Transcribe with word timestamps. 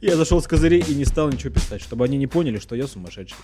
Я 0.00 0.16
зашел 0.16 0.40
с 0.40 0.46
козырей 0.46 0.82
и 0.86 0.94
не 0.94 1.04
стал 1.04 1.28
ничего 1.28 1.52
писать, 1.52 1.82
чтобы 1.82 2.06
они 2.06 2.16
не 2.16 2.26
поняли, 2.26 2.58
что 2.58 2.74
я 2.74 2.86
сумасшедший. 2.86 3.36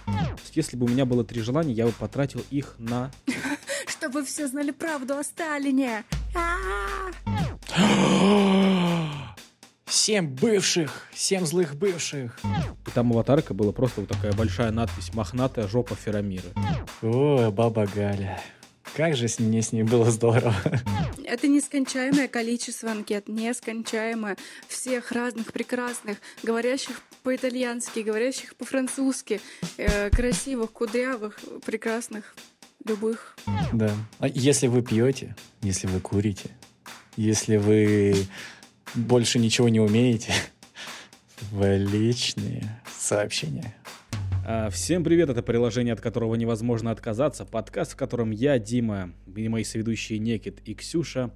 Если 0.54 0.76
бы 0.76 0.86
у 0.86 0.88
меня 0.88 1.04
было 1.04 1.22
три 1.22 1.42
желания, 1.42 1.74
я 1.74 1.84
бы 1.84 1.92
потратил 1.92 2.42
их 2.50 2.76
на... 2.78 3.10
Чтобы 3.86 4.24
все 4.24 4.48
знали 4.48 4.70
правду 4.70 5.18
о 5.18 5.22
Сталине. 5.22 6.04
Семь 9.88 10.28
бывших, 10.28 11.06
семь 11.14 11.46
злых 11.46 11.76
бывших. 11.76 12.38
И 12.86 12.90
там 12.90 13.12
аватарка 13.12 13.54
была 13.54 13.72
просто 13.72 14.00
вот 14.00 14.10
такая 14.10 14.32
большая 14.32 14.72
надпись 14.72 15.14
«Мохнатая 15.14 15.68
жопа 15.68 15.94
Ферамира». 15.94 16.50
О, 17.02 17.50
баба 17.50 17.86
Галя. 17.86 18.40
Как 18.96 19.14
же 19.14 19.26
мне 19.40 19.60
с 19.60 19.72
ней 19.72 19.82
было 19.82 20.10
здорово. 20.10 20.54
Это 21.26 21.48
нескончаемое 21.48 22.28
количество 22.28 22.90
анкет, 22.90 23.28
нескончаемое 23.28 24.38
всех 24.68 25.12
разных 25.12 25.52
прекрасных, 25.52 26.16
говорящих 26.42 27.02
по-итальянски, 27.22 28.00
говорящих 28.00 28.56
по-французски, 28.56 29.42
э, 29.76 30.08
красивых, 30.08 30.72
кудрявых, 30.72 31.38
прекрасных, 31.66 32.34
любых. 32.86 33.36
Да. 33.74 33.90
А 34.18 34.28
если 34.28 34.66
вы 34.66 34.80
пьете, 34.80 35.36
если 35.60 35.88
вы 35.88 36.00
курите, 36.00 36.48
если 37.18 37.58
вы 37.58 38.14
больше 38.94 39.38
ничего 39.38 39.68
не 39.68 39.80
умеете, 39.80 40.32
в 41.50 41.76
личные 41.76 42.80
сообщения. 42.98 43.74
А, 44.48 44.70
Всем 44.70 45.02
привет, 45.02 45.28
это 45.28 45.42
приложение, 45.42 45.92
от 45.92 46.00
которого 46.00 46.36
невозможно 46.36 46.92
отказаться. 46.92 47.44
Подкаст, 47.44 47.94
в 47.94 47.96
котором 47.96 48.30
я, 48.30 48.60
Дима, 48.60 49.12
и 49.34 49.48
мои 49.48 49.64
соведущие 49.64 50.20
Некит 50.20 50.60
и 50.64 50.72
Ксюша 50.72 51.32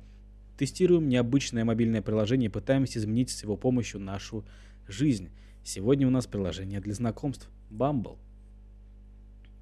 тестируем 0.57 1.09
необычное 1.09 1.65
мобильное 1.65 2.03
приложение 2.03 2.49
и 2.49 2.53
пытаемся 2.53 3.01
изменить 3.01 3.31
с 3.31 3.43
его 3.43 3.57
помощью 3.57 3.99
нашу 3.99 4.45
жизнь. 4.87 5.31
Сегодня 5.65 6.07
у 6.07 6.11
нас 6.11 6.29
приложение 6.29 6.79
для 6.79 6.95
знакомств 6.95 7.51
Bumble. 7.69 8.17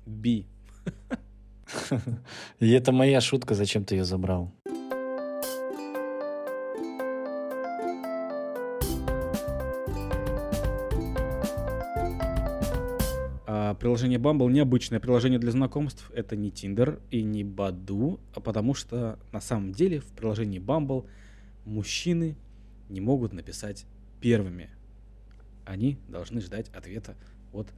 Би. 0.04 0.44
И 2.60 2.70
это 2.70 2.92
моя 2.92 3.22
шутка, 3.22 3.54
зачем 3.54 3.82
ты 3.82 3.94
ее 3.94 4.04
забрал? 4.04 4.52
Приложение 13.78 14.18
Bumble 14.18 14.50
необычное 14.50 14.98
приложение 14.98 15.38
для 15.38 15.52
знакомств. 15.52 16.10
Это 16.12 16.34
не 16.34 16.50
Tinder 16.50 17.00
и 17.10 17.22
не 17.22 17.44
Баду, 17.44 18.18
а 18.34 18.40
потому 18.40 18.74
что 18.74 19.18
на 19.30 19.40
самом 19.40 19.72
деле 19.72 20.00
в 20.00 20.06
приложении 20.06 20.60
Bumble 20.60 21.06
мужчины 21.64 22.36
не 22.88 23.00
могут 23.00 23.32
написать 23.32 23.86
первыми. 24.20 24.70
Они 25.64 25.96
должны 26.08 26.40
ждать 26.40 26.68
ответа 26.70 27.16
от 27.52 27.68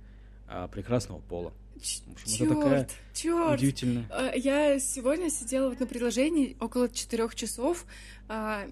а, 0.49 0.69
прекрасного 0.69 1.21
пола. 1.21 1.53
Это 1.77 2.49
такая 2.49 2.89
Черт, 3.15 3.61
черт. 3.61 4.05
А, 4.11 4.33
Я 4.35 4.79
сегодня 4.81 5.31
сидела 5.31 5.69
вот 5.69 5.81
на 5.81 5.87
приложении 5.87 6.57
около 6.61 6.89
четырех 6.89 7.35
часов. 7.35 7.85
А, 8.29 8.67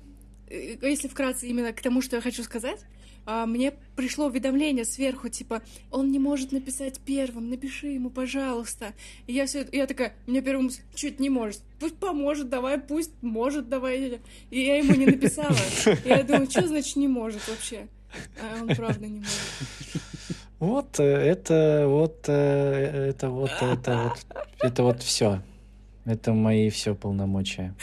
э, 0.49 0.77
Если 0.81 1.09
вкратце 1.09 1.47
именно 1.47 1.73
к 1.73 1.83
тому, 1.83 2.01
что 2.01 2.17
я 2.17 2.23
хочу 2.23 2.43
сказать, 2.43 2.85
а, 3.31 3.45
мне 3.45 3.75
пришло 3.95 4.29
уведомление 4.29 4.87
сверху, 4.87 5.29
типа, 5.29 5.61
он 5.91 6.11
не 6.11 6.19
может 6.19 6.51
написать 6.51 6.99
первым, 6.99 7.51
напиши 7.51 7.89
ему, 7.89 8.09
пожалуйста. 8.09 8.95
И 9.27 9.35
я 9.35 9.45
все, 9.45 9.67
я 9.71 9.87
такая, 9.87 10.15
мне 10.27 10.41
первым 10.41 10.71
чуть 10.95 11.21
не 11.21 11.29
может. 11.29 11.61
Пусть 11.79 11.97
поможет, 11.97 12.49
давай, 12.49 12.81
пусть 12.81 13.13
может, 13.21 13.69
давай. 13.69 14.19
И 14.49 14.61
я 14.63 14.79
ему 14.79 14.95
не 14.95 15.05
написала. 15.05 15.55
И 16.07 16.09
я 16.09 16.23
думаю, 16.23 16.51
что 16.51 16.67
значит 16.67 16.97
не 16.97 17.07
может 17.07 17.47
вообще? 17.49 17.89
А 18.41 18.63
он 18.63 18.75
правда 18.75 19.07
не 19.07 19.19
может. 19.19 20.03
Вот 20.59 20.99
э, 20.99 21.05
это 21.05 21.85
вот 21.87 22.25
э, 22.29 23.11
это 23.11 23.29
вот 23.29 23.53
это 23.61 24.15
вот 24.15 24.47
это 24.59 24.83
вот 24.83 25.03
все. 25.03 25.43
Это 26.07 26.33
мои 26.33 26.71
все 26.71 26.95
полномочия. 26.95 27.75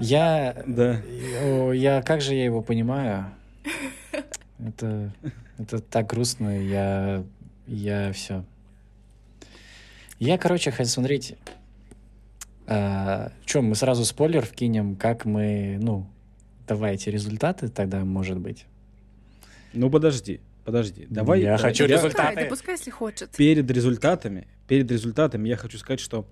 Я 0.00 0.62
Да. 0.66 1.00
о, 1.42 1.72
я 1.72 2.02
как 2.02 2.20
же 2.20 2.34
я 2.34 2.44
его 2.44 2.62
понимаю? 2.62 3.26
Это 4.64 5.12
это 5.58 5.80
так 5.80 6.06
грустно. 6.08 6.50
Я 6.62 7.24
я 7.66 8.12
все. 8.12 8.44
Я, 10.18 10.38
короче, 10.38 10.70
хочу 10.70 10.90
смотреть. 10.90 11.36
Чем 12.66 13.64
мы 13.64 13.74
сразу 13.74 14.04
спойлер 14.04 14.44
вкинем, 14.44 14.96
как 14.96 15.24
мы, 15.24 15.78
ну, 15.80 16.06
давайте 16.66 17.10
результаты 17.10 17.68
тогда, 17.68 18.04
может 18.04 18.38
быть. 18.38 18.66
Ну 19.72 19.88
подожди, 19.90 20.40
подожди. 20.64 21.06
Давай. 21.08 21.40
Я 21.42 21.54
э, 21.54 21.58
хочу 21.58 21.84
я- 21.86 21.96
результаты. 21.96 22.42
да 22.42 22.46
пускай, 22.46 22.74
если 22.74 22.90
хочет. 22.90 23.30
перед 23.30 23.70
результатами, 23.70 24.46
перед 24.66 24.90
результатами 24.90 25.48
я 25.48 25.56
хочу 25.56 25.78
сказать, 25.78 26.00
что 26.00 26.26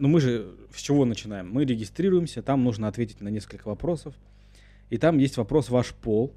ну 0.00 0.08
мы 0.08 0.20
же 0.20 0.54
с 0.74 0.80
чего 0.80 1.04
начинаем? 1.04 1.50
Мы 1.50 1.64
регистрируемся, 1.64 2.42
там 2.42 2.64
нужно 2.64 2.88
ответить 2.88 3.20
на 3.20 3.28
несколько 3.28 3.68
вопросов. 3.68 4.14
И 4.90 4.98
там 4.98 5.18
есть 5.18 5.36
вопрос 5.36 5.68
ваш 5.70 5.92
пол. 5.94 6.32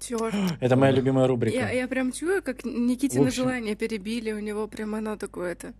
Черт. 0.00 0.34
Это 0.60 0.76
моя 0.76 0.92
любимая 0.92 1.26
рубрика. 1.26 1.56
Я, 1.56 1.70
я 1.70 1.88
прям 1.88 2.12
чую, 2.12 2.42
как 2.42 2.64
Никитина 2.64 3.26
общем- 3.28 3.44
желание 3.44 3.74
перебили, 3.76 4.32
у 4.32 4.38
него 4.40 4.66
прям 4.68 4.94
оно 4.94 5.16
такое-то. 5.16 5.72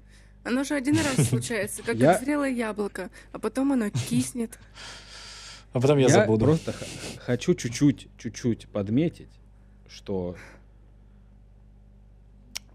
Оно 0.44 0.64
же 0.64 0.74
один 0.74 0.96
раз 0.96 1.26
случается, 1.28 1.82
как, 1.82 1.96
Я- 1.96 2.18
зрелое 2.18 2.50
яблоко, 2.50 3.10
а 3.32 3.38
потом 3.38 3.72
оно 3.72 3.90
киснет. 3.90 4.58
А 5.72 5.80
потом 5.80 5.98
я, 5.98 6.08
забуду. 6.08 6.46
просто 6.46 6.72
х- 6.72 6.86
хочу 7.18 7.54
чуть-чуть, 7.54 8.08
чуть-чуть 8.16 8.68
подметить, 8.68 9.28
что 9.86 10.34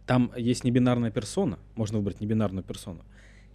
там 0.05 0.31
есть 0.38 0.63
небинарная 0.63 1.11
персона, 1.11 1.57
можно 1.75 1.97
выбрать 1.97 2.22
небинарную 2.22 2.63
персону. 2.63 3.03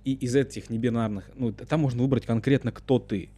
И 0.08 0.14
из 0.14 0.34
этих 0.34 0.70
небинарных, 0.70 1.28
ну, 1.34 1.52
там 1.52 1.80
можно 1.80 2.00
выбрать 2.02 2.24
конкретно, 2.24 2.72
кто 2.72 2.98
ты. 2.98 3.28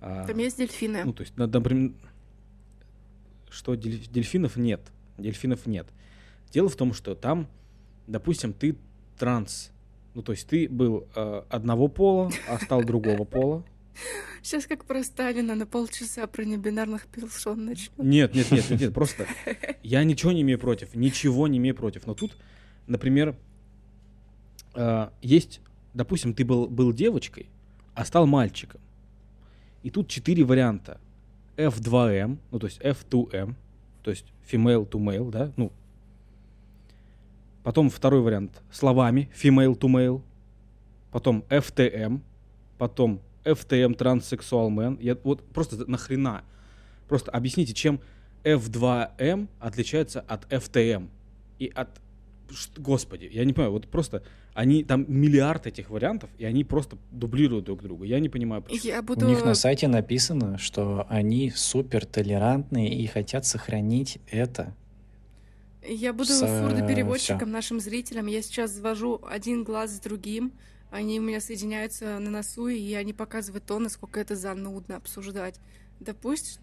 А, 0.00 0.26
Там 0.26 0.36
есть 0.38 0.58
дельфины. 0.58 1.04
Ну, 1.04 1.12
то 1.12 1.20
есть, 1.22 1.36
на- 1.36 1.46
например, 1.46 1.92
что 3.50 3.74
дель- 3.76 4.08
дельфинов 4.10 4.56
нет. 4.56 4.80
Дельфинов 5.16 5.66
нет. 5.66 5.86
Дело 6.52 6.68
в 6.68 6.74
том, 6.74 6.92
что 6.92 7.14
там, 7.14 7.46
допустим, 8.08 8.52
ты 8.52 8.74
транс. 9.16 9.70
Ну, 10.14 10.22
то 10.22 10.32
есть 10.32 10.48
ты 10.48 10.68
был 10.68 11.06
э, 11.14 11.42
одного 11.48 11.86
пола, 11.86 12.32
а 12.48 12.58
стал 12.58 12.82
другого 12.82 13.22
пола. 13.24 13.62
Сейчас 14.42 14.66
как 14.66 14.84
про 14.86 15.04
Сталина 15.04 15.54
на 15.54 15.66
полчаса 15.66 16.26
про 16.26 16.44
небинарных 16.44 17.06
начнем. 17.14 17.92
Нет, 17.96 18.34
нет, 18.34 18.50
нет, 18.50 18.70
нет, 18.70 18.80
нет, 18.80 18.92
просто 18.94 19.28
я 19.84 20.02
ничего 20.02 20.32
не 20.32 20.40
имею 20.42 20.58
против, 20.58 20.96
ничего 20.96 21.46
не 21.46 21.58
имею 21.58 21.76
против. 21.76 22.06
Но 22.08 22.14
тут, 22.14 22.36
например, 22.88 23.36
э, 24.74 25.08
есть, 25.22 25.60
допустим, 25.94 26.34
ты 26.34 26.44
был, 26.44 26.66
был 26.66 26.92
девочкой, 26.92 27.46
а 27.94 28.04
стал 28.04 28.26
мальчиком. 28.26 28.80
И 29.82 29.90
тут 29.90 30.08
четыре 30.08 30.44
варианта. 30.44 31.00
F2M, 31.56 32.38
ну 32.50 32.58
то 32.58 32.66
есть 32.66 32.80
F2M, 32.80 33.54
то 34.02 34.10
есть 34.10 34.26
female 34.50 34.88
to 34.88 34.98
male, 34.98 35.30
да, 35.30 35.52
ну. 35.56 35.72
Потом 37.62 37.90
второй 37.90 38.22
вариант 38.22 38.62
словами 38.70 39.30
female 39.34 39.78
to 39.78 39.88
male. 39.88 40.22
Потом 41.10 41.44
FTM, 41.50 42.20
потом 42.78 43.20
FTM 43.44 43.94
транссексуал 43.94 44.70
man. 44.70 44.98
Я 45.00 45.16
вот 45.22 45.42
просто 45.52 45.88
нахрена? 45.90 46.44
Просто 47.08 47.30
объясните, 47.30 47.74
чем 47.74 48.00
F2M 48.44 49.48
отличается 49.58 50.20
от 50.20 50.50
FTM 50.50 51.08
и 51.58 51.66
от 51.74 51.88
Господи, 52.76 53.28
я 53.32 53.44
не 53.44 53.52
понимаю, 53.52 53.72
вот 53.72 53.88
просто 53.88 54.22
они 54.54 54.84
там 54.84 55.04
миллиард 55.08 55.66
этих 55.66 55.90
вариантов, 55.90 56.30
и 56.38 56.44
они 56.44 56.64
просто 56.64 56.98
дублируют 57.10 57.64
друг 57.66 57.82
друга. 57.82 58.04
Я 58.04 58.20
не 58.20 58.28
понимаю, 58.28 58.62
почему. 58.62 58.80
Я 58.82 59.00
У 59.00 59.02
буду... 59.02 59.26
них 59.26 59.44
на 59.44 59.54
сайте 59.54 59.88
написано, 59.88 60.58
что 60.58 61.06
они 61.08 61.50
супер 61.50 62.04
толерантные 62.04 62.94
и 62.94 63.06
хотят 63.06 63.46
сохранить 63.46 64.18
это. 64.30 64.74
Я 65.86 66.12
буду 66.12 66.30
С- 66.30 66.38
сурдопереводчиком 66.38 67.50
нашим 67.50 67.80
зрителям. 67.80 68.26
Я 68.26 68.42
сейчас 68.42 68.76
свожу 68.76 69.20
один 69.26 69.64
глаз 69.64 69.96
с 69.96 70.00
другим. 70.00 70.52
Они 70.90 71.20
у 71.20 71.22
меня 71.22 71.40
соединяются 71.40 72.18
на 72.18 72.30
носу, 72.30 72.68
и 72.68 72.92
они 72.94 73.12
показывают 73.12 73.64
то, 73.64 73.78
насколько 73.78 74.20
это 74.20 74.34
занудно 74.34 74.96
обсуждать. 74.96 75.60
Да 76.00 76.14
пусть, 76.14 76.58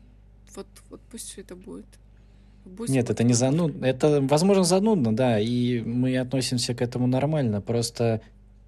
вот, 0.56 0.68
вот 0.90 1.00
пусть 1.10 1.30
все 1.30 1.42
это 1.42 1.56
будет. 1.56 1.86
Пусть 2.68 2.92
Нет, 2.94 3.10
это 3.10 3.24
не 3.24 3.34
занудно. 3.34 3.86
Это, 3.86 4.20
возможно, 4.22 4.64
занудно, 4.64 5.16
да, 5.16 5.40
и 5.40 5.82
мы 5.82 6.18
относимся 6.18 6.74
к 6.76 6.82
этому 6.82 7.08
нормально. 7.08 7.62
Просто 7.62 8.22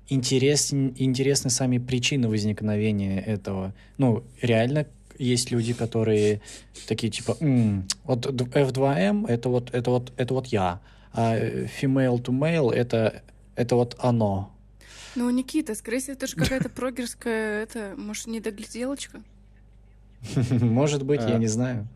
интересн, 0.07 0.90
интересны 0.98 1.50
сами 1.50 1.78
причины 1.78 2.28
возникновения 2.28 3.19
этого. 3.22 3.74
Ну, 3.98 4.24
реально 4.42 4.86
есть 5.18 5.51
люди, 5.51 5.74
которые 5.74 6.42
такие 6.88 7.12
типа, 7.12 7.38
«М, 7.40 7.86
вот 8.06 8.22
д- 8.22 8.46
F2M 8.46 9.28
это 9.28 9.50
вот 9.50 9.69
это 9.74 9.92
вот 9.92 10.13
это 10.18 10.34
вот 10.34 10.48
я, 10.48 10.80
а 11.13 11.38
female 11.81 12.22
to 12.22 12.31
male 12.31 12.72
это 12.72 13.22
это 13.56 13.75
вот 13.75 13.96
оно. 14.00 14.51
Ну, 15.16 15.30
Никита, 15.31 15.75
скорее 15.75 16.00
всего, 16.00 16.13
это 16.13 16.28
же 16.28 16.36
какая-то 16.36 16.69
прогерская, 16.69 17.63
это, 17.63 17.94
может, 17.98 18.28
недогляделочка? 18.28 19.22
Может 20.62 21.04
быть, 21.04 21.22
я 21.22 21.36
А. 21.36 21.38
не 21.38 21.48
знаю. 21.48 21.88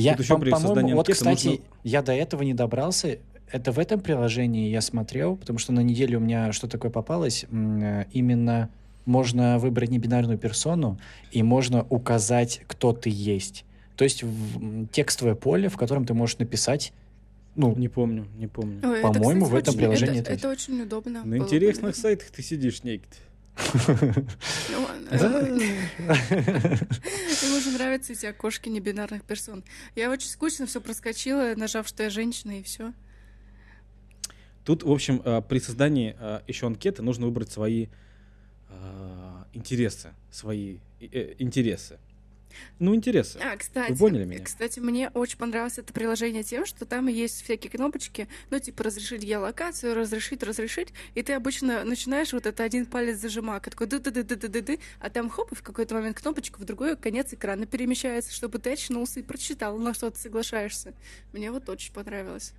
Я, 0.00 0.12
Тут 0.12 0.20
еще 0.24 0.34
по- 0.34 0.40
при 0.40 0.50
по-моему, 0.50 0.68
создании 0.68 0.92
вот, 0.92 1.00
анкеты 1.08 1.18
кстати, 1.18 1.46
нужно- 1.48 1.64
я 1.84 2.02
до 2.02 2.12
этого 2.12 2.42
не 2.42 2.54
добрался. 2.54 3.18
Это 3.50 3.72
в 3.72 3.78
этом 3.78 4.00
приложении 4.00 4.68
я 4.70 4.80
смотрел, 4.80 5.36
потому 5.36 5.58
что 5.58 5.72
на 5.72 5.80
неделе 5.80 6.16
у 6.16 6.20
меня 6.20 6.52
что 6.52 6.66
такое 6.68 6.90
попалось. 6.90 7.44
Э, 7.50 8.04
Именно 8.12 8.68
можно 9.04 9.58
выбрать 9.58 9.90
небинарную 9.90 10.36
персону, 10.38 10.98
и 11.30 11.42
можно 11.42 11.86
указать, 11.90 12.62
кто 12.66 12.92
ты 12.92 13.08
есть. 13.10 13.64
То 13.96 14.04
есть 14.04 14.22
в- 14.24 14.86
текстовое 14.88 15.34
поле, 15.36 15.68
в 15.68 15.76
котором 15.76 16.04
ты 16.04 16.12
можешь 16.12 16.38
написать, 16.38 16.92
ну, 17.54 17.74
Не 17.74 17.88
помню, 17.88 18.26
не 18.36 18.48
помню. 18.48 18.80
Ой, 18.86 18.98
это, 18.98 19.08
По-моему, 19.12 19.44
кстати, 19.46 19.52
в 19.52 19.56
этом 19.62 19.70
очень- 19.74 19.78
приложении 19.78 20.20
это, 20.20 20.32
это 20.32 20.40
это 20.40 20.50
очень 20.50 20.82
удобно. 20.82 21.24
На 21.24 21.36
было, 21.36 21.44
интересных 21.46 21.82
наверное. 21.84 22.02
сайтах 22.02 22.30
ты 22.30 22.42
сидишь, 22.42 22.82
некий. 22.84 23.06
Ну, 23.56 24.88
Ему 27.46 27.60
же 27.60 27.70
нравятся 27.70 28.12
эти 28.12 28.26
окошки 28.26 28.68
небинарных 28.68 29.22
персон. 29.22 29.64
Я 29.94 30.10
очень 30.10 30.28
скучно 30.28 30.66
все 30.66 30.80
проскочила, 30.80 31.54
нажав, 31.56 31.88
что 31.88 32.02
я 32.02 32.10
женщина, 32.10 32.58
и 32.58 32.62
все. 32.62 32.92
Тут, 34.64 34.82
в 34.82 34.90
общем, 34.90 35.22
э, 35.24 35.42
при 35.48 35.60
создании 35.60 36.16
э, 36.18 36.40
еще 36.46 36.66
анкеты 36.66 37.02
нужно 37.02 37.26
выбрать 37.26 37.50
свои 37.52 37.86
э, 38.68 39.44
интересы, 39.52 40.12
свои 40.30 40.78
э, 41.00 41.34
интересы. 41.38 41.98
Ну, 42.78 42.94
интересы. 42.94 43.38
А, 43.42 43.56
кстати, 43.56 43.96
поняли 43.96 44.24
меня? 44.24 44.44
кстати, 44.44 44.80
мне 44.80 45.10
очень 45.14 45.38
понравилось 45.38 45.78
это 45.78 45.92
приложение 45.92 46.42
тем, 46.42 46.66
что 46.66 46.84
там 46.84 47.06
есть 47.08 47.42
всякие 47.42 47.70
кнопочки, 47.70 48.28
ну, 48.50 48.58
типа 48.58 48.84
разрешить 48.84 49.22
геолокацию, 49.22 49.94
разрешить, 49.94 50.42
разрешить, 50.42 50.88
и 51.14 51.22
ты 51.22 51.32
обычно 51.32 51.84
начинаешь 51.84 52.32
вот 52.32 52.46
это 52.46 52.62
один 52.62 52.86
палец 52.86 53.18
зажимак, 53.18 53.66
и 53.66 53.70
такой 53.70 53.86
ды 53.86 53.98
ды 53.98 54.10
ды 54.10 54.22
ды 54.22 54.36
ды 54.36 54.48
ды 54.48 54.62
ды 54.62 54.78
а 55.00 55.08
там 55.10 55.30
хоп, 55.30 55.52
и 55.52 55.54
в 55.54 55.62
какой-то 55.62 55.94
момент 55.94 56.20
кнопочка 56.20 56.58
в 56.60 56.64
другой 56.64 56.96
конец 56.96 57.32
экрана 57.32 57.64
перемещается, 57.66 58.32
чтобы 58.32 58.58
ты 58.58 58.72
очнулся 58.72 59.20
и 59.20 59.22
прочитал, 59.22 59.78
на 59.78 59.94
что 59.94 60.10
ты 60.10 60.18
соглашаешься. 60.18 60.92
Мне 61.32 61.50
вот 61.50 61.68
очень 61.68 61.92
понравилось. 61.92 62.52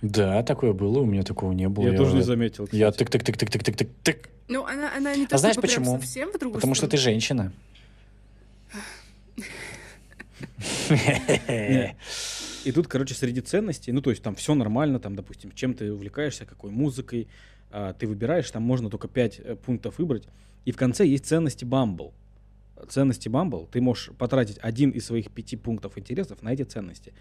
да, 0.00 0.42
такое 0.42 0.72
было, 0.72 1.00
у 1.00 1.04
меня 1.04 1.22
такого 1.22 1.52
не 1.52 1.68
было. 1.68 1.88
Я 1.88 1.96
тоже 1.96 2.14
не 2.16 2.22
заметил. 2.22 2.68
Я 2.72 2.90
кстати. 2.90 3.16
тык-тык-тык-тык-тык-тык-тык, 3.18 4.28
Ну, 4.48 4.64
она, 4.64 4.94
она 4.96 5.14
не 5.14 5.26
то 5.26 5.36
А 5.36 5.38
знаешь 5.38 5.56
почему? 5.56 5.96
совсем 6.00 6.30
в 6.32 6.38
другую 6.38 6.54
потому 6.54 6.74
что 6.74 6.86
ты 6.88 6.96
сторону. 6.96 7.12
женщина. 7.14 7.52
И 12.64 12.72
тут, 12.72 12.86
короче, 12.86 13.14
среди 13.14 13.40
ценностей, 13.40 13.92
ну, 13.92 14.00
то 14.00 14.10
есть 14.10 14.22
там 14.22 14.34
все 14.34 14.54
нормально, 14.54 15.00
там, 15.00 15.16
допустим, 15.16 15.52
чем 15.52 15.74
ты 15.74 15.92
увлекаешься, 15.92 16.46
какой 16.46 16.70
музыкой, 16.70 17.28
а, 17.70 17.92
ты 17.92 18.06
выбираешь, 18.06 18.50
там 18.50 18.62
можно 18.62 18.88
только 18.90 19.08
5 19.08 19.60
пунктов 19.60 19.98
выбрать. 19.98 20.28
И 20.64 20.72
в 20.72 20.76
конце 20.76 21.06
есть 21.06 21.26
ценности 21.26 21.64
Bumble. 21.64 22.12
Ценности 22.88 23.28
Bumble, 23.28 23.68
ты 23.70 23.80
можешь 23.80 24.10
потратить 24.16 24.58
один 24.58 24.90
из 24.90 25.06
своих 25.06 25.30
пяти 25.30 25.56
пунктов 25.56 25.98
интересов 25.98 26.42
на 26.42 26.52
эти 26.52 26.62
ценности. 26.62 27.12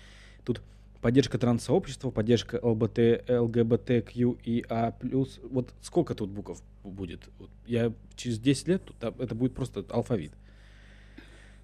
Тут 0.44 0.62
поддержка 1.02 1.38
транс-сообщества, 1.38 2.12
поддержка 2.12 2.60
ЛБТ, 2.62 3.30
ЛГБТQИА+. 3.30 4.96
Вот 5.44 5.74
сколько 5.82 6.14
тут 6.14 6.30
букв 6.30 6.62
будет? 6.84 7.30
Я 7.66 7.94
через 8.16 8.40
10 8.40 8.68
лет, 8.68 8.84
а, 9.02 9.14
это 9.20 9.34
будет 9.34 9.56
просто 9.56 9.86
алфавит. 9.90 10.34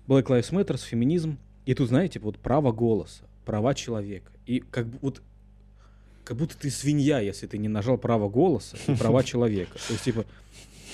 Black 0.08 0.28
Lives 0.28 0.52
Matter, 0.52 0.78
феминизм. 0.78 1.38
И 1.66 1.74
тут, 1.74 1.90
знаете, 1.90 2.20
вот 2.20 2.40
право 2.40 2.72
голоса, 2.72 3.24
права 3.46 3.74
человека. 3.74 4.32
И 4.46 4.60
как 4.60 4.88
бы 4.88 4.98
вот 5.02 5.22
как 6.24 6.38
будто 6.38 6.58
ты 6.58 6.70
свинья, 6.70 7.20
если 7.20 7.48
ты 7.48 7.58
не 7.58 7.70
нажал 7.70 7.98
право 7.98 8.28
голоса 8.30 8.78
и 8.88 8.96
права 8.96 9.24
человека. 9.24 9.78
То 9.88 9.94
есть, 9.94 10.04
типа, 10.04 10.26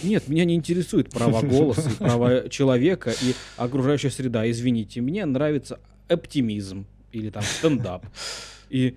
нет, 0.04 0.28
меня 0.28 0.46
не 0.46 0.54
интересует 0.54 1.10
права 1.10 1.42
голоса 1.42 1.90
и 1.90 1.96
права 1.96 2.50
человека 2.50 3.12
и 3.22 3.34
окружающая 3.58 4.12
среда. 4.12 4.50
Извините, 4.50 5.02
мне 5.02 5.26
нравится 5.26 5.80
оптимизм 6.08 6.86
или 7.12 7.30
там 7.32 7.42
стендап. 7.44 8.06
И, 8.70 8.96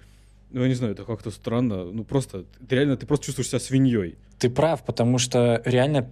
ну, 0.51 0.63
я 0.63 0.69
не 0.69 0.75
знаю, 0.75 0.93
это 0.93 1.05
как-то 1.05 1.31
странно. 1.31 1.85
Ну, 1.85 2.05
просто, 2.05 2.45
реально, 2.69 2.97
ты 2.99 3.07
просто 3.07 3.27
чувствуешь 3.27 3.49
себя 3.49 3.61
свиньей. 3.61 4.17
Ты 4.39 4.51
прав, 4.51 4.85
потому 4.85 5.17
что 5.19 5.63
реально 5.65 6.11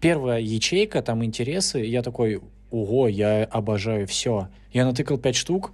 первая 0.00 0.40
ячейка, 0.40 1.00
там 1.02 1.24
интересы, 1.24 1.78
я 1.78 2.02
такой, 2.02 2.42
ого, 2.70 3.08
я 3.08 3.44
обожаю 3.44 4.06
все. 4.06 4.48
Я 4.72 4.84
натыкал 4.84 5.18
пять 5.18 5.36
штук, 5.36 5.72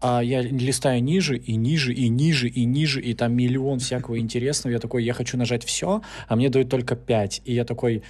а 0.00 0.22
я 0.22 0.42
листаю 0.42 1.02
ниже 1.02 1.38
и 1.38 1.54
ниже 1.56 1.94
и 1.94 2.08
ниже 2.08 2.48
и 2.48 2.64
ниже, 2.64 3.00
и 3.00 3.14
там 3.14 3.32
миллион 3.32 3.78
всякого 3.78 4.18
интересного. 4.18 4.72
Я 4.72 4.78
такой, 4.78 5.04
я 5.04 5.14
хочу 5.14 5.38
нажать 5.38 5.64
все, 5.64 6.02
а 6.28 6.36
мне 6.36 6.50
дают 6.50 6.68
только 6.68 6.96
пять. 6.96 7.40
И 7.44 7.54
я 7.54 7.64
такой, 7.64 8.02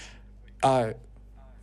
а, 0.63 0.95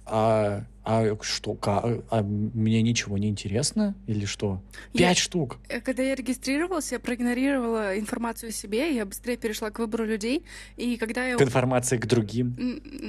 а, 0.06 0.65
а 0.83 1.15
что, 1.21 1.53
ка- 1.53 2.01
а, 2.09 2.24
мне 2.24 2.81
ничего 2.81 3.18
не 3.18 3.30
интересно 3.30 3.95
или 4.07 4.25
что? 4.25 4.62
Я- 4.94 5.09
Пять 5.09 5.18
штук. 5.19 5.57
Э, 5.69 5.80
Когда 5.80 6.01
я 6.03 6.15
регистрировалась, 6.15 6.92
я 6.92 7.00
проигнорировала 7.00 7.98
информацию 8.00 8.50
о 8.50 8.51
себе, 8.51 8.95
я 8.95 9.06
быстрее 9.06 9.38
перешла 9.38 9.69
к 9.69 9.80
выбору 9.80 10.06
людей, 10.06 10.44
и 10.77 10.98
когда 10.98 11.25
я 11.27 11.38
К 11.38 11.42
информации 11.42 11.98
к 11.98 12.06
другим. 12.07 12.56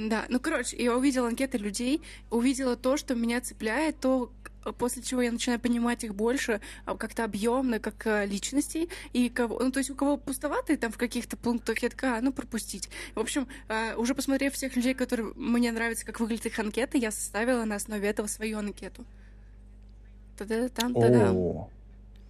Да, 0.09 0.25
ну 0.29 0.39
короче, 0.39 0.77
я 0.81 0.95
увидела 0.95 1.27
анкеты 1.27 1.57
людей, 1.57 2.01
увидела 2.29 2.75
то, 2.75 2.95
что 2.97 3.15
меня 3.15 3.41
цепляет, 3.41 3.99
то 3.99 4.31
после 4.71 5.03
чего 5.03 5.21
я 5.21 5.31
начинаю 5.31 5.59
понимать 5.59 6.03
их 6.03 6.15
больше, 6.15 6.61
а, 6.85 6.95
как-то 6.95 7.23
объемно, 7.25 7.79
как 7.79 8.07
а, 8.07 8.25
личностей, 8.25 8.89
и 9.11 9.29
кого, 9.29 9.59
ну 9.59 9.71
то 9.71 9.79
есть 9.79 9.89
у 9.89 9.95
кого 9.95 10.17
пустоватые 10.17 10.77
там 10.77 10.91
в 10.91 10.97
каких-то 10.97 11.35
пунктах, 11.37 11.79
я 11.79 11.89
такая, 11.89 12.17
а, 12.19 12.21
ну 12.21 12.31
пропустить. 12.31 12.89
В 13.15 13.19
общем, 13.19 13.47
а, 13.67 13.95
уже 13.97 14.15
посмотрев 14.15 14.53
всех 14.53 14.75
людей, 14.75 14.93
которые 14.93 15.33
мне 15.35 15.71
нравится, 15.71 16.05
как 16.05 16.19
выглядят 16.19 16.45
их 16.45 16.59
анкеты, 16.59 16.97
я 16.97 17.11
составила 17.11 17.65
на 17.65 17.75
основе 17.75 18.07
этого 18.07 18.27
свою 18.27 18.59
анкету. 18.59 19.03
Та-да-там, 20.37 20.93
та-дам. 20.93 21.35
О, 21.35 21.69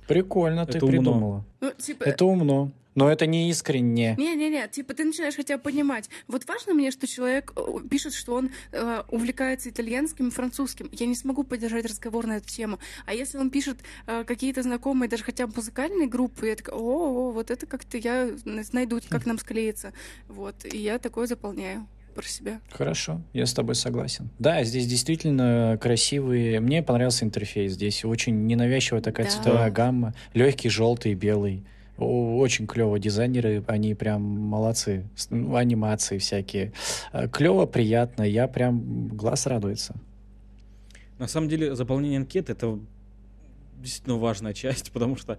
прикольно 0.07 0.65
ты 0.65 0.77
Это 0.77 0.85
умно. 0.85 0.97
придумала. 0.97 1.45
Ну, 1.61 1.71
типа, 1.71 2.03
Это 2.03 2.25
умно. 2.25 2.71
Но 2.95 3.09
это 3.09 3.25
не 3.25 3.49
искренне. 3.49 4.15
Не-не-не, 4.17 4.67
типа 4.67 4.93
ты 4.93 5.05
начинаешь 5.05 5.35
хотя 5.35 5.57
бы 5.57 5.63
понимать. 5.63 6.09
Вот 6.27 6.47
важно 6.47 6.73
мне, 6.73 6.91
что 6.91 7.07
человек 7.07 7.53
э, 7.55 7.61
пишет, 7.89 8.13
что 8.13 8.35
он 8.35 8.51
э, 8.71 9.03
увлекается 9.09 9.69
итальянским 9.69 10.27
и 10.27 10.31
французским. 10.31 10.89
Я 10.91 11.05
не 11.05 11.15
смогу 11.15 11.43
поддержать 11.43 11.85
разговор 11.85 12.27
на 12.27 12.37
эту 12.37 12.47
тему. 12.47 12.79
А 13.05 13.13
если 13.13 13.37
он 13.37 13.49
пишет 13.49 13.79
э, 14.07 14.23
какие-то 14.25 14.63
знакомые, 14.63 15.09
даже 15.09 15.23
хотя 15.23 15.47
бы 15.47 15.53
музыкальные 15.55 16.07
группы, 16.07 16.47
я 16.47 16.55
такая, 16.55 16.75
о, 16.75 16.79
о, 16.79 17.31
вот 17.31 17.51
это 17.51 17.65
как-то 17.65 17.97
я 17.97 18.29
найду, 18.71 18.99
как 19.09 19.25
нам 19.25 19.37
склеится. 19.39 19.93
Вот, 20.27 20.65
и 20.65 20.77
я 20.77 20.99
такое 20.99 21.27
заполняю 21.27 21.87
про 22.13 22.23
себя. 22.27 22.61
Хорошо, 22.69 23.21
я 23.33 23.45
с 23.47 23.53
тобой 23.53 23.73
согласен. 23.75 24.29
Да, 24.37 24.63
здесь 24.63 24.85
действительно 24.85 25.79
красивые. 25.81 26.59
Мне 26.59 26.83
понравился 26.83 27.25
интерфейс. 27.25 27.73
Здесь 27.73 28.05
очень 28.05 28.45
ненавязчивая 28.45 29.01
такая 29.01 29.25
Да. 29.25 29.31
цветовая 29.31 29.71
гамма. 29.71 30.13
Легкий, 30.33 30.69
желтый, 30.69 31.15
белый. 31.15 31.63
Очень 31.97 32.65
клево. 32.67 32.97
Дизайнеры, 32.99 33.63
они 33.67 33.93
прям 33.93 34.21
молодцы. 34.23 35.05
Ну, 35.29 35.55
Анимации 35.55 36.17
всякие. 36.17 36.73
Клево, 37.31 37.65
приятно. 37.65 38.23
Я 38.23 38.47
прям 38.47 39.09
глаз 39.09 39.45
радуется. 39.45 39.95
На 41.19 41.27
самом 41.27 41.49
деле 41.49 41.75
заполнение 41.75 42.17
анкеты 42.19 42.53
это 42.53 42.79
действительно 43.77 44.17
важная 44.17 44.53
часть, 44.53 44.91
потому 44.93 45.15
что 45.15 45.37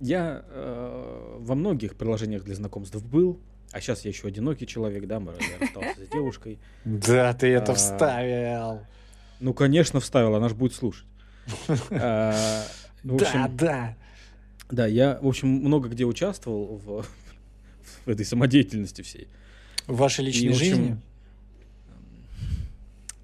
я 0.00 0.44
э, 0.48 1.36
во 1.40 1.54
многих 1.54 1.96
приложениях 1.96 2.44
для 2.44 2.54
знакомств 2.54 3.02
был, 3.04 3.38
а 3.72 3.80
сейчас 3.80 4.04
я 4.04 4.10
еще 4.10 4.28
одинокий 4.28 4.66
человек, 4.66 5.06
да, 5.06 5.20
мы- 5.20 5.32
расстался 5.60 6.04
с 6.06 6.08
девушкой. 6.08 6.58
Да, 6.84 7.34
ты 7.34 7.48
это 7.48 7.74
вставил. 7.74 8.80
Ну, 9.40 9.54
конечно, 9.54 10.00
вставил, 10.00 10.34
она 10.36 10.48
же 10.48 10.54
будет 10.54 10.72
слушать. 10.74 11.06
А, 11.90 12.34
В 13.02 13.16
Да, 13.16 13.48
да. 13.52 13.96
Да, 14.72 14.86
я, 14.86 15.18
в 15.20 15.26
общем, 15.26 15.48
много 15.48 15.88
где 15.88 16.04
участвовал 16.04 16.80
в 16.84 17.06
в 18.04 18.08
этой 18.08 18.24
самодеятельности 18.24 19.02
всей. 19.02 19.28
В 19.86 19.96
вашей 19.96 20.24
И, 20.24 20.28
личной 20.28 20.48
в 20.48 20.52
общем, 20.52 20.66
жизни? 20.66 21.00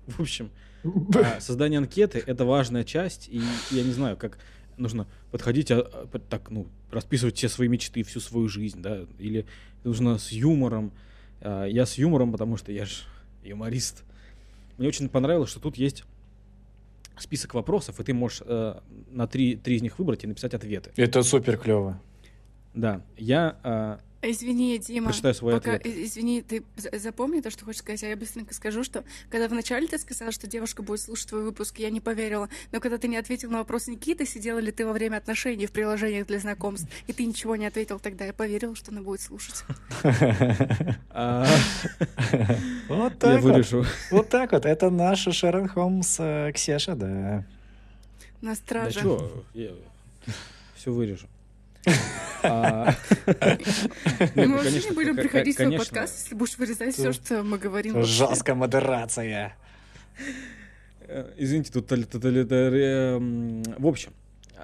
В 0.06 0.20
общем, 0.20 0.50
а, 1.14 1.40
создание 1.40 1.78
анкеты 1.78 2.22
это 2.24 2.44
важная 2.44 2.84
часть, 2.84 3.28
и 3.28 3.40
я 3.70 3.82
не 3.82 3.92
знаю, 3.92 4.16
как 4.16 4.38
нужно 4.76 5.06
подходить, 5.30 5.70
а, 5.70 5.80
а, 5.80 6.18
так, 6.18 6.50
ну, 6.50 6.66
расписывать 6.90 7.36
все 7.36 7.48
свои 7.48 7.68
мечты, 7.68 8.02
всю 8.02 8.20
свою 8.20 8.48
жизнь, 8.48 8.80
да, 8.82 9.04
или 9.18 9.46
нужно 9.84 10.18
с 10.18 10.30
юмором. 10.30 10.92
А, 11.40 11.64
Я 11.66 11.86
с 11.86 11.98
юмором, 11.98 12.32
потому 12.32 12.56
что 12.56 12.72
я 12.72 12.84
же 12.84 13.02
юморист. 13.42 14.04
Мне 14.78 14.88
очень 14.88 15.08
понравилось, 15.08 15.50
что 15.50 15.60
тут 15.60 15.76
есть 15.76 16.04
список 17.18 17.54
вопросов, 17.54 18.00
и 18.00 18.04
ты 18.04 18.14
можешь 18.14 18.42
э, 18.44 18.74
на 19.10 19.26
три, 19.26 19.56
три 19.56 19.76
из 19.76 19.82
них 19.82 19.98
выбрать 19.98 20.24
и 20.24 20.26
написать 20.26 20.54
ответы. 20.54 20.92
Это 20.96 21.22
супер 21.22 21.56
клево. 21.58 22.00
Да, 22.74 23.00
я 23.16 23.58
а, 23.62 24.00
Извини, 24.22 24.78
Дима. 24.78 25.08
прочитаю 25.08 25.34
свой 25.34 25.54
Пока, 25.54 25.74
ответ. 25.74 25.94
извини, 25.96 26.42
ты 26.42 26.64
за- 26.76 26.98
запомни 26.98 27.40
то, 27.40 27.50
что 27.50 27.64
хочешь 27.64 27.80
сказать, 27.80 28.02
а 28.02 28.08
я 28.08 28.16
быстренько 28.16 28.54
скажу, 28.54 28.82
что 28.82 29.04
когда 29.30 29.46
вначале 29.46 29.86
ты 29.86 29.98
сказала, 29.98 30.32
что 30.32 30.46
девушка 30.46 30.82
будет 30.82 31.00
слушать 31.00 31.28
твой 31.28 31.44
выпуск, 31.44 31.78
я 31.78 31.90
не 31.90 32.00
поверила, 32.00 32.48
но 32.72 32.80
когда 32.80 32.98
ты 32.98 33.08
не 33.08 33.18
ответил 33.18 33.50
на 33.50 33.58
вопрос 33.58 33.86
Никиты, 33.88 34.26
сидела 34.26 34.58
ли 34.58 34.72
ты 34.72 34.86
во 34.86 34.92
время 34.92 35.18
отношений 35.18 35.66
в 35.66 35.70
приложениях 35.70 36.26
для 36.26 36.38
знакомств, 36.40 36.88
и 37.06 37.12
ты 37.12 37.24
ничего 37.26 37.56
не 37.56 37.66
ответил, 37.66 38.00
тогда 38.00 38.24
я 38.24 38.32
поверила, 38.32 38.74
что 38.74 38.90
она 38.90 39.02
будет 39.02 39.20
слушать. 39.20 39.62
А, 41.10 41.46
Вот 42.88 43.12
Я 43.12 43.18
так 43.18 43.42
вот. 43.42 43.52
вырежу. 43.52 43.84
Вот 44.10 44.28
так 44.28 44.52
вот. 44.52 44.66
Это 44.66 44.90
наша 44.90 45.32
Шерон 45.32 45.68
Холмс, 45.68 46.16
э, 46.18 46.52
Ксеша, 46.54 46.94
да. 46.94 47.44
на 48.40 48.50
Да 48.50 48.54
страже. 48.54 48.98
что, 49.00 49.44
все 50.74 50.92
вырежу. 50.92 51.26
А, 52.42 52.94
нет, 53.26 54.32
Мы 54.36 54.46
ну, 54.46 54.56
вообще 54.56 54.88
не 54.88 54.94
будем 54.94 55.16
приходить 55.16 55.54
в 55.54 55.58
свой 55.58 55.66
конечно. 55.70 55.84
подкаст, 55.84 56.18
если 56.22 56.34
будешь 56.34 56.58
вырезать 56.58 56.94
все, 56.94 57.12
что 57.12 57.42
мы 57.42 57.58
говорим. 57.58 58.02
Жесткая 58.04 58.54
модерация. 58.56 59.56
Э, 61.00 61.32
Извините, 61.36 61.72
тут 61.72 61.90
толи- 61.90 62.04
тоталитари- 62.06 63.16
м, 63.16 63.62
В 63.78 63.86
общем, 63.86 64.12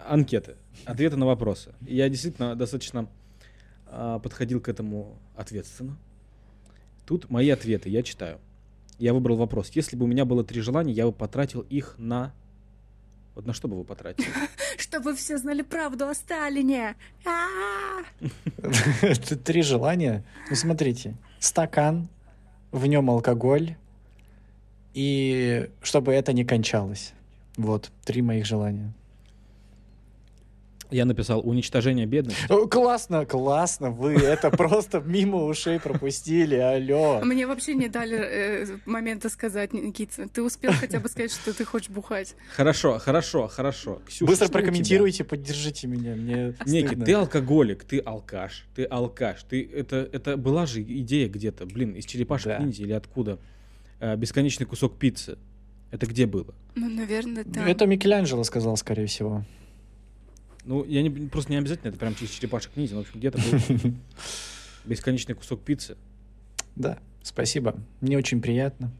анкеты, 0.09 0.57
ответы 0.85 1.17
на 1.17 1.27
вопросы. 1.27 1.73
Я 1.81 2.09
действительно 2.09 2.55
достаточно 2.57 3.09
а, 3.87 4.19
подходил 4.19 4.61
к 4.61 4.69
этому 4.69 5.19
ответственно. 5.37 5.97
Тут 7.05 7.31
мои 7.31 7.51
ответы, 7.51 7.89
я 7.91 8.03
читаю. 8.03 8.39
Я 8.99 9.13
выбрал 9.13 9.37
вопрос. 9.37 9.71
Если 9.75 9.97
бы 9.97 10.05
у 10.05 10.09
меня 10.09 10.25
было 10.25 10.45
три 10.45 10.61
желания, 10.61 10.93
я 10.93 11.07
бы 11.07 11.13
потратил 11.13 11.61
их 11.63 11.95
на... 11.99 12.33
Вот 13.35 13.47
на 13.47 13.53
что 13.53 13.67
бы 13.69 13.77
вы 13.77 13.85
потратили? 13.85 14.29
Чтобы 14.93 15.17
все 15.17 15.39
знали 15.39 15.63
правду 15.63 16.07
о 16.07 16.13
Сталине. 16.13 16.97
Это 19.01 19.37
три 19.37 19.63
желания. 19.63 20.23
Ну, 20.51 20.55
смотрите. 20.55 21.15
Стакан, 21.39 22.11
в 22.73 22.85
нем 22.85 23.09
алкоголь, 23.09 23.77
и 24.93 25.71
чтобы 25.81 26.13
это 26.13 26.35
не 26.35 26.45
кончалось. 26.45 27.15
Вот, 27.57 27.91
три 28.05 28.21
моих 28.21 28.45
желания. 28.45 28.93
Я 30.93 31.05
написал 31.05 31.41
уничтожение 31.47 32.07
бедности. 32.07 32.43
Классно, 32.71 33.27
классно, 33.27 33.91
вы 33.91 34.15
это 34.15 34.51
просто 34.51 35.01
мимо 35.01 35.45
ушей 35.45 35.81
пропустили, 35.81 36.57
алло. 36.57 37.21
Мне 37.23 37.47
вообще 37.47 37.75
не 37.75 37.89
дали 37.89 38.19
э, 38.19 38.67
момента 38.87 39.29
сказать, 39.29 39.73
Никита. 39.73 40.29
Ты 40.29 40.43
успел 40.43 40.73
хотя 40.73 41.01
бы 41.01 41.09
сказать, 41.09 41.33
что 41.33 41.57
ты 41.57 41.65
хочешь 41.65 41.91
бухать. 41.91 42.35
Хорошо, 42.55 42.99
хорошо, 42.99 43.49
хорошо. 43.49 44.03
Ксюша, 44.07 44.27
Быстро 44.27 44.49
прокомментируйте, 44.49 45.25
поддержите 45.25 45.87
меня. 45.87 46.15
Мне 46.15 46.55
Ники, 46.67 46.87
стыдно. 46.87 47.05
ты 47.05 47.13
алкоголик, 47.15 47.85
ты 47.85 47.99
алкаш, 47.99 48.67
ты 48.75 48.85
алкаш, 48.85 49.45
ты 49.45 49.69
это 49.75 50.09
это 50.13 50.37
была 50.37 50.67
же 50.67 50.83
идея 50.83 51.29
где-то, 51.29 51.67
блин, 51.67 51.93
из 51.95 52.05
черепашек 52.05 52.59
ниндзя 52.59 52.83
или 52.83 52.93
откуда? 52.93 53.39
А, 54.01 54.17
бесконечный 54.17 54.67
кусок 54.67 54.99
пиццы. 54.99 55.39
Это 55.91 56.07
где 56.07 56.27
было? 56.27 56.55
Ну, 56.75 56.89
наверное, 56.89 57.45
там. 57.45 57.67
Это 57.67 57.87
Микеланджело 57.87 58.43
сказал, 58.45 58.77
скорее 58.77 59.07
всего. 59.07 59.45
Ну, 60.65 60.85
я 60.85 61.03
не, 61.03 61.11
просто 61.29 61.51
не 61.51 61.59
обязательно, 61.59 61.89
это 61.91 61.99
прям 61.99 62.15
через 62.15 62.31
черепашек 62.31 62.71
ниндзя, 62.77 62.95
но, 62.95 63.03
в 63.03 63.07
общем, 63.07 63.19
где-то 63.19 63.39
был 63.39 63.93
бесконечный 64.85 65.35
кусок 65.35 65.61
пиццы. 65.63 65.97
Да, 66.77 66.99
спасибо. 67.23 67.77
Мне 68.01 68.17
очень 68.17 68.41
приятно. 68.41 68.91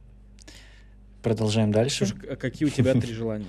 Продолжаем 1.23 1.71
дальше. 1.71 2.07
Слушай, 2.07 2.31
а 2.31 2.37
какие 2.37 2.67
у 2.67 2.71
тебя 2.71 2.95
три 2.95 3.13
желания? 3.15 3.47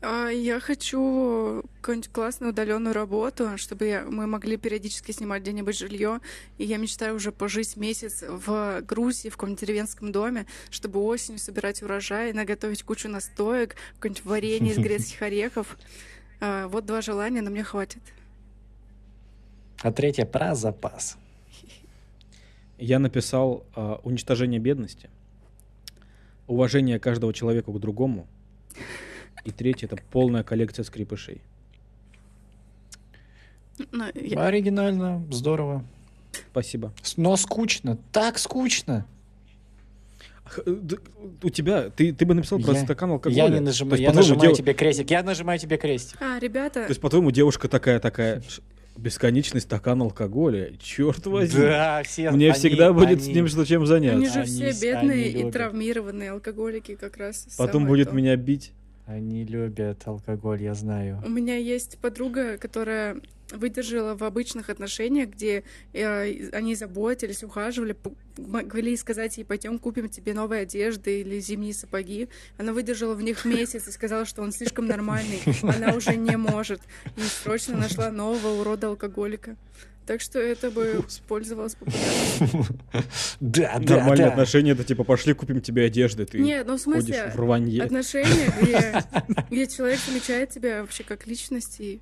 А, 0.00 0.28
Я 0.28 0.58
хочу 0.58 1.62
какую-нибудь 1.80 2.10
классную 2.10 2.50
удаленную 2.52 2.92
работу, 2.92 3.56
чтобы 3.56 3.86
я- 3.86 4.04
мы 4.04 4.26
могли 4.26 4.56
периодически 4.56 5.12
снимать 5.12 5.42
где-нибудь 5.42 5.78
жилье. 5.78 6.18
И 6.58 6.64
я 6.64 6.78
мечтаю 6.78 7.14
уже 7.14 7.30
пожить 7.30 7.76
месяц 7.76 8.24
в 8.28 8.80
Грузии, 8.82 9.28
в 9.28 9.34
каком-нибудь 9.36 9.60
деревенском 9.60 10.10
доме, 10.10 10.46
чтобы 10.70 10.98
осенью 11.00 11.38
собирать 11.38 11.80
урожай, 11.84 12.32
наготовить 12.32 12.82
кучу 12.82 13.08
настоек, 13.08 13.76
какое-нибудь 13.94 14.24
варенье 14.24 14.72
из 14.72 14.78
грецких 14.84 15.22
орехов. 15.22 15.78
А, 16.44 16.66
Вот 16.66 16.84
два 16.86 17.00
желания, 17.00 17.40
но 17.40 17.50
мне 17.50 17.62
хватит. 17.62 18.02
А 19.82 19.92
третье 19.92 20.24
про 20.26 20.54
запас. 20.56 21.16
Я 22.78 22.98
написал 22.98 23.64
а, 23.76 24.00
уничтожение 24.02 24.58
бедности, 24.58 25.08
уважение 26.48 26.98
каждого 26.98 27.32
человека 27.32 27.70
к 27.70 27.78
другому, 27.78 28.26
и 29.44 29.52
третье 29.52 29.86
это 29.86 29.98
полная 30.10 30.42
коллекция 30.42 30.82
скрипышей. 30.84 31.40
Ну, 33.92 34.04
я- 34.14 34.44
Оригинально, 34.46 35.24
здорово. 35.30 35.84
Спасибо. 36.50 36.92
Но 37.16 37.36
скучно, 37.36 37.98
так 38.10 38.38
скучно. 38.38 39.06
Э, 40.64 40.76
У 41.42 41.50
тебя, 41.50 41.90
ты, 41.90 42.12
ты 42.12 42.24
бы 42.26 42.34
написал 42.34 42.58
про 42.60 42.74
стакан 42.74 43.10
алкоголя. 43.12 43.44
Я 43.44 43.48
не 43.48 43.60
нажимаю, 43.60 44.00
есть, 44.00 44.02
я 44.10 44.12
нажимаю 44.14 44.48
дев- 44.50 44.58
тебе 44.58 44.74
крестик, 44.74 45.10
я 45.10 45.22
нажимаю 45.22 45.58
тебе 45.58 45.76
крестик. 45.76 46.18
А, 46.20 46.38
ребята, 46.38 46.82
То 46.82 46.88
есть, 46.88 47.00
по-твоему, 47.00 47.30
девушка 47.30 47.68
такая-такая, 47.68 48.42
бесконечный 48.96 49.60
стакан 49.60 50.02
алкоголя. 50.02 50.72
Черт 50.80 51.26
возьми. 51.26 51.60
Да, 51.62 52.02
все 52.04 52.30
Мне 52.30 52.46
они- 52.50 52.54
всегда 52.58 52.92
будет 52.92 53.22
с 53.22 53.26
они- 53.26 53.34
ним 53.34 53.48
что 53.48 53.64
чем 53.64 53.80
они 53.82 53.88
заняться. 53.88 54.32
же 54.32 54.40
Они 54.40 54.48
все 54.50 54.72
с- 54.72 54.82
бедные 54.82 55.12
они 55.12 55.22
и 55.30 55.38
любят. 55.38 55.52
травмированные 55.54 56.30
алкоголики 56.32 56.94
как 56.94 57.16
раз. 57.16 57.46
Потом 57.56 57.86
будет 57.86 58.10
то. 58.10 58.14
меня 58.14 58.36
бить. 58.36 58.72
Они 59.06 59.44
любят 59.44 60.00
алкоголь, 60.06 60.62
я 60.62 60.74
знаю. 60.74 61.20
У 61.24 61.28
меня 61.28 61.56
есть 61.56 61.98
подруга, 61.98 62.56
которая 62.58 63.16
выдержала 63.52 64.16
в 64.16 64.22
обычных 64.24 64.70
отношениях, 64.70 65.30
где 65.30 65.64
э, 65.92 66.48
они 66.50 66.74
заботились, 66.74 67.42
ухаживали, 67.42 67.96
могли 68.36 68.96
сказать 68.96 69.36
ей, 69.36 69.44
пойдем 69.44 69.78
купим 69.78 70.08
тебе 70.08 70.34
новые 70.34 70.62
одежды 70.62 71.20
или 71.20 71.38
зимние 71.40 71.74
сапоги. 71.74 72.28
Она 72.58 72.72
выдержала 72.72 73.14
в 73.14 73.22
них 73.22 73.44
месяц 73.44 73.88
и 73.88 73.92
сказала, 73.92 74.24
что 74.24 74.42
он 74.42 74.52
слишком 74.52 74.86
нормальный, 74.86 75.40
она 75.62 75.94
уже 75.94 76.16
не 76.16 76.36
может. 76.36 76.80
И 77.16 77.20
срочно 77.20 77.76
нашла 77.76 78.10
нового 78.10 78.60
урода 78.60 78.88
алкоголика. 78.88 79.56
Так 80.06 80.20
что 80.20 80.40
это 80.40 80.70
бы 80.72 81.04
пользовалось 81.28 81.76
популярностью. 81.76 82.66
Да, 83.40 83.78
да, 83.78 83.96
Нормальные 83.98 84.26
да. 84.26 84.32
отношения, 84.32 84.72
это 84.72 84.82
типа 84.82 85.04
пошли 85.04 85.32
купим 85.32 85.60
тебе 85.60 85.84
одежды, 85.84 86.26
ты 86.26 86.40
Нет, 86.40 86.66
ну 86.66 86.76
в 86.76 86.80
смысле, 86.80 87.30
в 87.32 87.38
рванье. 87.38 87.84
отношения, 87.84 88.52
где, 88.60 89.04
где 89.48 89.66
человек 89.68 90.00
замечает 90.04 90.50
тебя 90.50 90.80
вообще 90.80 91.04
как 91.04 91.26
личность 91.28 91.76
и, 91.78 92.00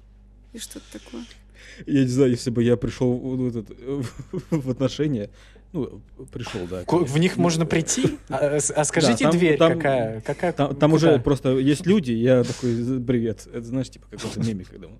и 0.52 0.58
что-то 0.58 0.84
такое. 0.98 1.24
Я 1.86 2.00
не 2.02 2.08
знаю, 2.08 2.30
если 2.30 2.50
бы 2.50 2.62
я 2.62 2.76
пришел 2.76 3.16
в, 3.16 3.48
этот, 3.48 3.70
в 4.50 4.70
отношения, 4.70 5.30
ну, 5.72 6.00
пришел, 6.32 6.66
да. 6.66 6.84
Ку- 6.84 7.04
В 7.04 7.18
них 7.18 7.36
можно 7.36 7.64
прийти? 7.64 8.18
А, 8.28 8.58
а 8.74 8.84
скажите 8.84 9.24
там- 9.24 9.32
дверь 9.32 9.56
там- 9.58 9.74
какая? 9.76 10.20
какая 10.20 10.52
Там, 10.52 10.74
там 10.76 10.90
куда? 10.90 11.10
уже 11.12 11.20
просто 11.20 11.58
есть 11.58 11.86
люди, 11.86 12.12
я 12.12 12.42
такой, 12.42 12.74
«З- 12.74 13.00
привет. 13.00 13.46
Это 13.52 13.62
знаешь, 13.62 13.88
типа 13.90 14.06
какой-то 14.10 14.40
мемик, 14.40 14.68
когда 14.70 14.88
он 14.88 14.98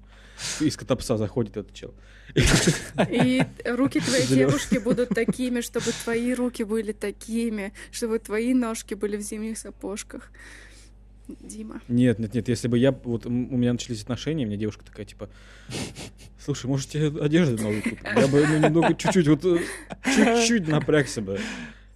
из 0.60 0.76
котопса 0.76 1.16
заходит 1.16 1.56
этот 1.56 1.74
чел. 1.74 1.92
И 3.10 3.42
руки 3.66 4.00
твоей 4.00 4.26
девушки 4.26 4.78
будут 4.78 5.08
такими, 5.10 5.60
чтобы 5.60 5.86
твои 6.04 6.32
руки 6.34 6.62
были 6.64 6.92
такими, 6.92 7.72
чтобы 7.90 8.18
твои 8.20 8.54
ножки 8.54 8.94
были 8.94 9.16
в 9.16 9.20
зимних 9.22 9.58
сапожках. 9.58 10.30
Дима. 11.40 11.80
Нет, 11.88 12.18
нет, 12.18 12.34
нет, 12.34 12.48
если 12.48 12.68
бы 12.68 12.78
я, 12.78 12.92
вот 12.92 13.26
у 13.26 13.30
меня 13.30 13.72
начались 13.72 14.02
отношения, 14.02 14.46
мне 14.46 14.56
девушка 14.56 14.84
такая, 14.84 15.06
типа, 15.06 15.28
слушай, 16.38 16.66
может 16.66 16.88
тебе 16.88 17.08
одежды 17.20 17.62
новые 17.62 17.82
купить? 17.82 17.98
Я 18.04 18.26
бы 18.28 18.46
ну, 18.46 18.58
немного, 18.58 18.94
чуть-чуть, 18.94 19.28
вот, 19.28 19.44
э, 19.44 19.60
чуть-чуть 20.04 20.68
напрягся 20.68 21.22
бы. 21.22 21.38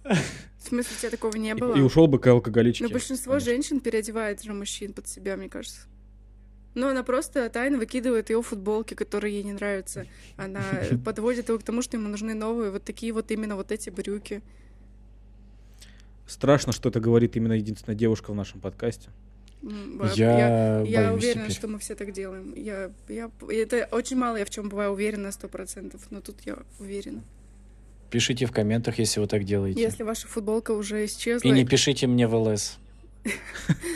В 0.03 0.67
смысле, 0.67 0.91
у 0.95 0.99
тебя 0.99 1.09
такого 1.11 1.35
не 1.35 1.51
И, 1.51 1.53
было? 1.53 1.75
и 1.75 1.81
ушел 1.81 2.07
бы 2.07 2.19
к 2.19 2.27
алкоголичке. 2.27 2.85
Но 2.85 2.89
большинство 2.89 3.33
конечно. 3.33 3.51
женщин 3.51 3.79
переодевает 3.79 4.41
же 4.41 4.53
мужчин 4.53 4.93
под 4.93 5.07
себя, 5.07 5.37
мне 5.37 5.49
кажется. 5.49 5.81
Но 6.75 6.89
она 6.89 7.03
просто 7.03 7.49
тайно 7.49 7.77
выкидывает 7.77 8.29
его 8.29 8.41
футболки, 8.41 8.93
которые 8.95 9.35
ей 9.35 9.43
не 9.43 9.53
нравятся. 9.53 10.05
Она 10.35 10.61
подводит 11.05 11.49
его 11.49 11.57
к 11.57 11.63
тому, 11.63 11.81
что 11.81 11.97
ему 11.97 12.09
нужны 12.09 12.33
новые, 12.33 12.71
вот 12.71 12.83
такие 12.83 13.13
вот 13.13 13.31
именно 13.31 13.55
вот 13.55 13.71
эти 13.71 13.89
брюки. 13.89 14.41
Страшно, 16.25 16.73
что 16.73 16.89
это 16.89 16.99
говорит 16.99 17.35
именно 17.35 17.53
единственная 17.53 17.95
девушка 17.95 18.31
в 18.31 18.35
нашем 18.35 18.59
подкасте. 18.59 19.09
Я, 20.15 20.81
Я 20.81 21.09
боюсь 21.09 21.23
уверена, 21.23 21.45
теперь. 21.45 21.55
что 21.55 21.67
мы 21.67 21.79
все 21.79 21.95
так 21.95 22.11
делаем. 22.13 22.53
Я, 22.55 22.91
я, 23.09 23.31
это 23.49 23.87
очень 23.91 24.17
мало 24.17 24.37
я 24.37 24.45
в 24.45 24.49
чем 24.49 24.69
бываю 24.69 24.91
уверена 24.91 25.31
сто 25.31 25.47
процентов, 25.47 26.01
но 26.11 26.21
тут 26.21 26.37
я 26.45 26.57
уверена. 26.79 27.23
Пишите 28.11 28.45
в 28.45 28.51
комментах, 28.51 28.99
если 28.99 29.19
вы 29.19 29.27
так 29.27 29.43
делаете. 29.43 29.81
Если 29.81 30.03
ваша 30.03 30.27
футболка 30.27 30.71
уже 30.71 31.05
исчезла, 31.05 31.47
И 31.47 31.51
не 31.51 31.65
пишите 31.65 32.05
мне 32.05 32.27
в 32.27 32.35
ЛС. 32.35 32.77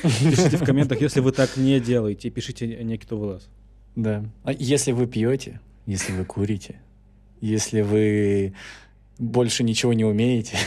Пишите 0.02 0.58
в 0.58 0.64
комментах, 0.64 1.02
если 1.02 1.20
вы 1.20 1.32
так 1.32 1.56
не 1.56 1.80
делаете, 1.80 2.30
пишите 2.32 2.84
Никиту 2.84 3.18
Влас. 3.18 3.48
Да. 3.96 4.26
А 4.44 4.52
если 4.52 4.92
вы 4.92 5.06
пьете, 5.06 5.60
если 5.86 6.14
вы 6.14 6.26
курите, 6.26 6.82
если 7.42 7.82
вы 7.82 8.54
больше 9.20 9.64
ничего 9.64 9.94
не 9.94 10.06
умеете, 10.06 10.58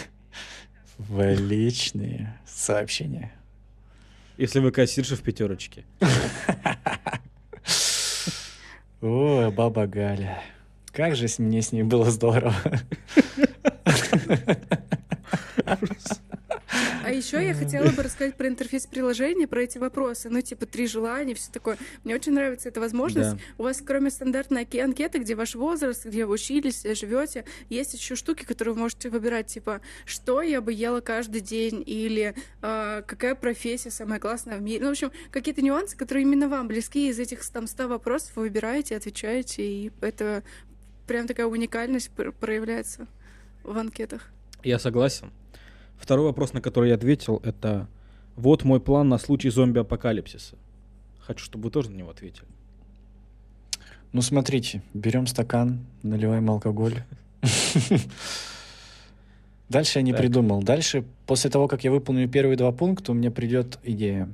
в 0.98 1.34
личные 1.34 2.38
сообщения. 2.46 3.32
Если 4.36 4.60
вы 4.60 4.72
кассирша 4.72 5.16
в 5.16 5.22
пятерочке. 5.22 5.84
О, 9.00 9.50
баба 9.50 9.86
Галя. 9.86 10.42
Как 10.92 11.16
же 11.16 11.26
мне 11.38 11.62
с 11.62 11.72
ней 11.72 11.82
было 11.82 12.10
здорово. 12.10 12.54
А 17.12 17.14
еще 17.14 17.44
я 17.46 17.52
хотела 17.52 17.90
бы 17.90 18.02
рассказать 18.02 18.36
про 18.36 18.48
интерфейс 18.48 18.86
приложения, 18.86 19.46
про 19.46 19.62
эти 19.62 19.76
вопросы, 19.76 20.30
ну, 20.30 20.40
типа, 20.40 20.64
три 20.64 20.86
желания, 20.86 21.34
все 21.34 21.52
такое. 21.52 21.76
Мне 22.04 22.14
очень 22.14 22.32
нравится 22.32 22.70
эта 22.70 22.80
возможность. 22.80 23.32
Да. 23.32 23.38
У 23.58 23.64
вас, 23.64 23.82
кроме 23.84 24.10
стандартной 24.10 24.62
анке- 24.64 24.82
анкеты, 24.82 25.18
где 25.18 25.34
ваш 25.34 25.54
возраст, 25.54 26.06
где 26.06 26.24
вы 26.24 26.34
учились, 26.34 26.82
живете, 26.82 27.44
есть 27.68 27.92
еще 27.92 28.16
штуки, 28.16 28.44
которые 28.44 28.72
вы 28.72 28.80
можете 28.80 29.10
выбирать, 29.10 29.48
типа, 29.48 29.82
что 30.06 30.40
я 30.40 30.62
бы 30.62 30.72
ела 30.72 31.00
каждый 31.00 31.42
день, 31.42 31.82
или 31.84 32.34
а, 32.62 33.02
какая 33.02 33.34
профессия 33.34 33.90
самая 33.90 34.18
классная 34.18 34.56
в 34.56 34.62
мире. 34.62 34.80
Ну, 34.80 34.88
в 34.88 34.92
общем, 34.92 35.12
какие-то 35.30 35.60
нюансы, 35.60 35.96
которые 35.96 36.22
именно 36.22 36.48
вам 36.48 36.66
близки. 36.66 37.08
Из 37.08 37.18
этих 37.18 37.44
там 37.50 37.66
100 37.66 37.88
вопросов 37.88 38.32
вы 38.36 38.44
выбираете, 38.44 38.96
отвечаете, 38.96 39.62
и 39.62 39.92
это 40.00 40.42
прям 41.06 41.26
такая 41.26 41.44
уникальность 41.46 42.10
пр- 42.10 42.32
проявляется 42.32 43.06
в 43.64 43.76
анкетах. 43.76 44.30
Я 44.64 44.78
согласен. 44.78 45.30
Второй 46.02 46.26
вопрос, 46.26 46.52
на 46.52 46.60
который 46.60 46.88
я 46.88 46.96
ответил, 46.96 47.40
это 47.44 47.86
вот 48.34 48.64
мой 48.64 48.80
план 48.80 49.08
на 49.08 49.18
случай 49.18 49.50
зомби-апокалипсиса. 49.50 50.56
Хочу, 51.20 51.44
чтобы 51.44 51.66
вы 51.66 51.70
тоже 51.70 51.92
на 51.92 51.94
него 51.94 52.10
ответили. 52.10 52.48
Ну, 54.10 54.20
смотрите, 54.20 54.82
берем 54.94 55.28
стакан, 55.28 55.86
наливаем 56.02 56.50
алкоголь. 56.50 57.04
Дальше 59.68 60.00
я 60.00 60.02
не 60.02 60.12
придумал. 60.12 60.60
Дальше, 60.64 61.04
после 61.24 61.50
того, 61.50 61.68
как 61.68 61.84
я 61.84 61.92
выполню 61.92 62.28
первые 62.28 62.56
два 62.56 62.72
пункта, 62.72 63.12
у 63.12 63.14
меня 63.14 63.30
придет 63.30 63.78
идея. 63.84 64.28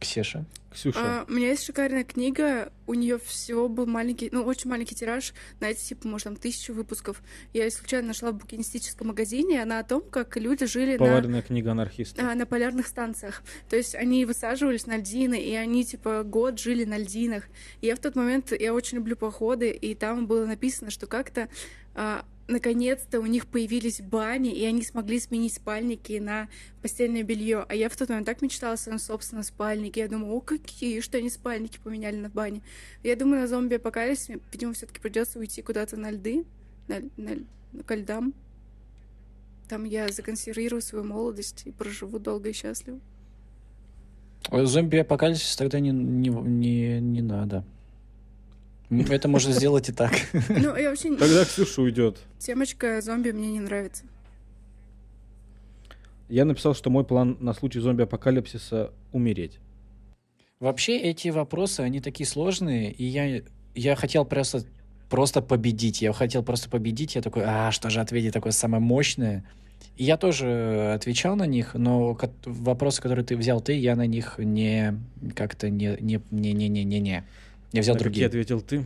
Ксеша. 0.00 0.46
Ксюша, 0.72 0.98
А, 1.02 1.24
у 1.28 1.32
меня 1.32 1.48
есть 1.48 1.64
шикарная 1.64 2.04
книга, 2.04 2.72
у 2.86 2.94
нее 2.94 3.18
всего 3.18 3.68
был 3.68 3.86
маленький, 3.86 4.28
ну, 4.32 4.44
очень 4.44 4.70
маленький 4.70 4.94
тираж, 4.94 5.34
знаете, 5.58 5.84
типа, 5.84 6.06
может, 6.06 6.24
там, 6.24 6.36
тысячу 6.36 6.72
выпусков. 6.72 7.22
Я 7.52 7.64
ее 7.64 7.70
случайно 7.70 8.08
нашла 8.08 8.30
в 8.30 8.36
букинистическом 8.36 9.08
магазине, 9.08 9.60
она 9.62 9.80
о 9.80 9.84
том, 9.84 10.00
как 10.00 10.36
люди 10.36 10.66
жили 10.66 10.92
на, 10.92 10.98
поваренная 10.98 11.42
книга 11.42 11.72
анархиста. 11.72 12.30
а, 12.30 12.34
на 12.34 12.46
полярных 12.46 12.86
станциях. 12.86 13.42
То 13.68 13.76
есть 13.76 13.94
они 13.94 14.24
высаживались 14.24 14.86
на 14.86 14.96
льдины, 14.96 15.40
и 15.40 15.54
они, 15.54 15.84
типа, 15.84 16.22
год 16.22 16.58
жили 16.58 16.84
на 16.84 16.96
льдинах. 16.98 17.48
И 17.80 17.88
я 17.88 17.96
в 17.96 17.98
тот 17.98 18.14
момент, 18.14 18.52
я 18.58 18.72
очень 18.72 18.98
люблю 18.98 19.16
походы, 19.16 19.70
и 19.70 19.94
там 19.94 20.26
было 20.26 20.46
написано, 20.46 20.90
что 20.90 21.06
как-то 21.08 21.48
а, 21.94 22.24
наконец-то 22.50 23.20
у 23.20 23.26
них 23.26 23.46
появились 23.46 24.00
бани, 24.00 24.52
и 24.52 24.64
они 24.64 24.82
смогли 24.82 25.18
сменить 25.20 25.54
спальники 25.54 26.18
на 26.18 26.48
постельное 26.82 27.22
белье. 27.22 27.64
А 27.68 27.74
я 27.74 27.88
в 27.88 27.96
тот 27.96 28.08
момент 28.08 28.26
так 28.26 28.42
мечтала 28.42 28.74
о 28.74 28.76
своем 28.76 28.98
собственном 28.98 29.44
спальнике. 29.44 30.00
Я 30.00 30.08
думаю, 30.08 30.32
о, 30.34 30.40
какие, 30.40 31.00
что 31.00 31.18
они 31.18 31.30
спальники 31.30 31.78
поменяли 31.82 32.16
на 32.16 32.28
бане. 32.28 32.62
Я 33.02 33.16
думаю, 33.16 33.42
на 33.42 33.46
зомби-апокалипсисе, 33.46 34.40
видимо, 34.52 34.72
все-таки 34.72 35.00
придется 35.00 35.38
уйти 35.38 35.62
куда-то 35.62 35.96
на 35.96 36.10
льды, 36.10 36.44
на, 36.88 37.00
на- 37.16 37.82
ко 37.84 37.94
льдам. 37.94 38.34
Там 39.68 39.84
я 39.84 40.08
законсервирую 40.08 40.82
свою 40.82 41.04
молодость 41.04 41.62
и 41.64 41.70
проживу 41.70 42.18
долго 42.18 42.48
и 42.48 42.52
счастливо. 42.52 42.98
Зомби-апокалипсис 44.50 45.54
тогда 45.56 45.78
не, 45.80 45.90
не, 45.90 46.28
не, 46.30 47.00
не 47.00 47.22
надо. 47.22 47.64
Это 48.90 49.28
можно 49.28 49.52
сделать 49.52 49.88
и 49.88 49.92
так. 49.92 50.12
Ну, 50.48 50.76
я 50.76 50.90
вообще... 50.90 51.16
Тогда 51.16 51.44
Ксюша 51.44 51.82
уйдет. 51.82 52.18
Темочка 52.38 53.00
зомби 53.00 53.30
мне 53.30 53.52
не 53.52 53.60
нравится. 53.60 54.04
Я 56.28 56.44
написал, 56.44 56.74
что 56.74 56.90
мой 56.90 57.04
план 57.04 57.36
на 57.40 57.54
случай 57.54 57.80
зомби-апокалипсиса 57.80 58.92
умереть. 59.12 59.58
Вообще 60.58 60.98
эти 60.98 61.28
вопросы, 61.28 61.80
они 61.80 62.00
такие 62.00 62.26
сложные, 62.26 62.92
и 62.92 63.04
я, 63.04 63.42
я 63.74 63.96
хотел 63.96 64.24
просто, 64.24 64.62
просто 65.08 65.40
победить. 65.40 66.02
Я 66.02 66.12
хотел 66.12 66.42
просто 66.42 66.68
победить. 66.68 67.14
Я 67.14 67.22
такой, 67.22 67.44
а 67.46 67.70
что 67.70 67.90
же 67.90 68.00
ответить 68.00 68.32
такое 68.32 68.52
самое 68.52 68.82
мощное? 68.82 69.44
И 69.96 70.04
я 70.04 70.16
тоже 70.16 70.92
отвечал 70.94 71.36
на 71.36 71.46
них, 71.46 71.74
но 71.74 72.16
вопросы, 72.44 73.00
которые 73.02 73.24
ты 73.24 73.36
взял 73.36 73.60
ты, 73.60 73.74
я 73.74 73.96
на 73.96 74.06
них 74.06 74.34
не 74.38 74.94
как-то 75.34 75.68
не 75.68 75.96
не 76.00 76.20
не 76.30 76.52
не 76.52 76.68
не 76.68 76.84
не 76.84 77.00
не. 77.00 77.24
Я 77.72 77.82
взял 77.82 77.94
На 77.94 77.98
какие 77.98 78.04
другие. 78.04 78.26
ответил 78.26 78.60
ты? 78.60 78.84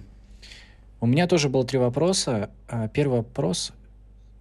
У 1.01 1.07
меня 1.07 1.27
тоже 1.27 1.49
было 1.49 1.65
три 1.65 1.79
вопроса. 1.79 2.51
А, 2.69 2.89
Первый 2.89 3.19
вопрос: 3.19 3.73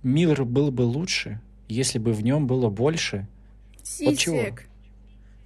мир 0.01 0.43
был 0.45 0.71
бы 0.71 0.81
лучше, 0.83 1.39
если 1.67 1.99
бы 1.99 2.13
в 2.13 2.23
нем 2.23 2.47
было 2.47 2.69
больше 2.69 3.27
Вот 4.01 4.17
чего? 4.17 4.37
Сисек. 4.37 4.67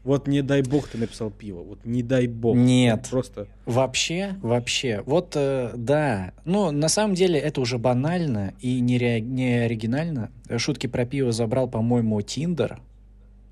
Вот 0.04 0.26
не 0.26 0.42
дай 0.42 0.62
бог 0.62 0.88
ты 0.88 0.98
написал 0.98 1.32
пиво. 1.32 1.64
Вот 1.64 1.84
не 1.86 2.02
дай 2.02 2.28
бог. 2.28 2.56
Нет. 2.56 3.08
Просто 3.10 3.48
Вообще, 3.66 4.36
вообще. 4.42 5.02
Вот, 5.06 5.34
э, 5.36 5.74
да. 5.76 6.32
Ну, 6.46 6.72
на 6.72 6.88
самом 6.88 7.14
деле, 7.14 7.38
это 7.38 7.60
уже 7.60 7.78
банально 7.78 8.54
и 8.62 8.80
не, 8.80 8.98
ре- 8.98 9.20
не 9.20 9.66
оригинально. 9.66 10.32
Шутки 10.56 10.88
про 10.88 11.06
пиво 11.06 11.34
забрал, 11.34 11.68
по-моему, 11.68 12.22
Тиндер. 12.22 12.80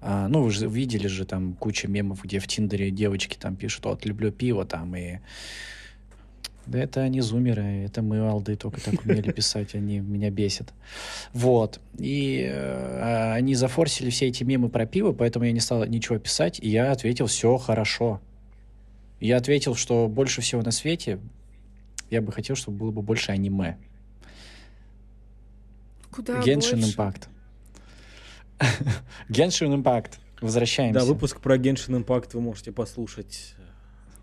А, 0.08 0.28
ну, 0.28 0.44
вы 0.44 0.52
же 0.52 0.68
видели 0.68 1.08
же 1.08 1.26
там 1.26 1.54
куча 1.54 1.88
мемов, 1.88 2.24
где 2.24 2.38
в 2.38 2.46
Тиндере 2.46 2.92
девочки 2.92 3.38
там 3.38 3.56
пишут, 3.56 3.86
вот, 3.86 4.06
люблю 4.06 4.32
пиво 4.32 4.64
там, 4.64 4.96
и... 4.96 5.18
Да 6.68 6.80
это 6.80 7.02
они 7.02 7.22
зумеры, 7.22 7.64
это 7.86 8.04
мы, 8.04 8.20
алды, 8.20 8.56
только 8.56 8.82
так 8.82 9.04
умели 9.04 9.32
писать, 9.32 9.74
они 9.74 10.00
меня 10.00 10.30
бесят. 10.30 10.74
Вот. 11.34 11.80
И 11.98 12.48
э, 12.48 13.32
они 13.34 13.56
зафорсили 13.56 14.12
все 14.12 14.28
эти 14.28 14.44
мемы 14.44 14.70
про 14.70 14.86
пиво, 14.86 15.12
поэтому 15.12 15.46
я 15.46 15.52
не 15.52 15.60
стал 15.60 15.86
ничего 15.86 16.20
писать, 16.20 16.60
и 16.60 16.70
я 16.70 16.92
ответил, 16.92 17.26
все 17.26 17.58
хорошо. 17.58 18.22
Я 19.20 19.38
ответил, 19.38 19.74
что 19.74 20.08
больше 20.08 20.42
всего 20.42 20.62
на 20.62 20.72
свете 20.72 21.20
я 22.12 22.22
бы 22.22 22.32
хотел, 22.32 22.56
чтобы 22.56 22.78
было 22.78 22.92
бы 22.92 23.02
больше 23.02 23.32
аниме. 23.32 23.78
Куда 26.12 26.42
Геншин 26.42 26.80
больше? 26.80 26.92
Импакт. 26.92 27.30
Геншин 29.30 29.74
Импакт. 29.74 30.20
Возвращаемся. 30.42 31.00
да, 31.00 31.06
выпуск 31.06 31.40
про 31.40 31.58
Genshin 31.58 32.04
Impact 32.04 32.32
вы 32.34 32.42
можете 32.42 32.72
послушать. 32.72 33.56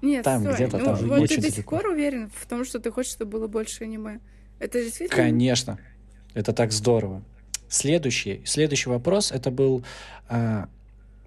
Нет, 0.03 0.25
Там 0.25 0.43
стой, 0.43 0.55
где-то, 0.55 0.79
ну, 0.79 0.85
там 0.85 0.97
вот 0.97 1.21
очень 1.21 1.37
ты 1.37 1.43
до 1.43 1.51
сих 1.53 1.65
пор 1.65 1.87
уверен 1.87 2.31
в 2.35 2.47
том, 2.47 2.65
что 2.65 2.81
ты 2.81 2.91
хочешь, 2.91 3.13
чтобы 3.13 3.39
было 3.39 3.47
больше 3.47 3.85
аниме? 3.85 4.21
Это 4.59 4.83
действительно... 4.83 5.23
Конечно. 5.23 5.79
Это 6.35 6.53
так 6.53 6.73
здорово. 6.73 7.23
Следующий, 7.69 8.43
следующий 8.45 8.91
вопрос, 8.91 9.33
это 9.33 9.51
был, 9.51 9.85
а, 10.29 10.69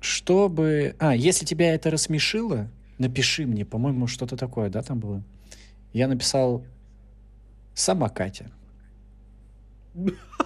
чтобы... 0.02 0.96
А, 1.00 1.16
если 1.16 1.46
тебя 1.46 1.74
это 1.74 1.90
рассмешило, 1.90 2.70
напиши 2.98 3.46
мне, 3.46 3.66
по-моему, 3.66 4.08
что-то 4.08 4.36
такое, 4.36 4.70
да, 4.70 4.82
там 4.82 5.00
было? 5.00 5.24
Я 5.94 6.08
написал 6.08 6.64
«Сама 7.74 8.10
Катя». 8.10 8.52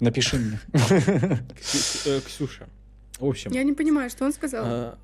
Напиши 0.00 0.36
мне. 0.38 0.60
Э, 0.72 2.20
Ксюша. 2.24 2.68
В 3.18 3.24
общем, 3.26 3.50
Я 3.52 3.62
не 3.64 3.72
понимаю, 3.72 4.10
что 4.10 4.24
он 4.24 4.32
сказал. 4.32 4.96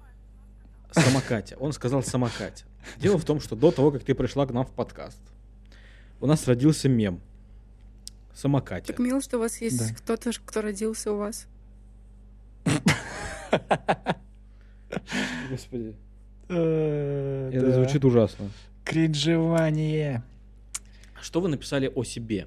сама 0.93 1.21
Катя. 1.21 1.57
Он 1.59 1.73
сказал 1.73 2.03
сама 2.03 2.31
Катя. 2.31 2.65
Дело 2.99 3.19
в 3.19 3.25
том, 3.25 3.41
что 3.41 3.57
до 3.57 3.73
того, 3.73 3.91
как 3.91 4.05
ты 4.05 4.15
пришла 4.15 4.47
к 4.47 4.53
нам 4.53 4.65
в 4.65 4.71
подкаст, 4.71 5.19
у 6.21 6.27
нас 6.27 6.47
родился 6.47 6.89
мем. 6.89 7.21
Сама 8.35 8.61
Катя. 8.61 8.89
Так 8.89 8.99
мило, 8.99 9.21
что 9.21 9.39
у 9.39 9.41
вас 9.41 9.61
есть 9.61 9.79
Да. 9.79 9.95
кто-то, 9.95 10.31
кто 10.45 10.61
родился 10.63 11.13
у 11.13 11.17
вас. 11.17 11.47
Господи. 15.51 15.95
Это 16.49 17.51
Это 17.53 17.73
звучит 17.73 18.05
ужасно. 18.05 18.51
Кринжевание. 18.85 20.23
Что 21.21 21.41
вы 21.41 21.49
написали 21.49 21.91
о 21.95 22.05
себе 22.05 22.47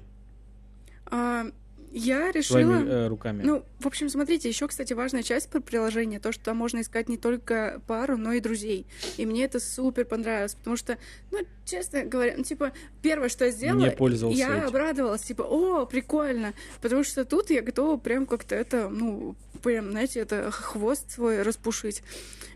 А, 1.10 1.46
я 1.92 2.30
решила... 2.32 2.60
своими 2.60 2.88
э, 2.88 3.06
руками? 3.08 3.42
Ну, 3.42 3.64
в 3.80 3.86
общем, 3.86 4.08
смотрите, 4.08 4.48
еще, 4.48 4.68
кстати, 4.68 4.92
важная 4.92 5.22
часть 5.22 5.48
про 5.48 5.60
приложение, 5.60 6.20
то, 6.20 6.32
что 6.32 6.44
там 6.44 6.56
можно 6.56 6.80
искать 6.80 7.08
не 7.08 7.16
только 7.16 7.80
пару, 7.86 8.16
но 8.16 8.32
и 8.32 8.40
друзей. 8.40 8.86
И 9.16 9.26
мне 9.26 9.44
это 9.44 9.60
супер 9.60 10.04
понравилось, 10.04 10.54
потому 10.54 10.76
что, 10.76 10.98
ну, 11.30 11.38
честно 11.64 12.04
говоря, 12.04 12.34
ну, 12.36 12.44
типа, 12.44 12.72
первое, 13.02 13.28
что 13.28 13.44
я 13.44 13.50
сделала, 13.50 13.84
Не 13.84 13.90
пользовался 13.90 14.38
я 14.38 14.56
этим. 14.56 14.68
обрадовалась, 14.68 15.22
типа, 15.22 15.42
о, 15.42 15.86
прикольно, 15.86 16.54
потому 16.80 17.04
что 17.04 17.24
тут 17.24 17.50
я 17.50 17.62
готова 17.62 17.96
прям 17.98 18.26
как-то 18.26 18.54
это, 18.54 18.88
ну, 18.88 19.36
прям, 19.62 19.90
знаете, 19.90 20.20
это 20.20 20.50
хвост 20.50 21.10
свой 21.10 21.42
распушить. 21.42 22.02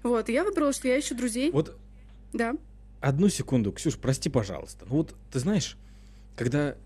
Вот, 0.03 0.29
и 0.29 0.33
я 0.33 0.45
выбрала, 0.45 0.73
что 0.73 0.89
я 0.89 0.99
ищу 0.99 1.15
друзей, 1.15 1.51
Вот 1.51 1.77
да. 2.33 2.55
одну 3.01 3.29
секунду, 3.29 3.73
Ксюш, 3.73 3.97
прости, 3.97 4.29
пожалуйста. 4.31 4.85
Ну 4.89 4.97
вот, 4.97 5.15
ты 5.31 5.39
знаешь, 5.39 5.77
когда 6.37 6.77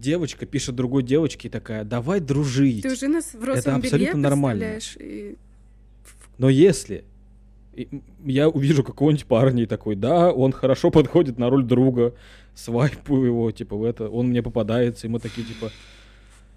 девочка 0.00 0.46
пишет 0.46 0.74
другой 0.74 1.02
девочке 1.02 1.48
и 1.48 1.50
такая, 1.50 1.84
давай 1.84 2.20
дружить. 2.20 2.82
Ты 2.82 2.92
уже 2.92 3.08
нас 3.08 3.34
в 3.34 3.42
розовом 3.42 3.80
белье 3.80 3.94
абсолютно 3.94 4.20
нормально. 4.20 4.78
и 4.98 5.36
Но 6.38 6.48
если 6.48 7.04
я 8.24 8.48
увижу 8.48 8.82
какого-нибудь 8.82 9.26
парня 9.26 9.64
и 9.64 9.66
такой, 9.66 9.96
да, 9.96 10.32
он 10.32 10.52
хорошо 10.52 10.90
подходит 10.90 11.38
на 11.38 11.50
роль 11.50 11.64
друга, 11.64 12.14
свайпу 12.54 13.22
его, 13.22 13.50
типа, 13.50 13.76
в 13.76 13.84
это, 13.84 14.08
он 14.08 14.28
мне 14.28 14.42
попадается, 14.42 15.06
и 15.06 15.10
мы 15.10 15.20
такие, 15.20 15.46
типа, 15.46 15.70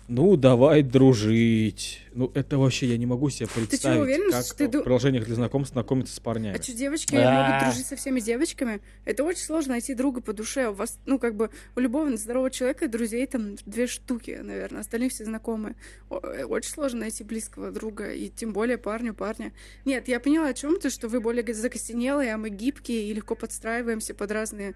Ну, 0.10 0.36
давай 0.38 0.82
дружить. 0.82 2.02
Ну, 2.16 2.32
это 2.34 2.58
вообще 2.58 2.88
я 2.88 2.98
не 2.98 3.06
могу 3.06 3.30
себе 3.30 3.48
представить, 3.48 4.02
уверен, 4.02 4.32
как 4.32 4.44
что 4.44 4.68
ты 4.68 4.80
в 4.80 4.84
приложениях 4.84 5.26
для 5.26 5.36
знакомств 5.36 5.74
знакомиться 5.74 6.16
с 6.16 6.20
парнями. 6.20 6.58
А 6.58 6.64
что, 6.64 6.74
девочки 6.74 7.14
А. 7.16 7.44
могут 7.54 7.64
дружить 7.68 7.86
со 7.86 7.96
всеми 7.96 8.20
девочками? 8.20 8.82
Это 9.06 9.24
очень 9.24 9.44
сложно 9.44 9.74
найти 9.74 9.94
друга 9.94 10.22
по 10.22 10.34
душе. 10.34 10.70
У 10.70 10.74
вас, 10.74 10.98
ну, 11.06 11.20
как 11.20 11.36
бы, 11.36 11.52
у 11.76 11.80
любого 11.80 12.18
здорового 12.18 12.50
человека 12.50 12.88
друзей 12.88 13.28
там 13.28 13.56
две 13.68 13.86
штуки, 13.86 14.40
наверное, 14.42 14.82
остальные 14.82 15.12
все 15.12 15.26
знакомые. 15.26 15.76
Э, 16.10 16.44
Очень 16.46 16.72
сложно 16.72 17.02
найти 17.02 17.24
близкого 17.24 17.72
друга, 17.72 18.12
и 18.12 18.30
тем 18.30 18.52
более 18.52 18.80
парню, 18.80 19.14
парня. 19.14 19.54
Нет, 19.86 20.08
я 20.08 20.20
поняла 20.20 20.48
о 20.48 20.54
чем 20.56 20.80
ты, 20.80 20.90
что 20.90 21.08
вы 21.08 21.22
более 21.22 21.54
закостенелые, 21.54 22.34
а 22.34 22.38
мы 22.40 22.50
гибкие 22.50 23.04
и 23.04 23.14
легко 23.14 23.36
подстраиваемся 23.36 24.16
под 24.16 24.32
разные 24.32 24.74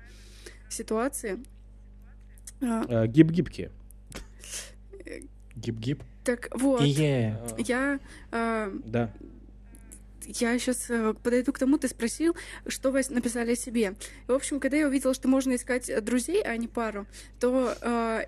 ситуации. 0.70 1.40
А, 2.62 2.86
А, 2.88 3.08
Гиб-гибкие. 3.08 3.72
Гип-гип. 5.56 6.04
так 6.24 6.50
вот. 6.54 6.82
А, 6.82 6.86
я 6.86 8.00
а, 8.32 8.72
Да. 8.86 9.12
Я 10.26 10.58
сейчас 10.58 10.90
подойду 11.22 11.52
к 11.52 11.60
тому, 11.60 11.78
ты 11.78 11.90
спросил, 11.90 12.34
что 12.66 12.92
вы 12.92 13.02
написали 13.10 13.52
о 13.52 13.56
себе. 13.58 13.96
В 14.28 14.32
общем, 14.32 14.62
когда 14.62 14.78
я 14.78 14.88
увидела, 14.88 15.14
что 15.14 15.28
можно 15.28 15.54
искать 15.54 15.90
э, 15.90 16.00
друзей, 16.00 16.42
а 16.42 16.56
не 16.56 16.70
пару, 16.70 17.08
то 17.42 17.76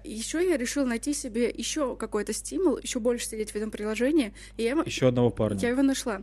еще 0.03 0.45
я 0.45 0.57
решила 0.57 0.85
найти 0.85 1.13
себе 1.13 1.49
еще 1.49 1.95
какой-то 1.95 2.33
стимул, 2.33 2.77
еще 2.77 2.99
больше 2.99 3.27
сидеть 3.27 3.51
в 3.51 3.55
этом 3.55 3.71
приложении. 3.71 4.33
И 4.57 4.63
я, 4.63 4.73
Еще 4.85 5.07
одного 5.07 5.29
парня. 5.29 5.57
я 5.61 5.69
его 5.69 5.83
нашла. 5.83 6.21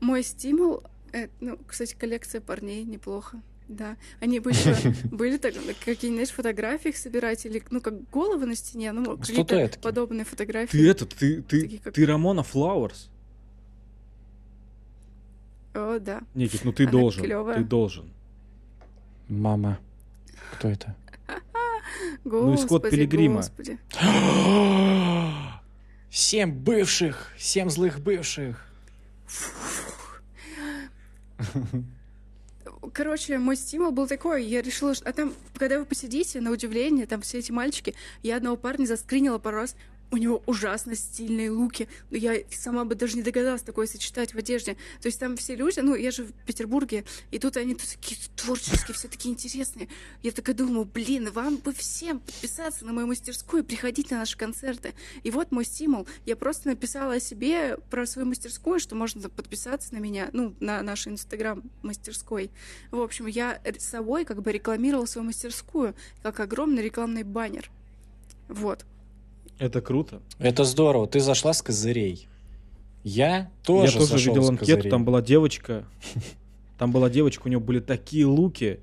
Мой 0.00 0.22
стимул, 0.24 0.82
э, 1.12 1.28
ну, 1.40 1.58
кстати, 1.66 1.94
коллекция 1.94 2.40
парней 2.40 2.82
неплохо. 2.82 3.40
Да, 3.68 3.96
они 4.20 4.38
бы 4.38 4.50
еще 4.50 4.76
были 5.10 5.38
так, 5.38 5.54
какие-нибудь 5.84 6.30
фотографии 6.30 6.90
их 6.90 6.96
собирать, 6.96 7.44
или, 7.46 7.62
ну, 7.70 7.80
как 7.80 8.08
головы 8.10 8.46
на 8.46 8.54
стене, 8.54 8.92
ну, 8.92 9.16
какие-то 9.18 9.70
подобные 9.80 10.24
фотографии. 10.24 10.70
Ты 10.78 10.88
это, 10.88 11.04
ты, 11.06 11.42
ты, 11.42 11.60
Такие 11.62 11.80
как- 11.80 11.94
ты 11.94 12.06
Рамона 12.06 12.42
Флауэрс? 12.44 13.10
О, 15.74 15.98
да. 15.98 16.22
Никит, 16.34 16.64
ну 16.64 16.72
ты 16.72 16.84
Она 16.84 16.92
должен, 16.92 17.24
клёвая. 17.24 17.56
ты 17.56 17.64
должен. 17.64 18.10
Мама. 19.28 19.78
Кто 20.52 20.68
это? 20.68 20.94
Ну 22.24 22.54
и 22.54 22.56
Скотт 22.56 22.88
Пилигрима. 22.90 23.36
господи. 23.36 23.78
Семь 26.10 26.52
бывших! 26.52 27.32
Семь 27.38 27.68
злых 27.68 28.00
бывших! 28.00 28.64
Короче, 32.92 33.38
мой 33.38 33.56
стимул 33.56 33.90
был 33.90 34.06
такой, 34.06 34.44
я 34.44 34.62
решила, 34.62 34.94
что... 34.94 35.08
А 35.08 35.12
там, 35.12 35.34
когда 35.56 35.78
вы 35.78 35.84
посидите, 35.84 36.40
на 36.40 36.50
удивление, 36.50 37.06
там 37.06 37.22
все 37.22 37.38
эти 37.38 37.52
мальчики, 37.52 37.94
я 38.22 38.36
одного 38.36 38.56
парня 38.56 38.86
заскринила 38.86 39.38
пару 39.38 39.58
раз, 39.58 39.76
у 40.10 40.16
него 40.16 40.42
ужасно 40.46 40.94
стильные 40.94 41.50
луки. 41.50 41.88
Но 42.10 42.16
я 42.16 42.36
сама 42.50 42.84
бы 42.84 42.94
даже 42.94 43.16
не 43.16 43.22
догадалась 43.22 43.62
такое 43.62 43.86
сочетать 43.86 44.34
в 44.34 44.38
одежде. 44.38 44.74
То 45.00 45.06
есть 45.06 45.18
там 45.18 45.36
все 45.36 45.54
люди, 45.54 45.80
ну, 45.80 45.94
я 45.94 46.10
же 46.10 46.24
в 46.24 46.32
Петербурге, 46.46 47.04
и 47.30 47.38
тут 47.38 47.56
они 47.56 47.74
тут 47.74 47.88
такие 47.88 48.18
творческие, 48.36 48.94
все 48.94 49.08
такие 49.08 49.32
интересные. 49.32 49.88
Я 50.22 50.32
такая 50.32 50.54
думаю, 50.54 50.84
блин, 50.84 51.30
вам 51.30 51.56
бы 51.56 51.72
всем 51.72 52.20
подписаться 52.20 52.84
на 52.84 52.92
мою 52.92 53.06
мастерскую 53.06 53.62
и 53.62 53.66
приходить 53.66 54.10
на 54.10 54.18
наши 54.18 54.36
концерты. 54.36 54.94
И 55.22 55.30
вот 55.30 55.50
мой 55.50 55.64
стимул. 55.64 56.06
Я 56.24 56.36
просто 56.36 56.68
написала 56.68 57.14
о 57.14 57.20
себе 57.20 57.76
про 57.90 58.06
свою 58.06 58.28
мастерскую, 58.28 58.78
что 58.78 58.94
можно 58.94 59.28
подписаться 59.28 59.94
на 59.94 59.98
меня, 59.98 60.30
ну, 60.32 60.54
на 60.60 60.82
наш 60.82 61.06
инстаграм 61.06 61.62
мастерской. 61.82 62.50
В 62.90 63.00
общем, 63.00 63.26
я 63.26 63.60
собой 63.78 64.24
как 64.24 64.42
бы 64.42 64.52
рекламировала 64.52 65.06
свою 65.06 65.26
мастерскую, 65.26 65.94
как 66.22 66.40
огромный 66.40 66.82
рекламный 66.82 67.22
баннер. 67.22 67.70
Вот. 68.48 68.84
Это 69.58 69.80
круто. 69.80 70.20
Это 70.38 70.64
здорово. 70.64 71.06
Ты 71.06 71.20
зашла 71.20 71.52
с 71.52 71.62
козырей. 71.62 72.28
Я 73.02 73.50
тоже, 73.64 73.98
Я 73.98 74.06
тоже 74.06 74.28
видел 74.30 74.44
с 74.44 74.48
анкету, 74.50 74.66
козырей. 74.72 74.90
там 74.90 75.04
была 75.04 75.22
девочка. 75.22 75.84
Там 76.78 76.92
была 76.92 77.08
девочка, 77.08 77.46
у 77.46 77.48
нее 77.48 77.60
были 77.60 77.80
такие 77.80 78.26
луки. 78.26 78.80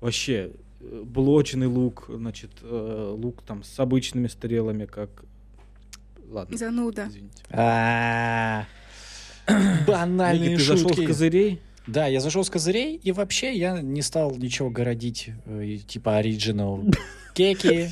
Вообще, 0.00 0.52
э, 0.80 1.02
блочный 1.04 1.66
лук, 1.66 2.06
значит, 2.08 2.50
э, 2.62 3.14
лук 3.14 3.42
там 3.42 3.62
с 3.62 3.78
обычными 3.78 4.28
стрелами, 4.28 4.86
как... 4.86 5.10
Ладно, 6.30 6.56
Зануда. 6.56 7.08
извините. 7.08 7.42
Банальные 9.86 10.50
Ники, 10.52 10.56
ты 10.58 10.64
зашел 10.64 10.88
с 10.88 10.94
шутки. 10.94 11.06
козырей? 11.06 11.60
Да, 11.86 12.06
я 12.06 12.20
зашел 12.20 12.44
с 12.44 12.50
козырей, 12.50 12.96
и 12.96 13.12
вообще 13.12 13.54
я 13.54 13.80
не 13.80 14.02
стал 14.02 14.34
ничего 14.36 14.70
городить, 14.70 15.30
э, 15.46 15.78
типа 15.86 16.16
оригинал. 16.16 16.84
Кеки. 17.36 17.88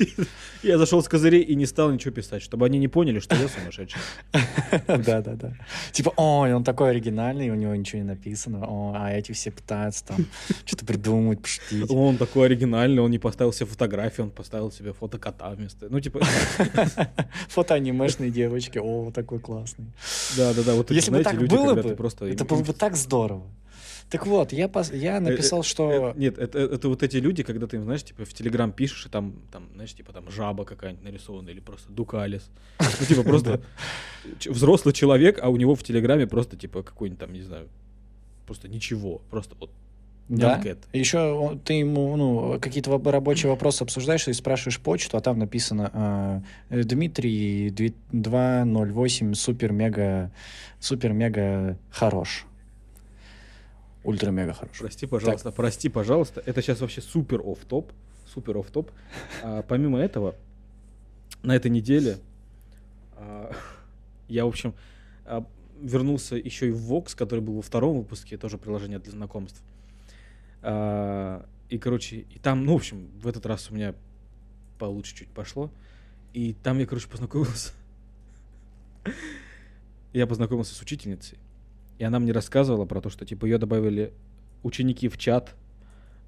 Я 0.63 0.79
зашел 0.79 1.03
с 1.03 1.07
козырей 1.07 1.43
и 1.43 1.53
не 1.53 1.67
стал 1.67 1.91
ничего 1.91 2.11
писать, 2.11 2.41
чтобы 2.41 2.65
они 2.65 2.79
не 2.79 2.87
поняли, 2.87 3.19
что 3.19 3.35
я 3.35 3.47
сумасшедший. 3.47 4.01
Да, 4.87 5.21
да, 5.21 5.35
да. 5.35 5.53
Типа, 5.91 6.11
ой, 6.17 6.53
он 6.53 6.63
такой 6.63 6.89
оригинальный, 6.89 7.49
у 7.51 7.55
него 7.55 7.75
ничего 7.75 8.01
не 8.01 8.07
написано. 8.07 8.65
О, 8.65 8.93
а 8.95 9.11
эти 9.11 9.31
все 9.31 9.51
пытаются 9.51 10.03
там 10.05 10.25
что-то 10.65 10.85
придумать, 10.85 11.41
пошутить. 11.41 11.89
Он 11.89 12.17
такой 12.17 12.47
оригинальный, 12.47 13.03
он 13.03 13.11
не 13.11 13.19
поставил 13.19 13.53
себе 13.53 13.67
фотографии, 13.67 14.23
он 14.23 14.31
поставил 14.31 14.71
себе 14.71 14.93
фото 14.93 15.19
кота 15.19 15.51
вместо. 15.51 15.87
Ну, 15.89 15.99
типа, 15.99 16.21
Фото 17.49 17.75
анимешной 17.75 18.31
девочки. 18.31 18.79
О, 18.79 19.11
такой 19.11 19.39
классный. 19.39 19.85
да-да-да, 20.35 20.73
вот 20.73 20.87
эти, 20.89 20.95
Если 20.95 21.11
бы 21.11 21.23
так 21.23 21.37
было 21.47 21.75
бы, 21.75 21.95
это 22.21 22.45
было 22.45 22.63
бы 22.63 22.73
так 22.73 22.95
здорово. 22.95 23.45
Так 24.17 24.27
вот, 24.27 24.53
я, 24.53 24.67
пос- 24.67 24.95
я 24.95 25.19
написал, 25.19 25.59
Э, 25.59 25.63
что... 25.63 26.13
э, 26.15 26.19
Нет, 26.19 26.37
это, 26.37 26.59
это 26.59 26.87
вот 26.89 27.03
эти 27.03 27.17
люди, 27.17 27.43
когда 27.43 27.67
ты 27.67 27.77
им, 27.77 27.83
знаешь, 27.83 28.03
типа 28.03 28.25
в 28.25 28.33
Телеграм 28.33 28.71
пишешь, 28.71 29.05
и 29.05 29.09
там, 29.09 29.33
там, 29.51 29.67
знаешь, 29.73 29.93
типа 29.93 30.13
там 30.13 30.29
жаба 30.31 30.65
какая-нибудь 30.65 31.03
нарисована, 31.03 31.49
или 31.49 31.59
просто 31.59 31.91
дукалис. 31.91 32.49
Ну, 32.79 33.05
типа 33.07 33.23
просто 33.31 33.61
взрослый 34.45 34.93
человек, 34.93 35.39
а 35.41 35.49
у 35.49 35.57
него 35.57 35.75
в 35.75 35.83
Телеграме 35.83 36.27
просто, 36.27 36.55
типа, 36.57 36.83
какой-нибудь 36.83 37.19
там, 37.19 37.33
не 37.33 37.41
знаю, 37.41 37.67
просто 38.45 38.67
ничего. 38.67 39.21
Просто 39.29 39.55
вот 39.59 39.69
Да. 40.27 40.55
Еще 40.93 41.59
ты 41.65 41.73
ему 41.73 42.15
ну, 42.15 42.59
какие-то 42.59 42.97
рабочие 43.11 43.51
вопросы 43.51 43.83
обсуждаешь 43.83 44.27
и 44.27 44.33
спрашиваешь 44.33 44.79
почту, 44.79 45.17
а 45.17 45.21
там 45.21 45.37
написано 45.39 46.43
э, 46.71 46.83
Дмитрий 46.83 47.69
дви- 47.69 47.93
208 48.11 49.33
супер-мега 49.35 50.31
супер-мега 50.79 51.77
хорош. 51.91 52.45
Ультра-мега 54.05 54.53
хорош. 54.53 54.77
Прости, 54.79 55.05
пожалуйста, 55.07 55.51
прости, 55.51 55.89
пожалуйста. 55.89 56.41
Это 56.45 56.61
сейчас 56.61 56.81
вообще 56.81 57.01
супер 57.01 57.41
оф 57.43 57.59
топ 57.67 57.91
Супер 58.27 58.57
оф 58.57 58.69
топ 58.71 58.91
А, 59.43 59.61
помимо 59.63 59.99
этого, 59.99 60.35
на 61.43 61.55
этой 61.55 61.71
неделе 61.71 62.17
а, 63.15 63.51
я, 64.27 64.45
в 64.45 64.49
общем, 64.49 64.73
а, 65.25 65.45
вернулся 65.81 66.35
еще 66.35 66.67
и 66.67 66.71
в 66.71 66.91
Vox, 66.91 67.15
который 67.15 67.39
был 67.39 67.55
во 67.55 67.61
втором 67.61 67.97
выпуске, 67.97 68.37
тоже 68.37 68.57
приложение 68.57 68.99
для 68.99 69.11
знакомств. 69.11 69.61
А, 70.61 71.45
и, 71.69 71.77
короче, 71.77 72.17
и 72.17 72.39
там, 72.39 72.65
ну, 72.65 72.73
в 72.73 72.77
общем, 72.77 73.09
в 73.19 73.27
этот 73.27 73.45
раз 73.45 73.71
у 73.71 73.75
меня 73.75 73.95
получше 74.77 75.15
чуть 75.15 75.29
пошло. 75.29 75.71
И 76.33 76.53
там 76.63 76.79
я, 76.79 76.85
короче, 76.85 77.07
познакомился. 77.07 77.71
Я 80.13 80.27
познакомился 80.27 80.75
с 80.75 80.81
учительницей. 80.81 81.37
И 81.97 82.03
она 82.03 82.19
мне 82.19 82.31
рассказывала 82.31 82.85
про 82.85 83.01
то, 83.01 83.09
что 83.09 83.25
типа 83.25 83.45
ее 83.45 83.57
добавили 83.57 84.13
ученики 84.63 85.07
в 85.07 85.17
чат 85.17 85.55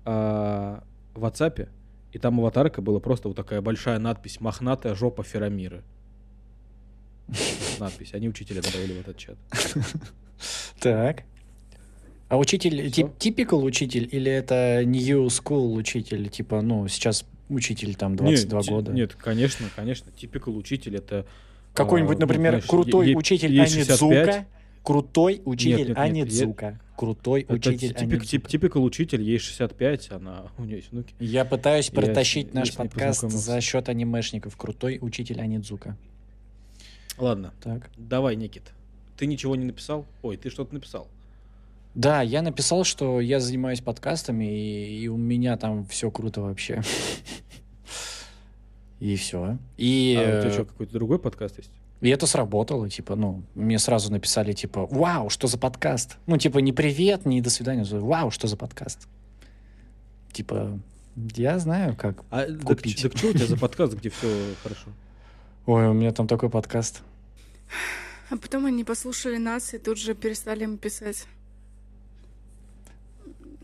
а, 0.06 0.84
в 1.13 1.25
WhatsApp, 1.25 1.69
и 2.13 2.19
там 2.19 2.39
аватарка 2.39 2.82
была 2.82 2.99
просто 2.99 3.27
вот 3.27 3.36
такая 3.36 3.62
большая 3.62 3.99
надпись 3.99 4.39
«Мохнатая 4.39 4.95
жопа 4.95 5.23
Ферамиры». 5.23 5.84
Надпись. 7.80 8.13
Они 8.13 8.30
учителя 8.30 8.62
добавили 8.62 8.93
в 8.93 9.01
этот 9.01 9.17
чат. 9.17 9.38
Так. 10.80 11.23
А 12.30 12.38
учитель, 12.38 12.91
Всё. 12.91 13.12
типикал 13.17 13.63
учитель 13.63 14.08
или 14.12 14.32
это 14.32 14.84
new 14.86 15.25
school 15.27 15.73
учитель? 15.73 16.30
Типа, 16.30 16.62
ну, 16.62 16.88
сейчас 16.88 17.25
учитель 17.49 17.95
там 17.95 18.15
22 18.15 18.60
Нет, 18.60 18.69
года. 18.69 18.91
Нет, 18.91 19.15
конечно, 19.15 19.67
конечно. 19.75 20.12
Типикал 20.12 20.56
учитель 20.56 20.97
это... 20.97 21.25
Какой-нибудь, 21.73 22.17
а, 22.17 22.19
например, 22.21 22.62
крутой 22.62 23.15
учитель 23.15 23.51
ей 23.51 23.65
65. 23.65 24.27
Анидзука. 24.27 24.45
Крутой 24.88 25.41
учитель 25.43 25.80
нет, 25.80 25.88
нет, 25.89 25.97
Анидзука. 25.97 26.80
Крутой 26.95 27.41
Это 27.41 27.56
учитель 27.56 27.93
типик, 27.93 28.23
тип- 28.23 28.45
Анидзука. 28.45 28.50
типикал 28.50 28.84
учитель, 28.86 29.21
ей 29.21 29.38
65, 29.38 30.12
она, 30.12 30.45
у 30.58 30.63
нее 30.63 30.78
есть 30.78 30.93
внуки. 30.93 31.13
Я 31.19 31.43
пытаюсь 31.43 31.89
Я 31.89 31.95
протащить 31.95 32.54
наш 32.54 32.69
я 32.69 32.71
ней 32.71 32.78
подкаст 32.78 33.30
за 33.30 33.60
счет 33.60 33.89
анимешников. 33.89 34.56
Крутой 34.56 35.00
учитель 35.02 35.41
Анидзука. 35.41 35.97
Ладно, 37.17 37.54
Так. 37.62 37.89
давай, 37.97 38.38
Никит. 38.38 38.71
Ты 39.17 39.26
ничего 39.26 39.58
не 39.58 39.65
написал? 39.65 40.06
Ой, 40.21 40.38
ты 40.38 40.50
что-то 40.50 40.73
написал. 40.73 41.10
Да, 41.93 42.21
я 42.21 42.41
написал, 42.41 42.86
что 42.86 43.19
я 43.19 43.41
занимаюсь 43.41 43.82
подкастами, 43.82 44.45
и, 44.45 45.02
и 45.02 45.08
у 45.10 45.17
меня 45.17 45.58
там 45.58 45.86
все 45.88 46.10
круто 46.10 46.39
вообще. 46.39 46.82
И 49.02 49.17
все. 49.17 49.58
И, 49.76 50.15
а 50.17 50.21
у 50.21 50.41
тебя 50.41 50.50
э, 50.50 50.54
что, 50.54 50.63
какой-то 50.63 50.93
другой 50.93 51.19
подкаст 51.19 51.58
есть? 51.58 51.71
И 52.01 52.10
это 52.10 52.27
сработало, 52.27 52.89
типа, 52.89 53.15
ну, 53.15 53.43
мне 53.55 53.79
сразу 53.79 54.12
написали, 54.12 54.53
типа, 54.53 54.86
вау, 54.86 55.29
что 55.29 55.47
за 55.47 55.57
подкаст? 55.57 56.17
Ну, 56.27 56.38
типа, 56.38 56.60
не 56.60 56.71
привет, 56.73 57.25
не 57.25 57.41
до 57.41 57.49
свидания, 57.49 57.83
вау, 57.83 58.31
что 58.31 58.47
за 58.47 58.57
подкаст? 58.57 59.07
Типа, 60.31 60.79
я 61.36 61.57
знаю, 61.57 61.95
как. 61.95 62.23
А, 62.29 62.45
так, 62.45 62.62
купить. 62.63 62.97
ч- 62.97 63.10
так 63.10 63.17
что 63.17 63.29
у 63.29 63.33
тебя 63.33 63.47
за 63.47 63.57
подкаст, 63.57 63.93
где 63.93 64.10
все 64.10 64.27
хорошо? 64.62 64.89
Ой, 65.65 65.88
у 65.88 65.93
меня 65.93 66.12
там 66.12 66.27
такой 66.27 66.49
подкаст. 66.49 67.01
А 68.29 68.38
потом 68.38 68.65
они 68.65 68.83
послушали 68.83 69.38
нас 69.38 69.73
и 69.73 69.77
тут 69.77 69.97
же 69.97 70.13
перестали 70.13 70.63
им 70.63 70.77
писать. 70.77 71.25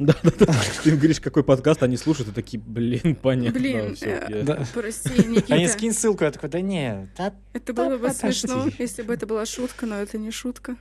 Да, 0.06 0.16
да, 0.24 0.32
да. 0.46 0.54
Ты 0.84 0.90
им 0.92 0.98
говоришь, 0.98 1.20
какой 1.20 1.44
подкаст 1.44 1.84
они 1.84 1.98
слушают, 1.98 2.30
и 2.30 2.34
такие, 2.34 2.60
блин, 2.62 3.16
понятно. 3.16 3.60
Блин, 3.60 3.96
всё, 3.96 4.10
э. 4.10 4.66
Прости, 4.74 5.10
Они 5.18 5.36
Никита. 5.38 5.68
скинь 5.74 5.94
ссылку, 5.94 6.24
я 6.24 6.32
такой, 6.32 6.50
да 6.50 6.62
не, 6.62 7.10
Это 7.54 7.74
было 7.74 7.98
бы 7.98 8.10
смешно, 8.12 8.68
если 8.80 9.02
бы 9.02 9.14
это 9.14 9.26
была 9.28 9.46
шутка, 9.46 9.86
но 9.86 9.96
это 9.96 10.18
не 10.18 10.32
шутка. 10.32 10.76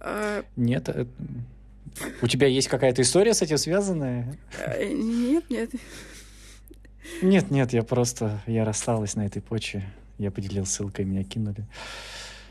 А, 0.00 0.44
нет. 0.56 0.88
э, 0.88 1.06
У 2.22 2.26
тебя 2.26 2.46
есть 2.48 2.68
какая-то 2.68 3.02
история 3.02 3.34
с 3.34 3.42
этим 3.42 3.58
связанная? 3.58 4.36
э, 4.66 4.88
Нет, 4.92 5.48
нет. 5.50 5.70
Нет, 7.20 7.50
нет, 7.50 7.72
я 7.72 7.82
просто, 7.82 8.40
я 8.46 8.64
рассталась 8.64 9.14
на 9.16 9.26
этой 9.26 9.42
почве. 9.42 9.84
Я 10.18 10.30
поделил 10.30 10.66
ссылкой, 10.66 11.04
меня 11.04 11.24
кинули. 11.24 11.66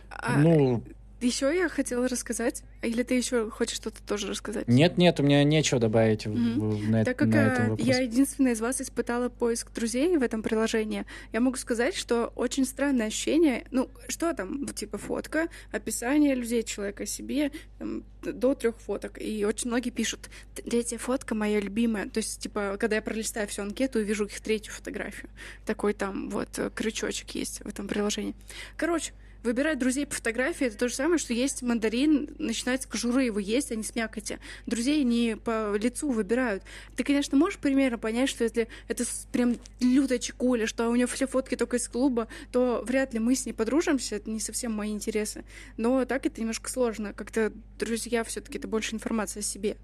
А, 0.09 0.37
Ну, 0.37 0.83
Еще 1.21 1.55
я 1.55 1.69
хотела 1.69 2.07
рассказать. 2.07 2.63
Или 2.81 3.03
ты 3.03 3.13
еще 3.13 3.49
хочешь 3.51 3.75
что-то 3.77 4.01
тоже 4.03 4.27
рассказать? 4.27 4.67
нет, 4.67 4.97
нет, 4.97 5.19
у 5.19 5.23
меня 5.23 5.43
нечего 5.43 5.79
добавить 5.79 6.25
в- 6.25 6.89
на, 6.89 7.05
Так 7.05 7.17
как 7.17 7.27
на 7.27 7.35
этом 7.47 7.65
э, 7.65 7.69
вопрос. 7.69 7.87
я 7.87 7.99
единственная 7.99 8.53
из 8.53 8.59
вас 8.59 8.81
испытала 8.81 9.29
поиск 9.29 9.71
друзей 9.71 10.17
в 10.17 10.23
этом 10.23 10.41
приложении, 10.41 11.05
я 11.31 11.39
могу 11.39 11.57
сказать, 11.57 11.95
что 11.95 12.31
очень 12.35 12.65
странное 12.65 13.07
ощущение. 13.07 13.65
Ну, 13.71 13.89
что 14.07 14.33
там, 14.33 14.65
типа 14.67 14.97
фотка, 14.97 15.47
описание 15.71 16.33
людей, 16.33 16.63
человека 16.63 17.05
себе, 17.05 17.51
там, 17.77 18.03
до 18.23 18.55
трех 18.55 18.77
фоток. 18.79 19.21
И 19.21 19.45
очень 19.45 19.69
многие 19.69 19.91
пишут, 19.91 20.29
третья 20.55 20.97
фотка 20.97 21.35
моя 21.35 21.59
любимая. 21.59 22.09
То 22.09 22.17
есть, 22.17 22.39
типа, 22.41 22.77
когда 22.79 22.95
я 22.95 23.01
пролистаю 23.01 23.47
всю 23.47 23.61
анкету 23.61 23.99
и 23.99 24.03
вижу 24.03 24.25
их 24.25 24.41
третью 24.41 24.73
фотографию. 24.73 25.29
Такой 25.65 25.93
там 25.93 26.29
вот 26.29 26.49
крючочек 26.75 27.29
есть 27.31 27.59
в 27.63 27.67
этом 27.67 27.87
приложении. 27.87 28.35
Короче, 28.75 29.13
Выбирать 29.43 29.79
друзей 29.79 30.05
по 30.05 30.13
фотографии 30.13 30.67
это 30.67 30.77
то 30.77 30.87
же 30.87 30.93
самое, 30.93 31.17
что 31.17 31.33
есть 31.33 31.63
мандарин, 31.63 32.29
начинать 32.37 32.83
с 32.83 32.85
кожуры 32.85 33.23
его 33.23 33.39
есть, 33.39 33.71
а 33.71 33.75
не 33.75 33.83
с 33.83 33.95
мякоти. 33.95 34.39
Друзей 34.67 35.03
не 35.03 35.35
по 35.35 35.75
лицу 35.75 36.11
выбирают. 36.11 36.63
Ты, 36.95 37.03
конечно, 37.03 37.35
можешь 37.35 37.57
примерно 37.57 37.97
понять, 37.97 38.29
что 38.29 38.43
если 38.43 38.67
это 38.87 39.03
прям 39.31 39.57
лютая 39.79 40.19
чекуля, 40.19 40.67
что 40.67 40.87
у 40.89 40.95
нее 40.95 41.07
все 41.07 41.25
фотки 41.25 41.55
только 41.55 41.77
из 41.77 41.87
клуба, 41.87 42.27
то 42.51 42.83
вряд 42.85 43.13
ли 43.13 43.19
мы 43.19 43.33
с 43.33 43.47
ней 43.47 43.53
подружимся, 43.53 44.17
это 44.17 44.29
не 44.29 44.39
совсем 44.39 44.73
мои 44.73 44.91
интересы. 44.91 45.43
Но 45.75 46.05
так 46.05 46.27
это 46.27 46.39
немножко 46.39 46.69
сложно. 46.69 47.13
Как-то 47.13 47.51
друзья 47.79 48.23
все 48.23 48.41
таки 48.41 48.59
это 48.59 48.67
больше 48.67 48.93
информация 48.93 49.39
о 49.39 49.43
себе. 49.43 49.77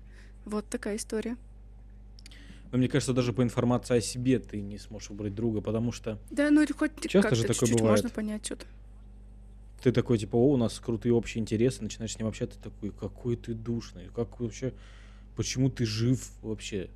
Вот 0.46 0.70
такая 0.70 0.98
история. 0.98 1.36
Но 2.72 2.78
мне 2.78 2.90
кажется, 2.90 3.14
даже 3.14 3.34
по 3.34 3.42
информации 3.42 3.98
о 3.98 4.02
себе 4.02 4.38
ты 4.38 4.62
не 4.62 4.78
сможешь 4.78 5.10
выбрать 5.10 5.34
друга, 5.34 5.62
потому 5.62 5.92
что 5.92 6.20
Да, 6.30 6.52
ну 6.52 6.62
или 6.62 6.74
хоть 6.74 6.92
Часто 7.02 7.22
как-то 7.22 7.36
же 7.36 7.42
такое 7.42 7.56
чуть-чуть 7.56 7.80
бывает. 7.80 8.04
можно 8.04 8.10
понять 8.14 8.46
что-то. 8.46 8.66
Ты 9.82 9.92
такой, 9.92 10.18
типа, 10.18 10.36
о, 10.36 10.54
у 10.54 10.58
нас 10.58 10.80
крутые 10.80 11.14
общие 11.14 11.42
интересы, 11.42 11.84
начинаешь 11.84 12.14
с 12.14 12.20
ним 12.20 12.28
общаться, 12.28 12.58
ты 12.58 12.70
такой, 12.70 12.92
какой 12.92 13.36
ты 13.36 13.54
душный, 13.54 14.10
как 14.16 14.40
вообще, 14.40 14.74
почему 15.36 15.70
ты 15.70 15.86
жив 15.86 16.20
вообще? 16.42 16.90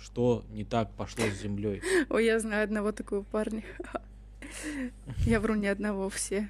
Что 0.00 0.44
не 0.50 0.64
так 0.64 0.90
пошло 0.94 1.24
с 1.26 1.40
землей? 1.40 1.80
Ой, 2.08 2.24
я 2.24 2.40
знаю 2.40 2.64
одного 2.64 2.90
такого 2.90 3.22
парня. 3.22 3.62
Я 5.26 5.40
вру 5.40 5.54
не 5.54 5.68
одного, 5.68 6.08
все. 6.08 6.48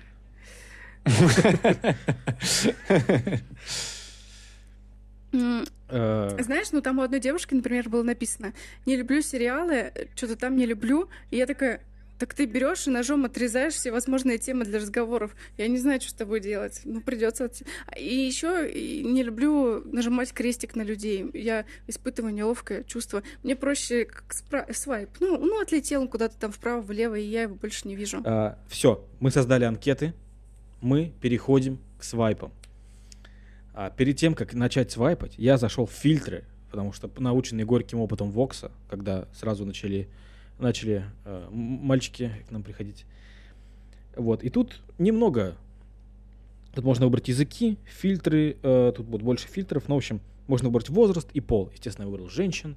Э, 5.88 6.42
Знаешь, 6.42 6.72
ну 6.72 6.80
там 6.80 6.98
у 6.98 7.02
одной 7.02 7.20
девушки, 7.20 7.54
например, 7.54 7.88
было 7.88 8.02
написано 8.02 8.54
«Не 8.86 8.96
люблю 8.96 9.20
сериалы, 9.22 9.92
что-то 10.14 10.36
там 10.36 10.56
не 10.56 10.66
люблю». 10.66 11.08
И 11.30 11.36
я 11.36 11.46
такая, 11.46 11.82
так 12.22 12.34
ты 12.34 12.44
берешь 12.44 12.86
и 12.86 12.90
ножом 12.90 13.24
отрезаешь 13.24 13.74
все 13.74 13.90
возможные 13.90 14.38
темы 14.38 14.64
для 14.64 14.78
разговоров. 14.78 15.34
Я 15.58 15.66
не 15.66 15.76
знаю, 15.76 16.00
что 16.00 16.10
с 16.10 16.14
тобой 16.14 16.38
делать. 16.38 16.80
Ну, 16.84 17.00
придется. 17.00 17.50
И 17.98 18.14
еще 18.14 18.72
не 18.72 19.24
люблю 19.24 19.82
нажимать 19.84 20.32
крестик 20.32 20.76
на 20.76 20.82
людей. 20.82 21.28
Я 21.34 21.64
испытываю 21.88 22.32
неловкое 22.32 22.84
чувство. 22.84 23.24
Мне 23.42 23.56
проще 23.56 24.04
как 24.04 24.32
спра- 24.32 24.72
свайп. 24.72 25.08
Ну, 25.18 25.36
ну, 25.36 25.60
отлетел 25.60 26.02
он 26.02 26.06
куда-то 26.06 26.38
там 26.38 26.52
вправо, 26.52 26.80
влево, 26.80 27.16
и 27.16 27.24
я 27.24 27.42
его 27.42 27.56
больше 27.56 27.88
не 27.88 27.96
вижу. 27.96 28.22
все, 28.68 29.04
мы 29.18 29.32
создали 29.32 29.64
анкеты, 29.64 30.14
мы 30.80 31.12
переходим 31.20 31.80
к 31.98 32.04
свайпам. 32.04 32.52
А 33.74 33.90
перед 33.90 34.16
тем, 34.16 34.36
как 34.36 34.54
начать 34.54 34.92
свайпать, 34.92 35.34
я 35.38 35.56
зашел 35.58 35.86
в 35.86 35.92
фильтры, 35.92 36.44
потому 36.70 36.92
что 36.92 37.10
наученный 37.18 37.64
горьким 37.64 37.98
опытом 37.98 38.30
Вокса, 38.30 38.70
когда 38.88 39.26
сразу 39.34 39.64
начали, 39.64 40.08
начали 40.62 41.04
э, 41.24 41.48
мальчики 41.50 42.32
к 42.48 42.50
нам 42.50 42.62
приходить. 42.62 43.04
Вот, 44.16 44.42
и 44.42 44.50
тут 44.50 44.80
немного, 44.98 45.56
тут 46.74 46.84
можно 46.84 47.06
выбрать 47.06 47.28
языки, 47.28 47.78
фильтры, 47.84 48.56
э, 48.62 48.92
тут 48.96 49.06
будет 49.06 49.22
больше 49.22 49.48
фильтров, 49.48 49.88
но, 49.88 49.94
в 49.94 49.98
общем, 49.98 50.20
можно 50.46 50.68
выбрать 50.68 50.88
возраст 50.88 51.28
и 51.32 51.40
пол. 51.40 51.70
Естественно, 51.72 52.04
я 52.04 52.10
выбрал 52.10 52.28
женщин 52.28 52.76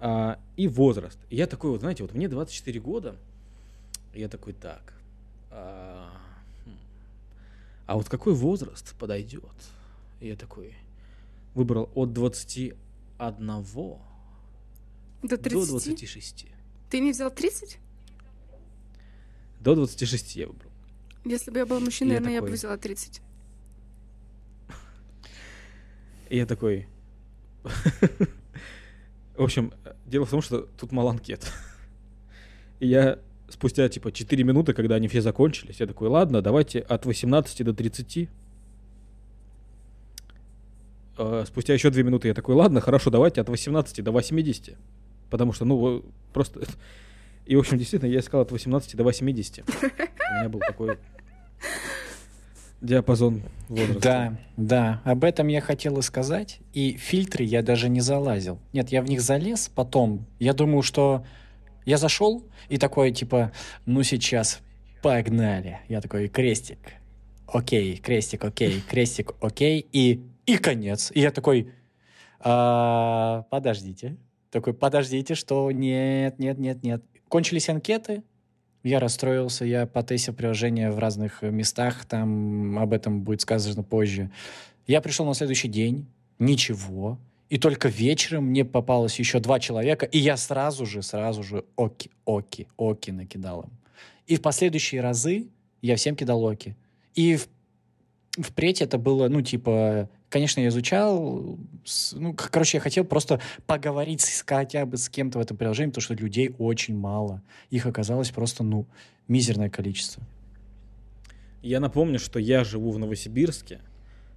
а, 0.00 0.38
и 0.56 0.68
возраст. 0.68 1.18
И 1.30 1.36
я 1.36 1.46
такой 1.46 1.70
вот, 1.70 1.80
знаете, 1.80 2.02
вот 2.02 2.14
мне 2.14 2.28
24 2.28 2.80
года, 2.80 3.16
я 4.14 4.28
такой, 4.28 4.52
так, 4.52 4.94
а, 5.50 6.10
хм, 6.64 6.76
а 7.86 7.96
вот 7.96 8.08
какой 8.08 8.34
возраст 8.34 8.94
подойдет? 8.96 9.42
И 10.20 10.28
я 10.28 10.36
такой 10.36 10.74
выбрал 11.54 11.90
от 11.94 12.12
21 12.12 12.76
До 13.18 13.98
до 15.22 15.36
30? 15.36 15.68
26. 15.68 16.53
Ты 16.94 17.00
не 17.00 17.10
взял 17.10 17.28
30? 17.28 17.78
До 19.58 19.74
26 19.74 20.36
я 20.36 20.46
выбрал. 20.46 20.70
Если 21.24 21.50
бы 21.50 21.58
я 21.58 21.66
была 21.66 21.80
мужчиной, 21.80 22.12
Я 22.14 22.20
наверное, 22.20 22.34
я 22.34 22.40
бы 22.40 22.46
такой. 22.46 22.56
взяла 22.56 22.76
30. 22.76 23.20
И 26.30 26.36
я 26.36 26.46
такой... 26.46 26.86
В 29.36 29.42
общем, 29.42 29.72
дело 30.06 30.24
в 30.24 30.30
том, 30.30 30.40
что 30.40 30.68
тут 30.78 30.92
мало 30.92 31.10
анкет. 31.10 31.50
И 32.78 32.86
я 32.86 33.18
спустя, 33.48 33.88
типа, 33.88 34.12
4 34.12 34.44
минуты, 34.44 34.72
когда 34.72 34.94
они 34.94 35.08
все 35.08 35.20
закончились, 35.20 35.80
я 35.80 35.88
такой, 35.88 36.06
ладно, 36.08 36.42
давайте 36.42 36.78
от 36.78 37.06
18 37.06 37.64
до 37.64 37.74
30. 37.74 38.28
Э, 41.18 41.44
Спустя 41.44 41.74
еще 41.74 41.90
2 41.90 42.02
минуты 42.04 42.28
я 42.28 42.34
такой, 42.34 42.54
ладно, 42.54 42.80
хорошо, 42.80 43.10
давайте 43.10 43.40
от 43.40 43.48
18 43.48 44.04
до 44.04 44.12
80. 44.12 44.76
Потому 45.30 45.52
что, 45.52 45.64
ну, 45.64 46.04
просто... 46.32 46.60
И, 47.46 47.56
в 47.56 47.58
общем, 47.58 47.76
действительно, 47.76 48.08
я 48.08 48.20
искал 48.20 48.40
от 48.40 48.52
18 48.52 48.96
до 48.96 49.04
80. 49.04 49.68
У 49.68 50.34
меня 50.34 50.48
был 50.48 50.60
такой 50.60 50.96
диапазон 52.80 53.42
возраста. 53.68 54.00
Да, 54.00 54.38
да, 54.56 55.02
об 55.04 55.24
этом 55.24 55.48
я 55.48 55.60
хотел 55.60 55.98
и 55.98 56.02
сказать. 56.02 56.60
И 56.72 56.96
фильтры 56.96 57.44
я 57.44 57.62
даже 57.62 57.88
не 57.88 58.00
залазил. 58.00 58.58
Нет, 58.72 58.90
я 58.90 59.02
в 59.02 59.06
них 59.06 59.20
залез 59.20 59.70
потом. 59.74 60.26
Я 60.38 60.52
думаю, 60.52 60.82
что 60.82 61.24
я 61.84 61.98
зашел 61.98 62.44
и 62.68 62.78
такой, 62.78 63.12
типа, 63.12 63.52
ну 63.86 64.02
сейчас 64.02 64.60
погнали. 65.02 65.80
Я 65.88 66.00
такой, 66.00 66.28
крестик. 66.28 66.78
Окей, 67.46 67.96
крестик, 67.98 68.44
окей, 68.44 68.82
крестик, 68.88 69.34
окей. 69.40 69.86
И, 69.92 70.22
и 70.46 70.56
конец. 70.56 71.10
И 71.14 71.20
я 71.20 71.30
такой, 71.30 71.72
«А, 72.40 73.46
подождите. 73.50 74.16
Такой, 74.54 74.72
подождите, 74.72 75.34
что 75.34 75.72
нет, 75.72 76.38
нет, 76.38 76.60
нет, 76.60 76.84
нет. 76.84 77.02
Кончились 77.28 77.68
анкеты, 77.68 78.22
я 78.84 79.00
расстроился, 79.00 79.64
я 79.64 79.84
потестил 79.84 80.32
приложение 80.32 80.92
в 80.92 81.00
разных 81.00 81.42
э, 81.42 81.50
местах, 81.50 82.04
там 82.04 82.78
об 82.78 82.92
этом 82.92 83.22
будет 83.22 83.40
сказано 83.40 83.82
позже. 83.82 84.30
Я 84.86 85.00
пришел 85.00 85.26
на 85.26 85.34
следующий 85.34 85.66
день, 85.66 86.06
ничего, 86.38 87.18
и 87.50 87.58
только 87.58 87.88
вечером 87.88 88.44
мне 88.44 88.64
попалось 88.64 89.18
еще 89.18 89.40
два 89.40 89.58
человека, 89.58 90.06
и 90.06 90.18
я 90.18 90.36
сразу 90.36 90.86
же, 90.86 91.02
сразу 91.02 91.42
же 91.42 91.64
оки, 91.74 92.12
оки, 92.24 92.68
оки 92.76 93.10
накидал 93.10 93.62
им. 93.62 93.70
И 94.28 94.36
в 94.36 94.40
последующие 94.40 95.00
разы 95.00 95.48
я 95.82 95.96
всем 95.96 96.14
кидал 96.14 96.46
оки. 96.46 96.76
И 97.16 97.34
в- 97.34 97.48
впредь 98.40 98.82
это 98.82 98.98
было, 98.98 99.26
ну, 99.28 99.42
типа, 99.42 100.08
конечно, 100.34 100.58
я 100.58 100.66
изучал, 100.66 101.56
ну, 102.12 102.34
короче, 102.34 102.78
я 102.78 102.80
хотел 102.80 103.04
просто 103.04 103.40
поговорить 103.68 104.20
с, 104.20 104.42
хотя 104.44 104.84
бы 104.84 104.96
с 104.96 105.08
кем-то 105.08 105.38
в 105.38 105.40
этом 105.40 105.56
приложении, 105.56 105.90
потому 105.90 106.02
что 106.02 106.14
людей 106.14 106.52
очень 106.58 106.96
мало. 106.96 107.40
Их 107.70 107.86
оказалось 107.86 108.32
просто, 108.32 108.64
ну, 108.64 108.84
мизерное 109.28 109.70
количество. 109.70 110.24
Я 111.62 111.78
напомню, 111.78 112.18
что 112.18 112.40
я 112.40 112.64
живу 112.64 112.90
в 112.90 112.98
Новосибирске. 112.98 113.80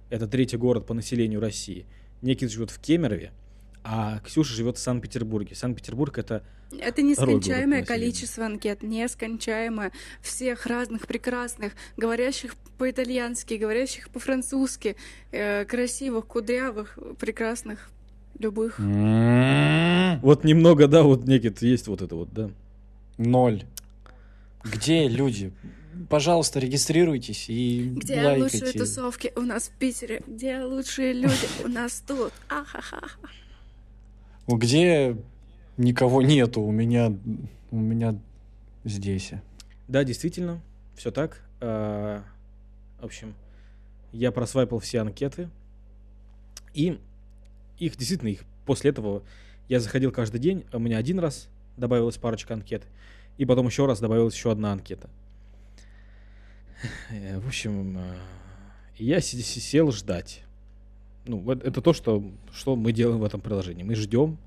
Это 0.08 0.28
третий 0.28 0.56
город 0.56 0.86
по 0.86 0.94
населению 0.94 1.40
России. 1.40 1.84
Никита 2.22 2.52
живет 2.52 2.70
в 2.70 2.78
Кемерове, 2.80 3.32
а 3.82 4.20
Ксюша 4.20 4.54
живет 4.54 4.76
в 4.76 4.80
Санкт-Петербурге. 4.80 5.56
Санкт-Петербург 5.56 6.16
это 6.16 6.44
Это 6.70 7.02
нескончаемое 7.02 7.84
количество 7.84 8.44
анкет, 8.44 8.82
нескончаемое. 8.82 9.92
Всех 10.20 10.66
разных 10.66 11.06
прекрасных, 11.06 11.72
говорящих 11.96 12.56
по-итальянски, 12.76 13.54
говорящих 13.54 14.10
по-французски, 14.10 14.96
э, 15.32 15.64
красивых, 15.64 16.26
кудрявых, 16.26 16.98
прекрасных, 17.18 17.90
любых. 18.38 18.78
вот 18.78 20.44
немного, 20.44 20.86
да, 20.86 21.02
вот 21.02 21.26
Никит 21.26 21.62
есть 21.62 21.88
вот 21.88 22.02
это 22.02 22.14
вот, 22.14 22.32
да. 22.32 22.50
Ноль. 23.16 23.64
Где 24.64 25.08
люди? 25.08 25.52
пожалуйста, 26.08 26.60
регистрируйтесь 26.60 27.46
и 27.48 27.90
Где 27.96 28.22
лайкайте. 28.22 28.58
лучшие 28.64 28.72
тусовки 28.72 29.32
у 29.36 29.40
нас 29.40 29.64
в 29.68 29.78
Питере? 29.78 30.22
Где 30.26 30.60
лучшие 30.62 31.12
люди 31.12 31.48
у 31.64 31.68
нас 31.68 32.02
тут? 32.06 32.32
Ахаха. 32.48 33.02
Где 34.46 35.16
никого 35.78 36.20
нету, 36.22 36.60
у 36.60 36.70
меня, 36.70 37.12
у 37.70 37.76
меня 37.76 38.18
здесь. 38.84 39.32
Да, 39.86 40.04
действительно, 40.04 40.60
все 40.94 41.10
так. 41.10 41.42
А, 41.60 42.22
В 43.00 43.04
общем, 43.04 43.34
я 44.12 44.32
просвайпал 44.32 44.80
все 44.80 45.00
анкеты. 45.00 45.48
И 46.74 47.00
их 47.78 47.96
действительно, 47.96 48.28
их 48.28 48.44
после 48.66 48.90
этого 48.90 49.22
я 49.68 49.80
заходил 49.80 50.12
каждый 50.12 50.40
день. 50.40 50.64
У 50.72 50.78
меня 50.78 50.98
один 50.98 51.18
раз 51.18 51.48
добавилась 51.76 52.16
парочка 52.18 52.54
анкет. 52.54 52.86
И 53.38 53.44
потом 53.44 53.66
еще 53.66 53.86
раз 53.86 54.00
добавилась 54.00 54.34
еще 54.34 54.50
одна 54.50 54.72
анкета. 54.72 55.08
Э, 57.10 57.38
В 57.38 57.46
общем, 57.46 57.98
э, 57.98 58.16
я 58.96 59.20
сел 59.20 59.92
ждать. 59.92 60.42
Ну, 61.24 61.48
это 61.52 61.80
то, 61.82 61.92
что, 61.92 62.24
что 62.52 62.74
мы 62.74 62.92
делаем 62.92 63.20
в 63.20 63.24
этом 63.24 63.40
приложении. 63.40 63.82
Мы 63.82 63.94
ждем, 63.94 64.38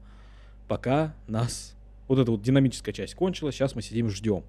пока 0.72 1.14
нас... 1.28 1.76
Вот 2.08 2.18
эта 2.18 2.32
вот 2.32 2.42
динамическая 2.42 2.94
часть 2.94 3.14
кончилась, 3.14 3.56
сейчас 3.56 3.76
мы 3.76 3.82
сидим 3.82 4.10
ждем. 4.10 4.46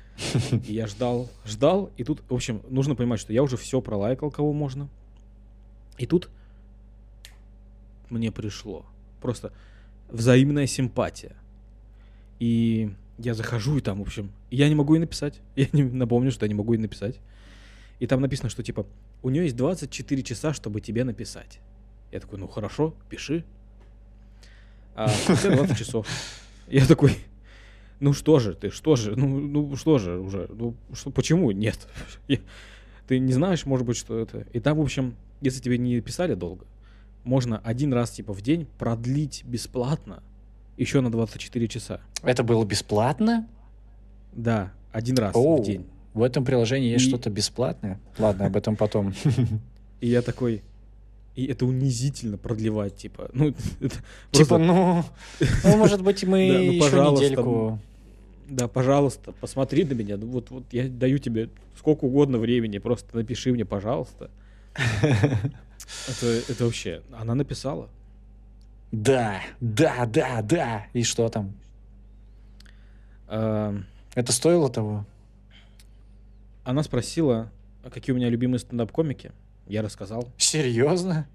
И 0.66 0.72
я 0.74 0.88
ждал, 0.88 1.30
ждал, 1.44 1.92
и 1.96 2.02
тут, 2.02 2.20
в 2.28 2.34
общем, 2.34 2.62
нужно 2.68 2.96
понимать, 2.96 3.20
что 3.20 3.32
я 3.32 3.44
уже 3.44 3.56
все 3.56 3.80
пролайкал, 3.80 4.32
кого 4.32 4.52
можно. 4.52 4.88
И 5.98 6.06
тут 6.06 6.30
мне 8.10 8.32
пришло 8.32 8.84
просто 9.20 9.52
взаимная 10.10 10.66
симпатия. 10.66 11.36
И 12.40 12.90
я 13.18 13.34
захожу, 13.34 13.78
и 13.78 13.80
там, 13.80 14.00
в 14.00 14.02
общем, 14.02 14.32
я 14.50 14.68
не 14.68 14.74
могу 14.74 14.96
и 14.96 14.98
написать. 14.98 15.40
Я 15.54 15.68
не 15.70 15.84
напомню, 15.84 16.32
что 16.32 16.44
я 16.44 16.48
не 16.48 16.56
могу 16.56 16.74
и 16.74 16.78
написать. 16.78 17.20
И 18.00 18.08
там 18.08 18.20
написано, 18.20 18.50
что 18.50 18.64
типа, 18.64 18.84
у 19.22 19.30
нее 19.30 19.44
есть 19.44 19.56
24 19.56 20.24
часа, 20.24 20.52
чтобы 20.54 20.80
тебе 20.80 21.04
написать. 21.04 21.60
Я 22.10 22.18
такой, 22.18 22.40
ну 22.40 22.48
хорошо, 22.48 22.96
пиши. 23.08 23.44
А 24.94 25.08
спустя 25.08 25.50
20 25.54 25.76
часов. 25.78 26.06
Я 26.68 26.86
такой, 26.86 27.16
ну 28.00 28.12
что 28.12 28.38
же 28.38 28.54
ты, 28.54 28.70
что 28.70 28.96
же, 28.96 29.14
ну, 29.16 29.40
ну 29.40 29.76
что 29.76 29.98
же 29.98 30.18
уже, 30.18 30.48
ну 30.52 30.74
что, 30.92 31.10
почему 31.10 31.50
нет? 31.50 31.78
Я- 32.28 32.38
ты 33.06 33.18
не 33.18 33.32
знаешь, 33.32 33.66
может 33.66 33.86
быть, 33.86 33.96
что 33.96 34.18
это. 34.18 34.46
И 34.52 34.60
там, 34.60 34.78
в 34.78 34.80
общем, 34.80 35.16
если 35.40 35.60
тебе 35.60 35.76
не 35.78 36.00
писали 36.00 36.34
долго, 36.34 36.66
можно 37.24 37.58
один 37.58 37.92
раз 37.92 38.10
типа 38.12 38.32
в 38.32 38.42
день 38.42 38.66
продлить 38.78 39.44
бесплатно 39.44 40.22
еще 40.76 41.00
на 41.00 41.10
24 41.10 41.68
часа. 41.68 42.00
Это 42.22 42.42
было 42.42 42.64
бесплатно? 42.64 43.46
Да, 44.32 44.72
один 44.92 45.18
раз 45.18 45.34
Оу, 45.36 45.60
в 45.62 45.64
день. 45.66 45.86
В 46.14 46.22
этом 46.22 46.44
приложении 46.44 46.90
есть 46.90 47.06
И- 47.06 47.08
что-то 47.08 47.30
бесплатное? 47.30 48.00
Ладно, 48.18 48.46
об 48.46 48.56
этом 48.56 48.76
потом. 48.76 49.14
И 50.00 50.08
я 50.08 50.22
такой, 50.22 50.62
и 51.34 51.46
это 51.46 51.64
унизительно 51.66 52.36
продлевать, 52.38 52.96
типа, 52.96 53.30
ну, 53.32 53.48
это 53.80 53.94
Типа, 54.30 54.48
просто- 54.48 54.58
ну, 54.58 55.04
ну, 55.64 55.76
может 55.76 56.02
быть, 56.02 56.24
мы 56.24 56.48
Да, 56.48 56.58
ну, 56.58 56.72
еще 56.72 57.24
недельку. 57.24 57.78
Да, 58.48 58.68
пожалуйста, 58.68 59.32
посмотри 59.32 59.84
на 59.84 59.92
меня. 59.94 60.16
Ну, 60.18 60.26
Вот, 60.26 60.50
вот 60.50 60.64
я 60.72 60.88
даю 60.88 61.18
тебе 61.18 61.48
сколько 61.78 62.04
угодно 62.04 62.38
времени, 62.38 62.78
просто 62.78 63.16
напиши 63.16 63.52
мне, 63.52 63.64
пожалуйста. 63.64 64.30
Это, 66.08 66.26
это 66.48 66.64
вообще. 66.64 67.02
Она 67.12 67.34
написала. 67.34 67.88
Да, 68.92 69.40
да, 69.60 70.06
да, 70.06 70.42
да. 70.42 70.86
И 70.92 71.02
что 71.02 71.28
там? 71.28 71.52
А, 73.26 73.74
Это 74.14 74.32
стоило 74.32 74.70
того? 74.70 75.04
Она 76.64 76.82
спросила, 76.82 77.50
а 77.82 77.90
какие 77.90 78.14
у 78.14 78.16
меня 78.16 78.28
любимые 78.28 78.60
стендап-комики. 78.60 79.32
Я 79.66 79.82
рассказал. 79.82 80.28
Серьезно? 80.36 81.28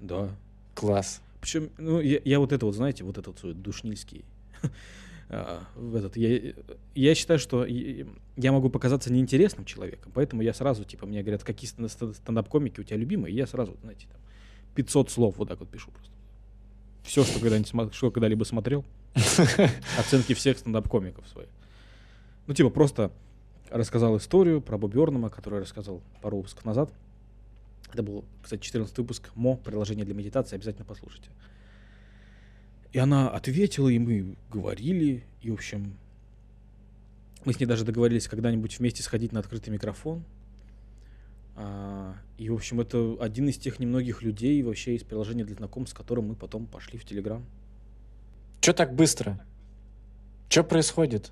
Да. 0.00 0.30
Класс. 0.74 1.20
Причем, 1.40 1.70
ну, 1.78 2.00
я, 2.00 2.20
я 2.24 2.38
вот 2.38 2.52
это 2.52 2.66
вот, 2.66 2.74
знаете, 2.74 3.04
вот 3.04 3.18
этот 3.18 3.38
свой 3.38 3.54
душнильский. 3.54 4.24
а, 5.28 5.62
этот, 5.94 6.16
я, 6.16 6.54
я 6.94 7.14
считаю, 7.14 7.38
что 7.38 7.64
я 7.66 8.52
могу 8.52 8.70
показаться 8.70 9.12
неинтересным 9.12 9.64
человеком, 9.64 10.12
поэтому 10.14 10.42
я 10.42 10.52
сразу, 10.52 10.84
типа, 10.84 11.06
мне 11.06 11.22
говорят, 11.22 11.44
какие 11.44 11.68
стен- 11.68 11.88
стен- 11.88 12.14
стендап-комики 12.14 12.80
у 12.80 12.84
тебя 12.84 12.96
любимые, 12.96 13.32
и 13.32 13.36
я 13.36 13.46
сразу, 13.46 13.76
знаете, 13.82 14.06
там, 14.10 14.20
500 14.74 15.10
слов 15.10 15.36
вот 15.38 15.48
так 15.48 15.60
вот 15.60 15.68
пишу 15.68 15.90
просто. 15.90 16.12
Все, 17.02 17.24
что 17.24 17.40
когда-нибудь 17.40 17.94
что 17.94 18.10
когда-либо 18.10 18.44
смотрел, 18.44 18.84
оценки 19.98 20.34
всех 20.34 20.58
стендап-комиков 20.58 21.26
своих. 21.28 21.48
Ну, 22.46 22.54
типа, 22.54 22.70
просто 22.70 23.10
рассказал 23.70 24.16
историю 24.16 24.60
про 24.60 24.76
Бобби 24.76 24.98
Орнема, 24.98 25.30
который 25.30 25.56
я 25.56 25.60
рассказал 25.60 26.02
пару 26.20 26.38
выпусков 26.38 26.64
назад. 26.64 26.90
Это 27.92 28.02
был, 28.02 28.24
кстати, 28.42 28.62
14 28.62 28.96
выпуск 28.98 29.30
МО, 29.34 29.56
приложение 29.56 30.04
для 30.04 30.14
медитации, 30.14 30.56
обязательно 30.56 30.84
послушайте. 30.84 31.30
И 32.92 32.98
она 32.98 33.30
ответила, 33.30 33.88
и 33.88 33.98
мы 33.98 34.36
говорили, 34.50 35.24
и, 35.42 35.50
в 35.50 35.54
общем, 35.54 35.96
мы 37.44 37.52
с 37.52 37.60
ней 37.60 37.66
даже 37.66 37.84
договорились 37.84 38.28
когда-нибудь 38.28 38.78
вместе 38.78 39.02
сходить 39.02 39.32
на 39.32 39.40
открытый 39.40 39.72
микрофон. 39.72 40.24
А, 41.56 42.16
и, 42.36 42.48
в 42.50 42.54
общем, 42.54 42.80
это 42.80 43.16
один 43.20 43.48
из 43.48 43.58
тех 43.58 43.78
немногих 43.78 44.22
людей 44.22 44.62
вообще 44.62 44.96
из 44.96 45.04
приложения 45.04 45.44
для 45.44 45.54
знакомств, 45.54 45.94
с 45.94 45.98
которым 45.98 46.28
мы 46.28 46.34
потом 46.34 46.66
пошли 46.66 46.98
в 46.98 47.04
Телеграм. 47.04 47.44
Че 48.60 48.72
так 48.72 48.94
быстро? 48.94 49.40
Что 50.48 50.64
происходит? 50.64 51.30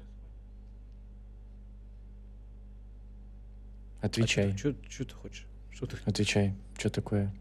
Отвечай. 4.01 4.57
Что 4.57 4.75
ты 4.75 5.15
хочешь? 5.15 5.48
Что 5.73 5.87
ты... 5.87 5.97
Отвечай. 6.05 6.55
Что 6.79 6.91
такое? 6.91 7.33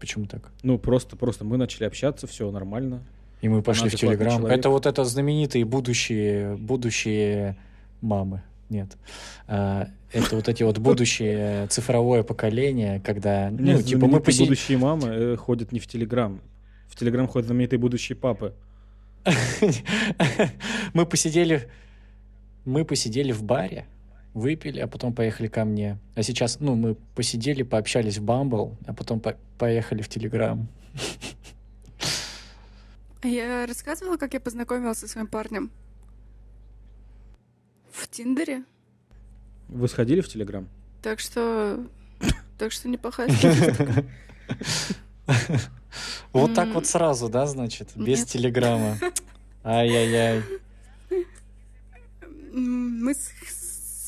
Почему 0.00 0.26
так? 0.26 0.50
Ну, 0.62 0.78
просто, 0.78 1.16
просто 1.16 1.44
мы 1.44 1.56
начали 1.56 1.84
общаться, 1.84 2.26
все 2.26 2.50
нормально. 2.50 3.02
И 3.40 3.48
мы 3.48 3.62
пошли 3.62 3.88
в 3.88 3.94
адекватный 3.94 4.16
Телеграм. 4.16 4.38
человек. 4.38 4.58
Это 4.58 4.68
вот 4.68 4.86
это 4.86 5.04
знаменитые 5.04 5.64
будущие, 5.64 6.56
будущие 6.56 7.56
мамы. 8.00 8.42
Нет. 8.68 8.96
А, 9.46 9.88
это 10.12 10.36
вот 10.36 10.48
эти 10.48 10.62
вот 10.62 10.78
будущее 10.78 11.66
цифровое 11.68 12.22
поколение, 12.22 13.00
когда, 13.00 13.50
ну, 13.50 13.58
Нет, 13.58 13.84
типа 13.84 14.06
мы 14.06 14.20
будущие 14.20 14.78
мамы 14.78 15.08
э, 15.08 15.36
ходят 15.36 15.72
не 15.72 15.78
в 15.78 15.86
Телеграм. 15.86 16.40
В 16.88 16.96
Телеграм 16.96 17.26
ходят 17.26 17.46
знаменитые 17.46 17.78
будущие 17.78 18.16
папы. 18.16 18.54
мы 20.94 21.06
посидели, 21.06 21.68
мы 22.64 22.84
посидели 22.84 23.32
в 23.32 23.42
баре, 23.42 23.86
выпили, 24.34 24.80
а 24.80 24.86
потом 24.86 25.14
поехали 25.14 25.48
ко 25.48 25.64
мне. 25.64 25.98
А 26.14 26.22
сейчас, 26.22 26.60
ну, 26.60 26.74
мы 26.74 26.94
посидели, 27.14 27.62
пообщались 27.62 28.18
в 28.18 28.22
Бамбл, 28.24 28.76
а 28.86 28.92
потом 28.94 29.20
по- 29.20 29.36
поехали 29.58 30.02
в 30.02 30.08
Телеграм. 30.08 30.68
А 33.22 33.26
Я 33.28 33.66
рассказывала, 33.66 34.16
как 34.16 34.34
я 34.34 34.40
познакомилась 34.40 34.98
со 34.98 35.08
своим 35.08 35.26
парнем. 35.26 35.70
В 37.92 38.08
Тиндере. 38.08 38.64
Вы 39.68 39.88
сходили 39.88 40.20
в 40.20 40.28
Телеграм? 40.28 40.68
Так 41.02 41.20
что... 41.20 41.84
Так 42.58 42.72
что 42.72 42.88
неплохая 42.88 43.28
статистика. 43.30 44.04
Вот 46.32 46.54
так 46.54 46.68
вот 46.70 46.86
сразу, 46.86 47.28
да, 47.28 47.46
значит, 47.46 47.90
без. 47.96 48.24
Телеграма. 48.24 48.96
Ай-яй-яй. 49.64 50.42
Мы, 52.52 53.14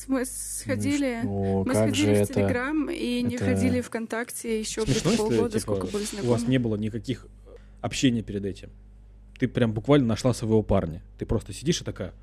мы 0.07 0.25
сходили... 0.25 1.21
Ну, 1.23 1.63
Мы 1.65 1.73
сходили 1.73 2.15
в 2.15 2.21
это... 2.21 2.33
Телеграм 2.33 2.89
и 2.89 3.21
не 3.21 3.35
это- 3.35 3.45
ходили 3.45 3.81
ВКонтакте 3.81 4.59
еще 4.59 4.81
Смешно, 4.85 5.11
если, 5.11 5.17
полгода, 5.17 5.59
типа, 5.59 5.59
сколько 5.59 5.87
были 5.87 6.03
у 6.03 6.15
вас 6.27 6.41
знакомы. 6.41 6.47
не 6.47 6.57
было 6.57 6.75
никаких 6.75 7.27
общения 7.81 8.21
перед 8.21 8.45
этим. 8.45 8.69
Ты 9.37 9.47
прям 9.47 9.73
буквально 9.73 10.07
нашла 10.07 10.33
своего 10.33 10.63
парня. 10.63 11.01
Ты 11.17 11.25
просто 11.25 11.53
сидишь 11.53 11.81
и 11.81 11.83
такая, 11.83 12.13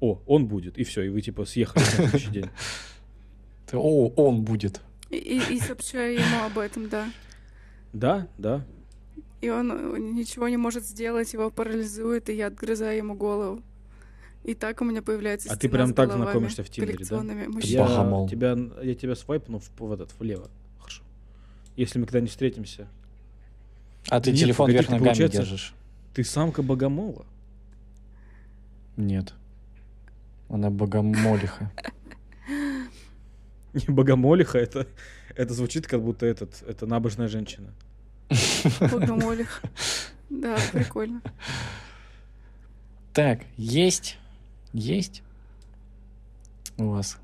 о, 0.00 0.20
он 0.26 0.46
будет, 0.46 0.78
и 0.78 0.84
все, 0.84 1.02
и 1.02 1.08
вы 1.08 1.20
типа 1.20 1.44
съехали 1.44 1.82
на 1.84 1.90
следующий 1.90 2.30
день. 2.30 2.50
О, 3.72 4.12
он 4.16 4.42
будет. 4.42 4.82
И 5.08 5.58
сообщаю 5.66 6.14
ему 6.14 6.44
об 6.44 6.58
этом, 6.58 6.90
да. 6.90 7.10
Да, 7.94 8.28
да. 8.36 8.66
И 9.40 9.48
он 9.48 9.72
э, 9.72 9.98
ничего 9.98 10.48
не 10.48 10.56
может 10.56 10.84
сделать, 10.84 11.32
его 11.32 11.50
парализует, 11.50 12.28
и 12.28 12.34
я 12.34 12.46
отгрызаю 12.48 12.96
ему 12.98 13.14
голову. 13.14 13.62
И 14.44 14.54
так 14.54 14.80
у 14.80 14.84
меня 14.84 15.02
появляется 15.02 15.52
А 15.52 15.56
ты 15.56 15.68
прям 15.68 15.94
так 15.94 16.12
знакомишься 16.12 16.64
в 16.64 16.70
Тиндере, 16.70 17.04
да? 17.08 17.22
Я 17.60 17.84
богомол. 17.84 18.28
тебя, 18.28 18.56
я 18.82 18.94
тебя 18.94 19.14
свайпну 19.14 19.60
в, 19.60 19.70
в 19.78 19.92
этот, 19.92 20.10
влево. 20.18 20.50
Хорошо. 20.80 21.02
Если 21.76 21.98
мы 21.98 22.06
когда-нибудь 22.06 22.30
встретимся. 22.32 22.88
А 24.08 24.20
ты 24.20 24.32
Нет, 24.32 24.40
телефон 24.40 24.66
погоди, 24.66 24.78
вверх 24.78 24.86
ты, 24.86 24.92
ногами 24.92 25.08
получается- 25.08 25.38
держишь? 25.38 25.74
Ты 26.12 26.24
самка 26.24 26.62
богомола. 26.62 27.24
Нет. 28.96 29.32
Она 30.48 30.70
богомолиха. 30.70 31.70
Не 33.72 33.86
богомолиха, 33.86 34.58
это, 34.58 34.86
это 35.34 35.54
звучит 35.54 35.86
как 35.86 36.02
будто 36.02 36.26
этот, 36.26 36.62
это 36.66 36.86
набожная 36.86 37.28
женщина. 37.28 37.72
Богомолих. 38.80 39.62
Да, 40.28 40.58
прикольно. 40.72 41.22
Так, 43.12 43.42
есть. 43.56 44.18
Есть 44.72 45.22
у 46.78 46.88
вас 46.88 47.18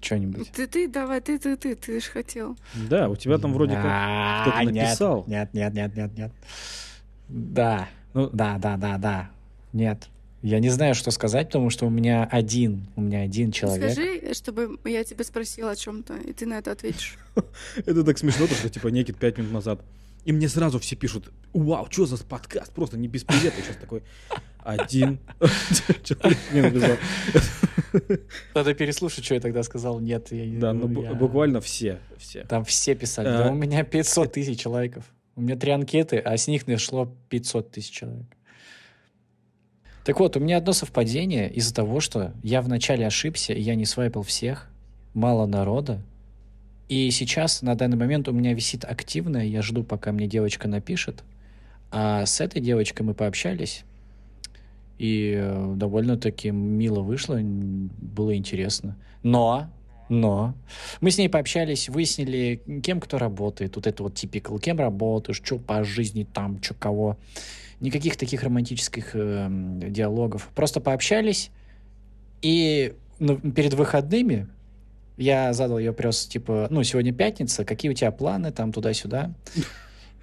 что-нибудь. 0.00 0.50
Ты, 0.52 0.66
ты, 0.66 0.88
давай, 0.88 1.20
ты, 1.20 1.38
ты, 1.38 1.56
ты, 1.56 1.74
ты 1.74 2.00
же 2.00 2.08
хотел. 2.08 2.56
Да, 2.88 3.08
у 3.08 3.16
тебя 3.16 3.38
там 3.38 3.52
вроде 3.52 3.74
как... 3.74 3.84
А, 3.86 4.42
кто-то 4.42 4.64
написал. 4.70 5.24
Нет, 5.26 5.52
нет, 5.52 5.74
нет, 5.74 5.96
нет, 5.96 6.16
нет. 6.16 6.32
Да, 7.28 7.88
Ну, 8.12 8.30
да, 8.32 8.58
да, 8.58 8.76
да, 8.76 8.98
да. 8.98 9.30
Нет. 9.72 10.08
Я 10.42 10.60
не 10.60 10.68
знаю, 10.68 10.94
что 10.94 11.10
сказать, 11.10 11.46
потому 11.48 11.70
что 11.70 11.86
у 11.86 11.90
меня 11.90 12.28
один, 12.30 12.86
у 12.96 13.00
меня 13.00 13.22
один 13.22 13.50
человек. 13.50 13.92
Скажи, 13.92 14.34
чтобы 14.34 14.78
я 14.84 15.02
тебя 15.02 15.24
спросила 15.24 15.70
о 15.70 15.76
чем-то, 15.76 16.16
и 16.18 16.34
ты 16.34 16.44
на 16.44 16.58
это 16.58 16.70
ответишь. 16.72 17.16
Это 17.76 18.04
так 18.04 18.18
смешно, 18.18 18.46
то, 18.46 18.54
что 18.54 18.68
типа 18.68 18.88
Некит 18.88 19.16
пять 19.16 19.38
минут 19.38 19.52
назад. 19.52 19.80
И 20.26 20.32
мне 20.32 20.48
сразу 20.48 20.78
все 20.78 20.96
пишут, 20.96 21.32
вау, 21.54 21.86
что 21.90 22.04
за 22.04 22.22
подкаст, 22.22 22.72
просто 22.72 22.98
не 22.98 23.08
без 23.08 23.24
привета. 23.24 23.56
Сейчас 23.62 23.76
такой, 23.76 24.02
один. 24.64 25.18
Надо 28.54 28.74
переслушать, 28.74 29.24
что 29.24 29.34
я 29.34 29.40
тогда 29.40 29.62
сказал. 29.62 30.00
Нет, 30.00 30.32
я 30.32 30.46
не- 30.46 30.58
Да, 30.58 30.72
ну 30.72 30.88
я- 31.02 31.14
буквально 31.14 31.60
все, 31.60 31.98
все. 32.18 32.44
Там 32.44 32.64
все 32.64 32.94
писали. 32.94 33.26
Да 33.28 33.50
у 33.50 33.54
меня 33.54 33.84
500 33.84 34.32
тысяч 34.32 34.64
лайков. 34.66 35.04
У 35.36 35.40
меня 35.42 35.56
три 35.56 35.72
анкеты, 35.72 36.18
а 36.18 36.36
с 36.36 36.46
них 36.46 36.66
нашло 36.66 37.12
500 37.28 37.70
тысяч 37.72 37.90
человек. 37.90 38.26
Так 40.04 40.20
вот, 40.20 40.36
у 40.36 40.40
меня 40.40 40.58
одно 40.58 40.72
совпадение 40.72 41.50
из-за 41.52 41.74
того, 41.74 42.00
что 42.00 42.32
я 42.42 42.60
вначале 42.60 43.06
ошибся, 43.06 43.52
и 43.54 43.60
я 43.60 43.74
не 43.74 43.86
свайпал 43.86 44.22
всех, 44.22 44.68
мало 45.14 45.46
народа. 45.46 46.00
И 46.88 47.10
сейчас, 47.10 47.62
на 47.62 47.74
данный 47.74 47.96
момент, 47.96 48.28
у 48.28 48.32
меня 48.32 48.52
висит 48.52 48.84
активное, 48.84 49.44
я 49.44 49.62
жду, 49.62 49.82
пока 49.82 50.12
мне 50.12 50.26
девочка 50.26 50.68
напишет. 50.68 51.24
А 51.90 52.26
с 52.26 52.40
этой 52.42 52.60
девочкой 52.60 53.06
мы 53.06 53.14
пообщались, 53.14 53.84
и 54.98 55.34
э, 55.36 55.74
довольно-таки 55.76 56.50
мило 56.50 57.00
вышло, 57.00 57.38
было 57.40 58.36
интересно. 58.36 58.96
Но, 59.22 59.70
но, 60.08 60.54
мы 61.00 61.10
с 61.10 61.18
ней 61.18 61.28
пообщались, 61.28 61.88
выяснили, 61.88 62.62
кем 62.82 63.00
кто 63.00 63.18
работает, 63.18 63.76
вот 63.76 63.86
это 63.86 64.02
вот 64.02 64.14
типикал, 64.14 64.58
кем 64.58 64.78
работаешь, 64.78 65.40
что 65.42 65.58
по 65.58 65.82
жизни 65.84 66.26
там, 66.30 66.62
что 66.62 66.74
кого. 66.74 67.16
Никаких 67.80 68.16
таких 68.16 68.42
романтических 68.42 69.14
эм, 69.14 69.80
диалогов. 69.92 70.48
Просто 70.54 70.80
пообщались, 70.80 71.50
и 72.40 72.94
ну, 73.18 73.38
перед 73.38 73.74
выходными 73.74 74.48
я 75.16 75.52
задал 75.52 75.78
ей 75.78 75.88
вопрос, 75.88 76.26
типа, 76.26 76.68
ну, 76.70 76.82
сегодня 76.82 77.12
пятница, 77.12 77.64
какие 77.64 77.90
у 77.90 77.94
тебя 77.94 78.10
планы, 78.10 78.52
там, 78.52 78.72
туда-сюда. 78.72 79.34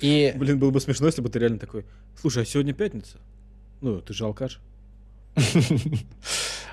И 0.02 0.34
Блин, 0.36 0.60
было 0.60 0.72
бы 0.72 0.82
смешно, 0.82 1.08
если 1.08 1.22
бы 1.22 1.30
ты 1.30 1.40
реально 1.40 1.60
такой, 1.60 1.86
слушай, 2.20 2.44
а 2.44 2.46
сегодня 2.46 2.74
пятница? 2.74 3.20
Ну, 3.82 4.00
ты 4.02 4.14
же 4.14 4.26
алкаш. 4.26 4.60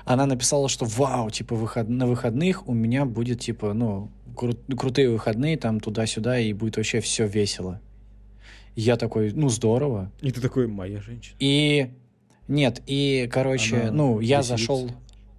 она 0.05 0.25
написала, 0.25 0.69
что 0.69 0.85
вау, 0.85 1.29
типа, 1.29 1.55
выход... 1.55 1.89
на 1.89 2.07
выходных 2.07 2.67
у 2.67 2.73
меня 2.73 3.05
будет, 3.05 3.41
типа, 3.41 3.73
ну, 3.73 4.09
кру- 4.35 4.75
крутые 4.75 5.09
выходные, 5.09 5.57
там, 5.57 5.79
туда-сюда, 5.79 6.39
и 6.39 6.53
будет 6.53 6.77
вообще 6.77 6.99
все 6.99 7.27
весело. 7.27 7.81
Я 8.75 8.95
такой, 8.95 9.33
ну, 9.33 9.49
здорово. 9.49 10.11
И 10.21 10.31
ты 10.31 10.41
такой, 10.41 10.67
моя 10.67 11.01
женщина. 11.01 11.35
И 11.39 11.91
нет, 12.47 12.81
и, 12.85 13.29
короче, 13.31 13.81
Она 13.81 13.91
ну, 13.91 14.19
я 14.19 14.39
веселится. 14.39 14.57
зашел, 14.57 14.91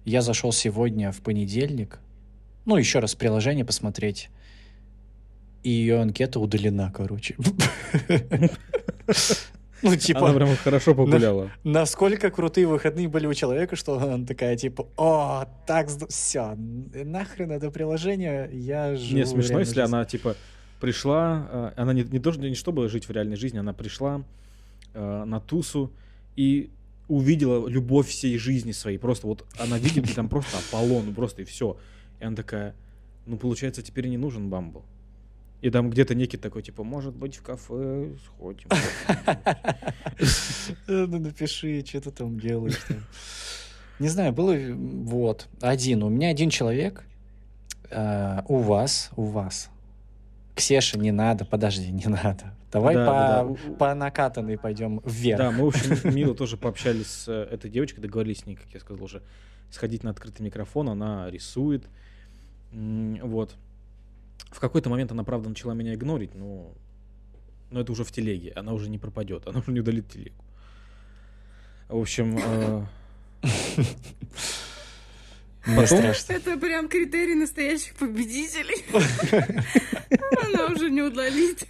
я 0.05 0.21
зашел 0.21 0.51
сегодня 0.51 1.11
в 1.11 1.21
понедельник, 1.21 1.99
ну, 2.65 2.77
еще 2.77 2.99
раз 2.99 3.15
приложение 3.15 3.65
посмотреть, 3.65 4.29
и 5.63 5.69
ее 5.69 5.99
анкета 5.99 6.39
удалена, 6.39 6.91
короче. 6.95 7.35
Ну, 9.81 9.95
типа, 9.95 10.29
Она 10.29 10.33
прям 10.35 10.55
хорошо 10.55 10.93
погуляла. 10.93 11.51
насколько 11.63 12.29
крутые 12.29 12.67
выходные 12.67 13.07
были 13.07 13.27
у 13.27 13.33
человека, 13.33 13.75
что 13.75 13.97
она 13.99 14.25
такая, 14.25 14.55
типа, 14.55 14.87
о, 14.97 15.45
так, 15.65 15.89
все, 16.09 16.55
нахрен 16.55 17.51
это 17.51 17.71
приложение, 17.71 18.49
я 18.51 18.95
живу 18.95 19.17
Не, 19.17 19.25
смешно, 19.25 19.59
если 19.59 19.73
жизни». 19.73 19.81
она, 19.81 20.05
типа, 20.05 20.35
пришла, 20.79 21.47
э, 21.51 21.71
она 21.77 21.93
не, 21.93 22.03
не, 22.03 22.19
то, 22.19 22.31
не 22.31 22.55
чтобы 22.55 22.89
жить 22.89 23.07
в 23.07 23.11
реальной 23.11 23.37
жизни, 23.37 23.57
она 23.57 23.73
пришла 23.73 24.23
э, 24.93 25.23
на 25.25 25.39
тусу 25.39 25.91
и 26.35 26.69
увидела 27.07 27.67
любовь 27.67 28.07
всей 28.07 28.37
жизни 28.37 28.71
своей. 28.71 28.97
Просто 28.97 29.27
вот 29.27 29.45
она 29.59 29.77
видит, 29.77 30.09
и 30.09 30.13
там 30.13 30.29
просто 30.29 30.57
Аполлон, 30.57 31.13
просто 31.13 31.41
и 31.41 31.45
все. 31.45 31.77
И 32.19 32.23
она 32.23 32.35
такая, 32.35 32.75
ну, 33.25 33.37
получается, 33.37 33.81
теперь 33.81 34.07
не 34.07 34.17
нужен 34.17 34.49
Бамбл. 34.49 34.85
И 35.61 35.69
там 35.69 35.89
где-то 35.91 36.15
некий 36.15 36.37
такой, 36.37 36.63
типа, 36.63 36.83
может 36.83 37.15
быть, 37.15 37.35
в 37.37 37.43
кафе 37.43 38.09
сходим. 38.25 38.67
Э, 40.87 41.05
Ну, 41.07 41.19
напиши, 41.19 41.83
что 41.85 42.01
ты 42.01 42.11
там 42.11 42.39
делаешь. 42.39 42.79
Не 43.99 44.07
знаю, 44.07 44.33
было 44.33 44.51
э, 44.53 44.73
вот 44.73 45.47
один. 45.61 46.03
У 46.03 46.09
меня 46.09 46.29
один 46.29 46.49
человек. 46.49 47.03
э, 47.89 48.41
У 48.47 48.57
вас, 48.57 49.11
у 49.15 49.23
вас. 49.23 49.69
Ксеша, 50.55 50.97
не 50.97 51.11
надо, 51.11 51.45
подожди, 51.45 51.91
не 51.91 52.05
надо. 52.07 52.55
Давай 52.71 52.95
Да, 52.95 53.05
по, 53.05 53.11
да, 53.11 53.43
да. 53.43 53.73
по 53.75 53.93
накатанной 53.95 54.57
пойдем 54.57 55.01
вверх. 55.05 55.37
Да, 55.37 55.51
мы, 55.51 55.65
в 55.65 55.67
общем, 55.67 56.13
мило 56.15 56.33
тоже 56.35 56.57
пообщались 56.57 57.07
с 57.07 57.27
этой 57.31 57.69
девочкой, 57.69 58.01
договорились 58.01 58.39
с 58.39 58.45
ней, 58.45 58.55
как 58.55 58.67
я 58.73 58.79
сказал 58.79 59.03
уже, 59.03 59.21
сходить 59.69 60.03
на 60.03 60.11
открытый 60.11 60.45
микрофон, 60.45 60.89
она 60.89 61.29
рисует. 61.29 61.83
Вот. 62.71 63.55
В 64.49 64.59
какой-то 64.59 64.89
момент 64.89 65.11
она, 65.11 65.23
правда, 65.23 65.49
начала 65.49 65.73
меня 65.73 65.93
игнорить, 65.93 66.35
но, 66.35 66.73
но 67.69 67.81
это 67.81 67.91
уже 67.91 68.03
в 68.03 68.11
телеге, 68.11 68.51
она 68.55 68.73
уже 68.73 68.89
не 68.89 68.97
пропадет, 68.97 69.47
она 69.47 69.59
уже 69.59 69.71
не 69.71 69.79
удалит 69.79 70.09
телегу. 70.09 70.43
В 71.87 71.99
общем, 71.99 72.37
э, 72.37 72.85
потом-. 75.65 76.13
Это 76.27 76.57
прям 76.57 76.87
критерий 76.87 77.35
настоящих 77.35 77.95
победителей. 77.95 78.83
Она 80.45 80.67
уже 80.73 80.89
не 80.89 81.01
удалит. 81.01 81.67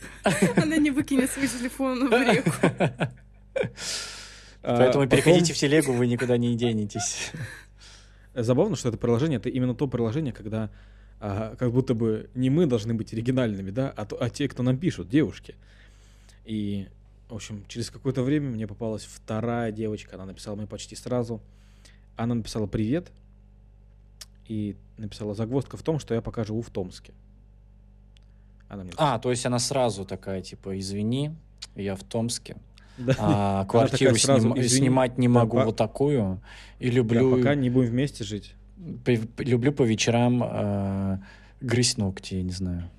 Она 0.56 0.78
не 0.78 0.92
выкинет 0.92 1.32
свой 1.32 1.48
телефон 1.48 2.08
в 2.08 2.12
реку. 2.12 2.52
а, 4.64 4.78
Поэтому 4.78 5.08
переходите 5.08 5.54
в 5.54 5.58
телегу, 5.58 5.94
вы 5.94 6.08
никуда 6.08 6.38
не 6.38 6.56
денетесь. 6.56 7.32
Забавно, 8.34 8.76
что 8.76 8.90
это 8.90 8.98
приложение, 8.98 9.38
это 9.40 9.50
именно 9.50 9.76
то 9.76 9.88
приложение, 9.88 10.34
когда 10.34 10.70
а, 11.22 11.56
как 11.56 11.72
будто 11.72 11.94
бы 11.94 12.30
не 12.34 12.50
мы 12.50 12.66
должны 12.66 12.94
быть 12.96 13.14
оригинальными, 13.14 13.70
да, 13.70 13.94
а, 13.96 14.08
а 14.20 14.30
те, 14.30 14.48
кто 14.50 14.64
нам 14.64 14.78
пишут, 14.78 15.08
девушки. 15.08 15.56
И, 16.46 16.88
в 17.30 17.36
общем, 17.36 17.64
через 17.68 17.92
какое-то 17.92 18.24
время 18.24 18.50
мне 18.50 18.68
попалась 18.68 19.04
вторая 19.06 19.72
девочка, 19.72 20.16
она 20.16 20.26
написала 20.26 20.56
мне 20.56 20.66
почти 20.68 20.96
сразу. 20.96 21.40
Она 22.18 22.36
написала 22.36 22.66
«Привет», 22.68 23.12
и 24.48 24.76
написала 24.98 25.34
«Загвоздка 25.34 25.78
в 25.78 25.84
том, 25.84 26.00
что 26.00 26.14
я 26.14 26.22
пока 26.22 26.44
живу 26.44 26.62
в 26.62 26.70
Томске». 26.70 27.14
Она 28.68 28.84
мне 28.84 28.94
А, 28.98 29.20
то 29.20 29.30
есть 29.30 29.46
она 29.46 29.60
сразу 29.60 30.06
такая, 30.06 30.42
типа, 30.42 30.78
извини, 30.80 31.32
я 31.76 31.96
в 31.96 32.04
Томске, 32.04 32.58
Да. 32.98 33.16
а 33.20 33.66
квартиру 33.66 34.12
такая 34.16 34.20
сразу, 34.20 34.48
сним- 34.50 34.60
«Извини, 34.60 34.86
снимать 34.86 35.18
не 35.18 35.28
да, 35.28 35.34
могу 35.34 35.58
по- 35.58 35.66
вот 35.66 35.76
такую, 35.78 36.42
и 36.80 36.90
Да, 36.90 36.96
люблю, 36.96 37.38
пока 37.38 37.56
не 37.56 37.70
будем 37.70 37.92
вместе 37.92 38.24
жить. 38.24 38.56
По- 39.06 39.42
люблю 39.44 39.72
по 39.74 39.84
вечерам 39.84 40.44
э, 40.44 41.18
грызть 41.62 41.98
ногти, 41.98 42.36
я 42.36 42.44
не 42.44 42.52
знаю. 42.52 42.90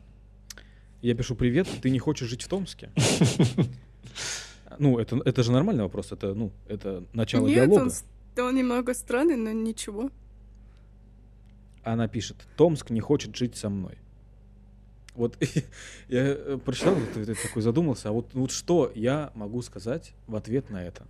Я 1.01 1.15
пишу 1.15 1.35
«Привет, 1.35 1.67
ты 1.83 1.91
не 1.91 1.99
хочешь 1.99 2.29
жить 2.29 2.43
в 2.43 2.49
Томске?» 2.49 2.91
Ну, 4.79 4.99
это, 4.99 5.21
это 5.27 5.43
же 5.43 5.53
нормальный 5.53 5.83
вопрос, 5.85 6.13
это, 6.13 6.33
ну, 6.35 6.51
это 6.67 7.05
начало 7.13 7.47
Нет, 7.47 7.57
диалога. 7.69 7.83
он, 7.83 7.91
с- 7.91 8.05
он 8.39 8.55
немного 8.57 8.95
странный, 8.95 9.37
но 9.37 9.53
ничего. 9.53 10.11
Она 11.85 12.09
пишет, 12.09 12.37
Томск 12.57 12.91
не 12.91 13.01
хочет 13.01 13.37
жить 13.37 13.55
со 13.57 13.69
мной. 13.69 13.99
Вот 15.15 15.37
я 16.09 16.21
э, 16.25 16.59
прочитал, 16.65 16.97
такой 17.15 17.63
задумался, 17.63 18.09
а 18.09 18.13
вот, 18.13 18.31
вот 18.33 18.51
что 18.51 18.91
я 18.95 19.31
могу 19.35 19.61
сказать 19.63 20.15
в 20.27 20.35
ответ 20.37 20.71
на 20.71 20.83
это? 20.83 21.07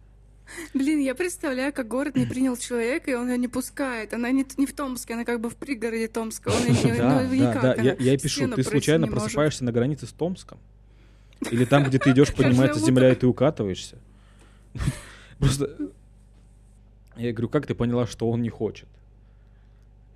Блин, 0.75 1.01
я 1.01 1.15
представляю, 1.15 1.73
как 1.73 1.89
город 1.89 2.17
не 2.17 2.27
принял 2.27 2.57
человека, 2.57 3.11
и 3.11 3.15
он 3.15 3.29
ее 3.31 3.39
не 3.39 3.49
пускает. 3.49 4.15
Она 4.15 4.31
не, 4.31 4.47
не 4.57 4.67
в 4.67 4.73
Томске, 4.73 5.15
она 5.15 5.25
как 5.25 5.41
бы 5.41 5.51
в 5.51 5.57
пригороде 5.57 6.09
Томска. 6.09 6.49
Он 6.49 6.67
ее 6.67 6.95
Да, 6.97 7.23
ну, 7.23 7.29
да, 7.29 7.37
никак, 7.37 7.63
да, 7.63 7.75
я, 7.83 7.97
я 7.99 8.19
пишу, 8.19 8.49
ты 8.49 8.63
случайно 8.63 9.07
просыпаешься 9.07 9.65
на 9.65 9.73
границе 9.73 10.07
с 10.07 10.13
Томском? 10.13 10.59
Или 11.51 11.65
там, 11.65 11.85
где 11.85 11.99
ты 11.99 12.11
идешь, 12.13 12.33
поднимается 12.35 12.81
земля, 12.81 13.13
и 13.13 13.15
ты 13.15 13.27
укатываешься? 13.27 13.99
Просто 15.39 15.93
я 17.17 17.33
говорю, 17.33 17.49
как 17.49 17.67
ты 17.67 17.75
поняла, 17.75 18.07
что 18.07 18.29
он 18.31 18.43
не 18.43 18.49
хочет? 18.49 18.89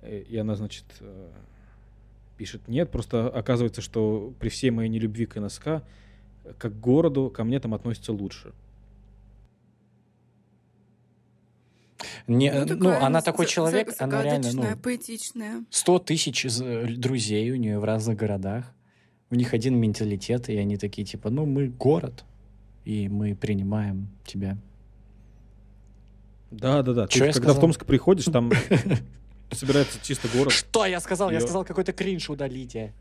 Э, 0.01 0.21
И 0.21 0.37
она, 0.37 0.55
значит, 0.55 0.85
э, 0.99 1.29
пишет, 2.37 2.67
нет, 2.67 2.89
просто 2.91 3.27
оказывается, 3.27 3.81
что 3.81 4.33
при 4.39 4.49
всей 4.49 4.71
моей 4.71 4.89
нелюбви 4.89 5.25
к 5.25 5.39
НСК, 5.39 5.67
э, 5.67 5.81
как 6.57 6.73
к 6.73 6.79
городу, 6.79 7.29
ко 7.29 7.43
мне 7.43 7.59
там 7.59 7.73
относятся 7.73 8.13
лучше. 8.13 8.53
Не, 12.27 12.51
ну, 12.51 12.65
такая 12.65 13.05
она 13.05 13.21
такой 13.21 13.45
человек, 13.45 13.93
она 13.99 14.21
реально, 14.21 14.51
ну, 14.51 14.77
поэтичная. 14.77 15.63
100 15.69 15.99
тысяч 15.99 16.45
э, 16.45 16.87
друзей 16.97 17.51
у 17.51 17.55
нее 17.55 17.79
в 17.79 17.85
разных 17.85 18.17
городах. 18.17 18.73
У 19.29 19.35
них 19.35 19.53
один 19.53 19.77
менталитет, 19.77 20.49
и 20.49 20.57
они 20.57 20.77
такие, 20.77 21.05
типа, 21.05 21.29
ну, 21.29 21.45
мы 21.45 21.67
город, 21.67 22.25
и 22.83 23.07
мы 23.07 23.35
принимаем 23.35 24.09
тебя. 24.25 24.57
Да, 26.51 26.81
да, 26.81 26.93
да. 26.93 27.07
Ты 27.07 27.13
Чё 27.19 27.25
я 27.25 27.31
когда 27.31 27.49
в 27.49 27.51
сказал? 27.51 27.61
Томск 27.61 27.85
приходишь, 27.85 28.25
там 28.25 28.51
собирается 29.51 29.99
чисто 30.01 30.27
город. 30.29 30.51
Что 30.51 30.85
я 30.85 30.99
сказал? 30.99 31.31
Я 31.31 31.39
сказал 31.39 31.65
какой-то 31.65 31.93
кринж 31.93 32.29
удалите. 32.29 32.93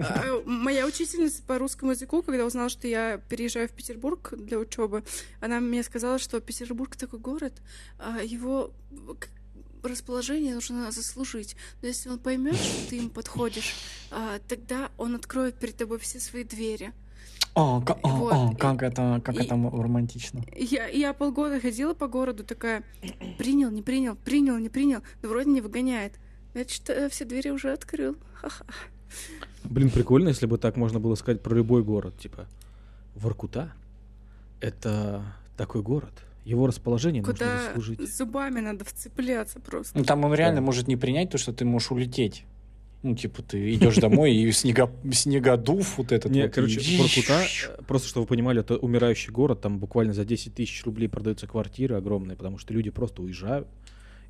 А, 0.00 0.42
Моя 0.46 0.86
учительница 0.86 1.42
по 1.42 1.58
русскому 1.58 1.92
языку, 1.92 2.22
когда 2.22 2.44
узнала, 2.46 2.68
что 2.68 2.88
я 2.88 3.18
переезжаю 3.28 3.68
в 3.68 3.72
Петербург 3.72 4.32
для 4.36 4.58
учебы, 4.58 5.04
она 5.40 5.60
мне 5.60 5.82
сказала, 5.82 6.18
что 6.18 6.40
Петербург 6.40 6.96
такой 6.96 7.18
город, 7.18 7.54
а 7.98 8.22
его 8.22 8.70
расположение 9.82 10.54
нужно 10.54 10.90
заслужить. 10.92 11.56
Но 11.82 11.88
если 11.88 12.08
он 12.08 12.18
поймет, 12.18 12.56
что 12.56 12.88
ты 12.90 12.96
ему 12.96 13.10
подходишь, 13.10 13.74
а, 14.10 14.38
тогда 14.48 14.90
он 14.96 15.14
откроет 15.14 15.56
перед 15.58 15.76
тобой 15.76 15.98
все 15.98 16.20
свои 16.20 16.44
двери. 16.44 16.92
О, 17.54 17.80
ка- 17.82 17.98
о, 18.02 18.08
Вот, 18.16 18.32
о, 18.32 18.56
как 18.58 18.82
это, 18.82 19.20
как 19.24 19.36
и- 19.36 19.44
это 19.44 19.54
романтично. 19.54 20.42
Я, 20.56 20.88
я 20.88 21.12
полгода 21.12 21.60
ходила 21.60 21.94
по 21.94 22.08
городу, 22.08 22.42
такая, 22.44 22.82
принял, 23.38 23.70
не 23.70 23.82
принял, 23.82 24.16
принял, 24.16 24.56
не 24.58 24.68
принял, 24.70 25.02
но 25.22 25.28
вроде 25.28 25.50
не 25.50 25.60
выгоняет. 25.60 26.14
Значит, 26.54 26.88
э, 26.88 27.08
все 27.08 27.24
двери 27.24 27.50
уже 27.50 27.72
открыл. 27.72 28.16
Ха-ха. 28.34 28.64
Блин, 29.64 29.90
прикольно, 29.90 30.28
если 30.28 30.46
бы 30.46 30.56
так 30.58 30.76
можно 30.76 30.98
было 31.00 31.14
сказать 31.14 31.40
про 31.42 31.54
любой 31.54 31.82
город. 31.82 32.16
Типа, 32.18 32.46
Воркута— 33.14 33.72
это 34.60 35.22
такой 35.56 35.82
город. 35.82 36.12
Его 36.44 36.66
расположение 36.66 37.22
нужно 37.22 37.34
Куда 37.34 37.62
заслужить. 37.68 38.16
зубами 38.16 38.60
надо 38.60 38.84
вцепляться 38.84 39.60
просто. 39.60 39.96
Ну, 39.98 40.04
там 40.04 40.24
он 40.24 40.34
реально 40.34 40.60
Да. 40.60 40.66
может 40.66 40.88
не 40.88 40.96
принять 40.96 41.30
то, 41.30 41.38
что 41.38 41.52
ты 41.52 41.64
можешь 41.64 41.90
улететь. 41.90 42.44
Ну, 43.02 43.14
типа, 43.14 43.42
ты 43.42 43.74
идешь 43.74 43.96
домой, 43.96 44.34
и 44.34 44.50
снега, 44.52 44.90
снегодув 45.12 45.98
вот 45.98 46.12
этот 46.12 46.30
Не, 46.32 46.42
вот. 46.44 46.54
короче, 46.54 46.80
и- 46.80 46.98
Воркута, 46.98 47.42
э, 47.78 47.82
просто 47.86 48.08
чтобы 48.08 48.24
вы 48.24 48.28
понимали, 48.28 48.60
это 48.60 48.76
умирающий 48.76 49.30
город, 49.32 49.60
там 49.60 49.78
буквально 49.78 50.12
за 50.14 50.24
10 50.24 50.54
тысяч 50.54 50.84
рублей 50.84 51.08
продаются 51.08 51.46
квартиры 51.46 51.96
огромные, 51.96 52.36
потому 52.36 52.58
что 52.58 52.72
люди 52.74 52.90
просто 52.90 53.22
уезжают, 53.22 53.68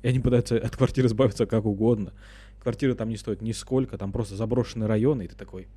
и 0.05 0.07
они 0.07 0.19
пытаются 0.19 0.57
от 0.57 0.75
квартиры 0.77 1.07
избавиться 1.07 1.47
как 1.47 1.65
угодно. 1.65 2.13
Квартиры 2.59 2.93
там 2.93 3.09
не 3.09 3.17
стоят 3.17 3.41
нисколько, 3.41 3.97
там 3.97 4.11
просто 4.11 4.35
заброшенные 4.35 4.87
районы, 4.87 5.23
и 5.23 5.27
ты 5.27 5.35
такой, 5.35 5.67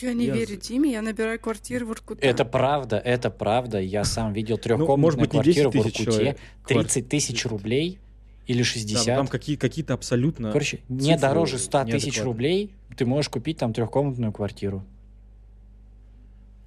Я 0.00 0.14
не 0.14 0.26
Я 0.26 0.34
верю 0.34 0.56
Диме, 0.56 0.90
я 0.90 1.00
набираю 1.00 1.38
квартиру 1.38 1.86
в 1.86 1.92
Иркуте. 1.92 2.22
Это 2.22 2.44
правда, 2.44 2.98
это 2.98 3.30
правда. 3.30 3.78
Я 3.80 4.02
сам 4.02 4.32
видел 4.32 4.56
Ну, 4.56 4.62
трехкомнатную 4.62 5.28
10 5.28 5.30
квартиру 5.30 5.70
в 5.70 5.76
Иркуте. 5.76 6.04
человек. 6.04 6.38
30 6.66 7.08
тысяч 7.08 7.46
рублей 7.46 8.00
или 8.48 8.58
да, 8.58 8.64
60. 8.64 9.06
там 9.16 9.28
какие, 9.28 9.54
какие-то 9.54 9.94
абсолютно... 9.94 10.50
Короче, 10.50 10.80
не 10.88 11.16
дороже 11.16 11.58
100 11.58 11.84
тысяч 11.84 12.20
рублей 12.20 12.72
ты 12.96 13.06
можешь 13.06 13.28
купить 13.28 13.58
там 13.58 13.72
трехкомнатную 13.72 14.32
квартиру. 14.32 14.84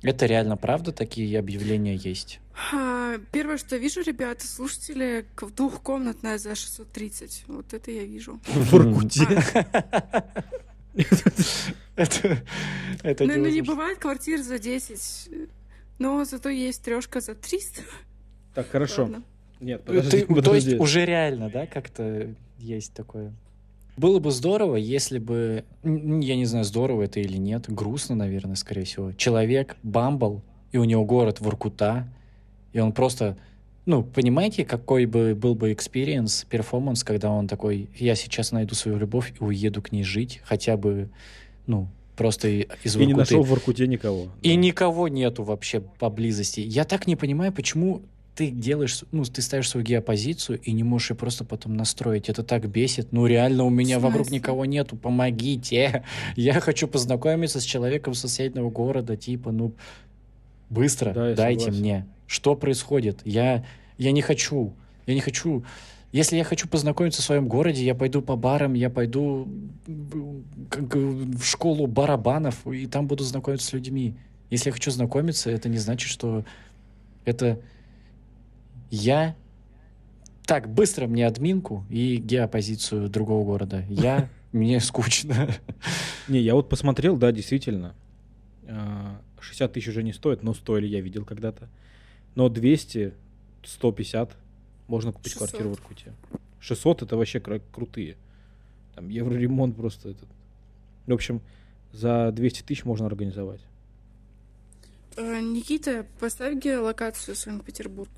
Это 0.06 0.26
реально 0.28 0.56
правда, 0.56 0.92
такие 0.92 1.38
объявления 1.40 1.96
есть. 1.96 2.40
А, 2.74 3.18
Первое, 3.32 3.58
что 3.58 3.76
я 3.76 3.82
вижу, 3.82 4.02
ребята, 4.02 4.46
слушатели, 4.46 5.26
двухкомнатная 5.56 6.38
за 6.38 6.56
630. 6.56 7.46
Вот 7.48 7.74
это 7.74 7.92
я 7.92 8.04
вижу. 8.04 8.40
В 8.46 8.72
Воркуте. 8.72 9.22
Это, 11.96 12.44
это 13.04 13.26
Ну, 13.26 13.38
ну, 13.38 13.48
не 13.48 13.62
бывает 13.62 14.00
квартир 14.00 14.42
за 14.42 14.60
10, 14.60 15.30
но 15.98 16.24
зато 16.26 16.50
есть 16.50 16.84
трешка 16.84 17.22
за 17.22 17.36
300. 17.36 17.82
Так, 18.54 18.70
хорошо. 18.70 19.10
Нет, 19.60 19.84
Ты- 19.86 20.26
подожди, 20.26 20.42
то 20.42 20.56
есть 20.56 20.74
уже 20.74 21.06
реально, 21.06 21.50
да, 21.50 21.66
как-то 21.66 22.36
есть 22.58 22.94
такое. 22.94 23.34
Было 23.98 24.20
бы 24.20 24.32
здорово, 24.32 24.76
если 24.76 25.20
бы, 25.20 25.64
я 25.84 26.36
не 26.36 26.46
знаю, 26.46 26.66
здорово 26.66 27.04
это 27.04 27.20
или 27.22 27.38
нет, 27.38 27.66
грустно, 27.70 28.16
наверное, 28.16 28.56
скорее 28.56 28.84
всего. 28.84 29.14
Человек 29.14 29.78
Bumble, 29.84 30.42
и 30.72 30.78
у 30.78 30.84
него 30.84 31.06
город 31.06 31.40
Воркута, 31.40 32.08
и 32.74 32.80
он 32.80 32.92
просто, 32.92 33.38
ну, 33.86 34.04
понимаете, 34.04 34.66
какой 34.66 35.06
бы 35.06 35.34
был 35.34 35.56
бы 35.56 35.72
experience, 35.72 36.46
перформанс, 36.50 37.06
когда 37.06 37.32
он 37.32 37.48
такой, 37.48 37.90
я 37.98 38.16
сейчас 38.16 38.52
найду 38.52 38.76
свою 38.76 38.98
любовь 38.98 39.34
и 39.40 39.44
уеду 39.44 39.82
к 39.82 39.94
ней 39.94 40.04
жить, 40.04 40.42
хотя 40.44 40.76
бы, 40.76 41.10
ну, 41.66 41.88
просто 42.18 42.50
из 42.50 42.96
И 42.96 43.00
не 43.00 43.14
Воркуты. 43.14 43.18
нашел 43.20 43.44
в 43.44 43.50
Воркуте 43.50 43.88
никого. 43.88 44.28
И 44.42 44.50
Да. 44.50 44.56
никого 44.56 45.08
нету 45.08 45.44
вообще 45.44 45.80
поблизости. 45.80 46.60
Я 46.60 46.84
так 46.84 47.08
не 47.08 47.16
понимаю, 47.16 47.54
почему 47.54 48.02
ты 48.36 48.50
делаешь, 48.50 49.04
ну, 49.12 49.24
ты 49.24 49.42
ставишь 49.42 49.70
свою 49.70 49.86
геопозицию 49.86 50.60
и 50.60 50.74
не 50.74 50.84
можешь 50.84 51.12
ее 51.12 51.16
просто 51.16 51.46
потом 51.46 51.76
настроить. 51.76 52.28
Это 52.28 52.44
так 52.44 52.68
бесит. 52.68 53.14
Ну, 53.14 53.26
реально, 53.26 53.64
у 53.64 53.70
меня 53.70 53.98
вокруг 54.00 54.30
никого 54.30 54.66
нету. 54.66 54.98
Помогите. 54.98 56.04
Я 56.36 56.60
хочу 56.60 56.88
познакомиться 56.88 57.62
с 57.62 57.64
человеком 57.64 58.14
соседнего 58.14 58.70
города. 58.70 59.16
Типа, 59.16 59.52
ну, 59.52 59.74
быстро 60.70 61.14
Да, 61.14 61.34
дайте 61.34 61.66
согласен. 61.66 61.82
мне. 61.82 62.06
Что 62.28 62.56
происходит? 62.56 63.22
Я, 63.24 63.66
я 63.98 64.12
не 64.12 64.22
хочу. 64.22 64.74
Я 65.06 65.14
не 65.14 65.22
хочу. 65.22 65.64
Если 66.12 66.36
я 66.36 66.44
хочу 66.44 66.68
познакомиться 66.68 67.22
в 67.22 67.26
своем 67.26 67.48
городе, 67.48 67.86
я 67.86 67.96
пойду 67.96 68.22
по 68.22 68.36
барам, 68.36 68.74
я 68.74 68.90
пойду 68.90 69.48
как, 70.70 70.96
в 70.96 71.44
школу 71.44 71.88
барабанов, 71.88 72.68
и 72.68 72.86
там 72.88 73.08
буду 73.08 73.24
знакомиться 73.24 73.68
с 73.68 73.74
людьми. 73.74 74.16
Если 74.50 74.70
я 74.70 74.74
хочу 74.74 74.92
знакомиться, 74.92 75.50
это 75.50 75.70
не 75.70 75.78
значит, 75.78 76.10
что 76.10 76.46
это 77.26 77.60
я... 78.90 79.36
Так, 80.46 80.70
быстро 80.70 81.08
мне 81.08 81.26
админку 81.26 81.86
и 81.90 82.18
геопозицию 82.18 83.10
другого 83.10 83.44
города. 83.46 83.84
Я... 83.90 84.30
Мне 84.52 84.80
скучно. 84.80 85.50
Не, 86.30 86.40
я 86.40 86.56
вот 86.56 86.70
посмотрел, 86.70 87.18
да, 87.18 87.34
действительно. 87.34 87.94
а, 88.66 89.20
60 89.42 89.74
тысяч 89.74 89.90
уже 89.90 90.02
не 90.02 90.14
стоит, 90.14 90.44
но 90.44 90.54
стоили, 90.54 90.88
я 90.88 91.02
видел 91.02 91.26
когда-то. 91.26 91.68
Но 92.36 92.48
200, 92.48 93.14
150 93.66 94.32
можно 94.88 95.12
купить 95.12 95.34
600. 95.34 95.50
квартиру 95.50 95.70
в 95.72 95.74
Иркуте. 95.74 96.14
600 96.62 97.02
это 97.02 97.18
вообще 97.18 97.42
кра- 97.42 97.60
крутые. 97.74 98.16
Там 98.96 99.10
евроремонт 99.10 99.76
просто 99.76 100.10
этот. 100.10 100.30
В 101.06 101.12
общем, 101.12 101.42
за 101.92 102.32
200 102.32 102.62
тысяч 102.64 102.86
можно 102.86 103.08
организовать. 103.08 103.60
Э, 105.18 105.42
Никита, 105.42 106.06
поставь 106.20 106.56
геолокацию 106.64 107.36
Санкт-Петербург. 107.36 108.10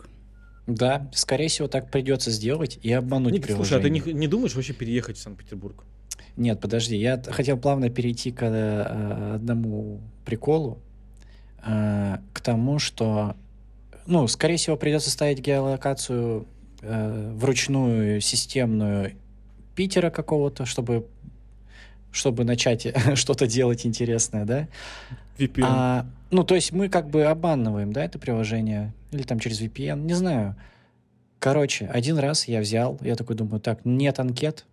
Да, 0.68 1.10
скорее 1.14 1.48
всего, 1.48 1.70
так 1.70 1.90
придется 1.90 2.30
сделать 2.30 2.78
и 2.84 2.92
обмануть 2.92 3.34
Ник, 3.34 3.46
слушай, 3.50 3.78
а 3.78 3.82
ты 3.82 3.90
приложение. 3.90 4.14
не, 4.14 4.20
не 4.20 4.28
думаешь 4.28 4.54
вообще 4.54 4.74
переехать 4.74 5.16
в 5.18 5.22
Санкт-Петербург? 5.22 5.86
Нет, 6.36 6.60
подожди, 6.60 6.98
я 6.98 7.22
хотел 7.26 7.58
плавно 7.58 7.90
перейти 7.90 8.32
к 8.32 8.44
э, 8.44 9.36
одному 9.36 10.02
приколу, 10.26 10.80
э, 11.66 12.18
к 12.34 12.42
тому, 12.42 12.80
что, 12.80 13.36
ну, 14.06 14.28
скорее 14.28 14.58
всего, 14.58 14.76
придется 14.76 15.10
ставить 15.10 15.40
геолокацию 15.40 16.46
э, 16.82 17.32
вручную 17.36 18.20
системную 18.20 19.14
Питера 19.74 20.10
какого-то, 20.10 20.66
чтобы 20.66 21.08
чтобы 22.12 22.44
начать 22.44 22.88
что-то 23.16 23.48
делать 23.48 23.86
интересное, 23.86 24.44
да? 24.44 24.68
VPN. 25.38 25.64
А, 25.66 26.06
ну, 26.30 26.44
то 26.44 26.56
есть 26.56 26.72
мы 26.72 26.90
как 26.90 27.10
бы 27.10 27.24
обманываем, 27.24 27.94
да, 27.94 28.04
это 28.04 28.20
приложение? 28.20 28.94
Или 29.12 29.24
там 29.24 29.40
через 29.40 29.62
VPN, 29.62 30.02
не 30.02 30.14
знаю. 30.14 30.56
Короче, 31.40 31.86
один 31.88 32.18
раз 32.18 32.48
я 32.48 32.60
взял, 32.60 32.98
я 33.02 33.16
такой 33.16 33.36
думаю, 33.36 33.60
так, 33.60 33.86
нет 33.86 34.20
анкет, 34.20 34.66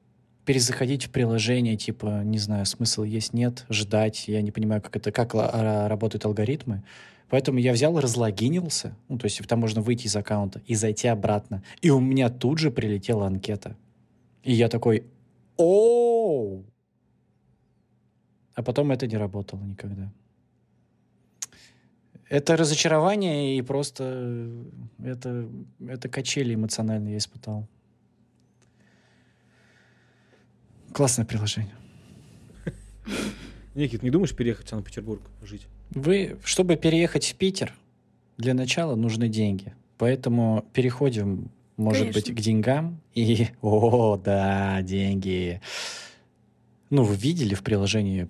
перезаходить 0.44 1.04
в 1.04 1.10
приложение, 1.10 1.76
типа, 1.76 2.22
не 2.24 2.38
знаю, 2.38 2.66
смысл 2.66 3.02
есть, 3.02 3.32
нет, 3.32 3.64
ждать, 3.68 4.28
я 4.28 4.42
не 4.42 4.50
понимаю, 4.50 4.80
как 4.82 4.96
это, 4.96 5.12
как 5.12 5.34
ла- 5.34 5.50
а, 5.52 5.88
работают 5.88 6.24
алгоритмы. 6.24 6.82
Поэтому 7.30 7.58
я 7.58 7.72
взял, 7.72 7.98
разлогинился, 7.98 8.96
ну, 9.08 9.18
то 9.18 9.24
есть 9.26 9.46
там 9.46 9.60
можно 9.60 9.80
выйти 9.80 10.06
из 10.06 10.16
аккаунта 10.16 10.60
и 10.66 10.74
зайти 10.74 11.08
обратно. 11.08 11.62
И 11.80 11.90
у 11.90 12.00
меня 12.00 12.28
тут 12.28 12.58
же 12.58 12.70
прилетела 12.70 13.26
анкета. 13.26 13.76
И 14.42 14.52
я 14.52 14.68
такой, 14.68 15.04
оу! 15.56 16.64
А 18.54 18.62
потом 18.62 18.92
это 18.92 19.06
не 19.06 19.16
работало 19.16 19.62
никогда. 19.62 20.12
Это 22.28 22.56
разочарование 22.56 23.56
и 23.56 23.62
просто 23.62 24.04
э, 24.04 24.64
это, 25.04 25.48
это 25.86 26.08
качели 26.08 26.54
эмоциональные 26.54 27.12
я 27.12 27.18
испытал. 27.18 27.68
Классное 30.92 31.24
приложение. 31.24 31.74
Никит, 33.74 34.02
не 34.02 34.10
думаешь 34.10 34.34
переехать 34.34 34.66
в 34.66 34.70
Санкт-Петербург 34.70 35.22
жить? 35.42 35.66
Вы, 35.90 36.38
чтобы 36.44 36.76
переехать 36.76 37.26
в 37.26 37.34
Питер, 37.34 37.74
для 38.36 38.54
начала 38.54 38.94
нужны 38.94 39.28
деньги. 39.28 39.74
Поэтому 39.98 40.64
переходим, 40.72 41.50
может 41.76 42.06
быть, 42.06 42.26
Конечно. 42.26 42.34
к 42.34 42.40
деньгам. 42.40 43.00
И, 43.14 43.48
о, 43.62 44.16
да, 44.16 44.82
деньги. 44.82 45.60
Ну, 46.90 47.02
вы 47.02 47.16
видели 47.16 47.54
в 47.54 47.62
приложении 47.62 48.28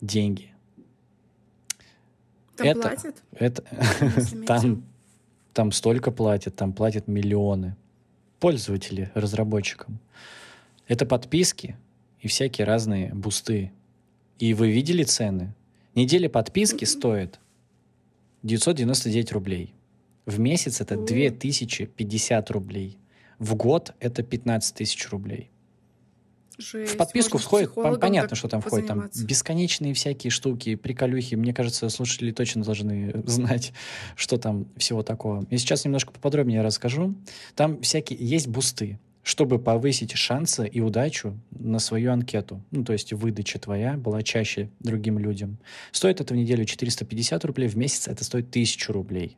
деньги? 0.00 0.50
Там 2.56 2.66
Это- 2.66 2.80
платят? 2.80 3.22
Это 3.32 3.64
там, 4.46 4.84
там 5.52 5.72
столько 5.72 6.10
платят, 6.10 6.56
там 6.56 6.72
платят 6.72 7.08
миллионы 7.08 7.76
пользователи 8.40 9.10
разработчикам. 9.14 9.98
Это 10.88 11.06
подписки 11.06 11.76
и 12.20 12.28
всякие 12.28 12.66
разные 12.66 13.12
бусты. 13.14 13.72
И 14.38 14.54
вы 14.54 14.70
видели 14.70 15.02
цены? 15.04 15.54
Неделя 15.94 16.28
подписки 16.28 16.84
стоит 16.84 17.40
999 18.42 19.32
рублей. 19.32 19.74
В 20.26 20.38
месяц 20.38 20.80
это 20.80 20.94
О. 20.94 21.04
2050 21.04 22.50
рублей. 22.50 22.98
в 23.38 23.54
год 23.54 23.94
это 24.00 24.22
15 24.22 24.74
тысяч 24.76 25.08
рублей. 25.10 25.50
Жесть. 26.58 26.94
В 26.94 26.96
подписку 26.96 27.38
входит, 27.38 27.74
понятно, 27.74 28.34
что 28.34 28.48
там 28.48 28.62
входит, 28.62 28.86
там 28.86 29.10
бесконечные 29.14 29.92
всякие 29.92 30.30
штуки, 30.30 30.74
приколюхи. 30.74 31.34
Мне 31.34 31.52
кажется, 31.52 31.88
слушатели 31.90 32.30
точно 32.30 32.62
должны 32.62 33.22
знать, 33.26 33.72
что 34.16 34.38
там 34.38 34.66
всего 34.76 35.02
такого. 35.02 35.44
И 35.50 35.58
сейчас 35.58 35.84
немножко 35.84 36.12
поподробнее 36.12 36.62
расскажу. 36.62 37.14
Там 37.54 37.80
всякие 37.82 38.18
есть 38.18 38.48
бусты, 38.48 38.98
чтобы 39.22 39.58
повысить 39.58 40.12
шансы 40.16 40.66
и 40.66 40.80
удачу 40.80 41.38
на 41.50 41.78
свою 41.78 42.12
анкету. 42.12 42.62
Ну, 42.70 42.84
то 42.84 42.92
есть 42.92 43.12
выдача 43.12 43.58
твоя 43.58 43.94
была 43.94 44.22
чаще 44.22 44.70
другим 44.80 45.18
людям. 45.18 45.58
Стоит 45.92 46.20
это 46.20 46.32
в 46.32 46.36
неделю 46.36 46.64
450 46.64 47.44
рублей, 47.44 47.68
в 47.68 47.76
месяц 47.76 48.08
это 48.08 48.24
стоит 48.24 48.48
1000 48.48 48.92
рублей. 48.92 49.36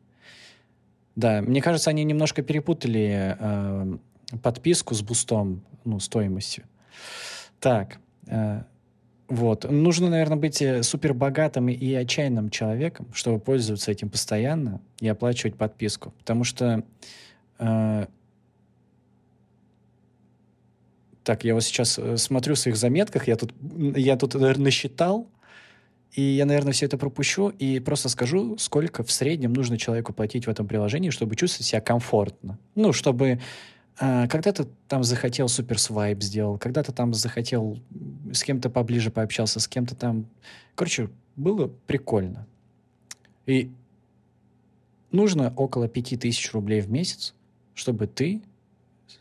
Да, 1.17 1.43
мне 1.43 1.61
кажется, 1.61 1.91
они 1.91 2.05
немножко 2.05 2.43
перепутали 2.43 3.37
э, 3.41 3.97
подписку 4.41 4.95
с 4.95 5.03
бустом, 5.03 5.63
ну, 5.85 5.99
стоимостью. 5.99 6.65
Так, 7.61 7.99
э, 8.27 8.63
вот. 9.29 9.71
Нужно, 9.71 10.09
наверное, 10.09 10.39
быть 10.39 10.63
э, 10.63 10.83
супер 10.83 11.15
богатым 11.15 11.69
и 11.69 11.95
отчаянным 11.95 12.51
человеком, 12.51 13.09
чтобы 13.13 13.41
пользоваться 13.41 13.91
этим 13.91 14.09
постоянно 14.11 14.81
и 15.01 15.09
оплачивать 15.09 15.57
подписку. 15.57 16.13
Потому 16.19 16.45
что... 16.45 16.83
э, 17.59 18.07
так, 21.25 21.45
я 21.45 21.53
вот 21.53 21.63
сейчас 21.63 22.01
смотрю 22.17 22.55
в 22.55 22.59
своих 22.59 22.79
заметках, 22.79 23.29
я 23.29 23.37
тут, 23.37 23.53
я 23.97 24.17
тут 24.17 24.33
наверное, 24.33 24.65
насчитал, 24.65 25.29
и 26.13 26.23
я, 26.23 26.47
наверное, 26.47 26.73
все 26.73 26.87
это 26.87 26.97
пропущу 26.97 27.51
и 27.51 27.81
просто 27.81 28.09
скажу, 28.09 28.57
сколько 28.57 29.05
в 29.05 29.13
среднем 29.13 29.53
нужно 29.53 29.77
человеку 29.77 30.15
платить 30.15 30.47
в 30.47 30.51
этом 30.51 30.67
приложении, 30.67 31.11
чтобы 31.11 31.37
чувствовать 31.37 31.67
себя 31.67 31.81
комфортно. 31.81 32.59
Ну, 32.75 32.93
чтобы 32.93 33.41
когда 33.99 34.53
ты 34.53 34.67
там 34.87 35.03
захотел 35.03 35.49
супер 35.49 35.79
свайп 35.79 36.23
сделал, 36.23 36.57
когда 36.57 36.83
ты 36.83 36.93
там 36.93 37.15
захотел 37.15 37.79
с 38.33 38.45
кем-то 38.45 38.71
поближе 38.71 39.11
пообщался, 39.11 39.59
с 39.59 39.67
кем-то 39.67 39.97
там... 39.97 40.27
Короче, 40.77 41.11
было 41.35 41.69
прикольно. 41.87 42.47
И 43.47 43.73
нужно 45.11 45.53
около 45.57 45.89
5000 45.89 46.53
рублей 46.53 46.81
в 46.81 46.91
месяц, 46.91 47.35
чтобы 47.75 48.07
ты 48.07 48.43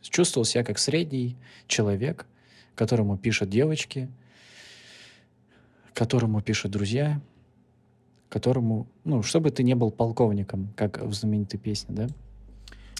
чувствовал 0.01 0.45
себя 0.45 0.63
как 0.63 0.77
средний 0.77 1.35
человек, 1.67 2.27
которому 2.75 3.17
пишут 3.17 3.49
девочки, 3.49 4.09
которому 5.93 6.41
пишут 6.41 6.71
друзья, 6.71 7.19
которому... 8.29 8.87
Ну, 9.03 9.23
чтобы 9.23 9.49
ты 9.49 9.63
не 9.63 9.73
был 9.73 9.89
полковником, 9.89 10.71
как 10.75 11.01
в 11.01 11.13
знаменитой 11.13 11.59
песне, 11.59 11.95
да? 11.95 12.07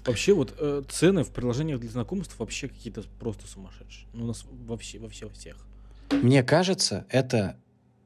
Вообще 0.08 0.34
вот 0.34 0.56
э, 0.58 0.84
цены 0.90 1.24
в 1.24 1.32
приложениях 1.32 1.82
для 1.82 1.90
знакомств 1.90 2.40
вообще 2.40 2.70
какие-то 2.70 3.04
просто 3.20 3.46
сумасшедшие. 3.46 4.08
Ну, 4.14 4.24
у 4.24 4.28
нас 4.28 4.46
вообще, 4.66 5.00
во 5.00 5.10
всех. 5.10 5.58
Мне 6.12 6.44
кажется, 6.44 7.06
это, 7.10 7.58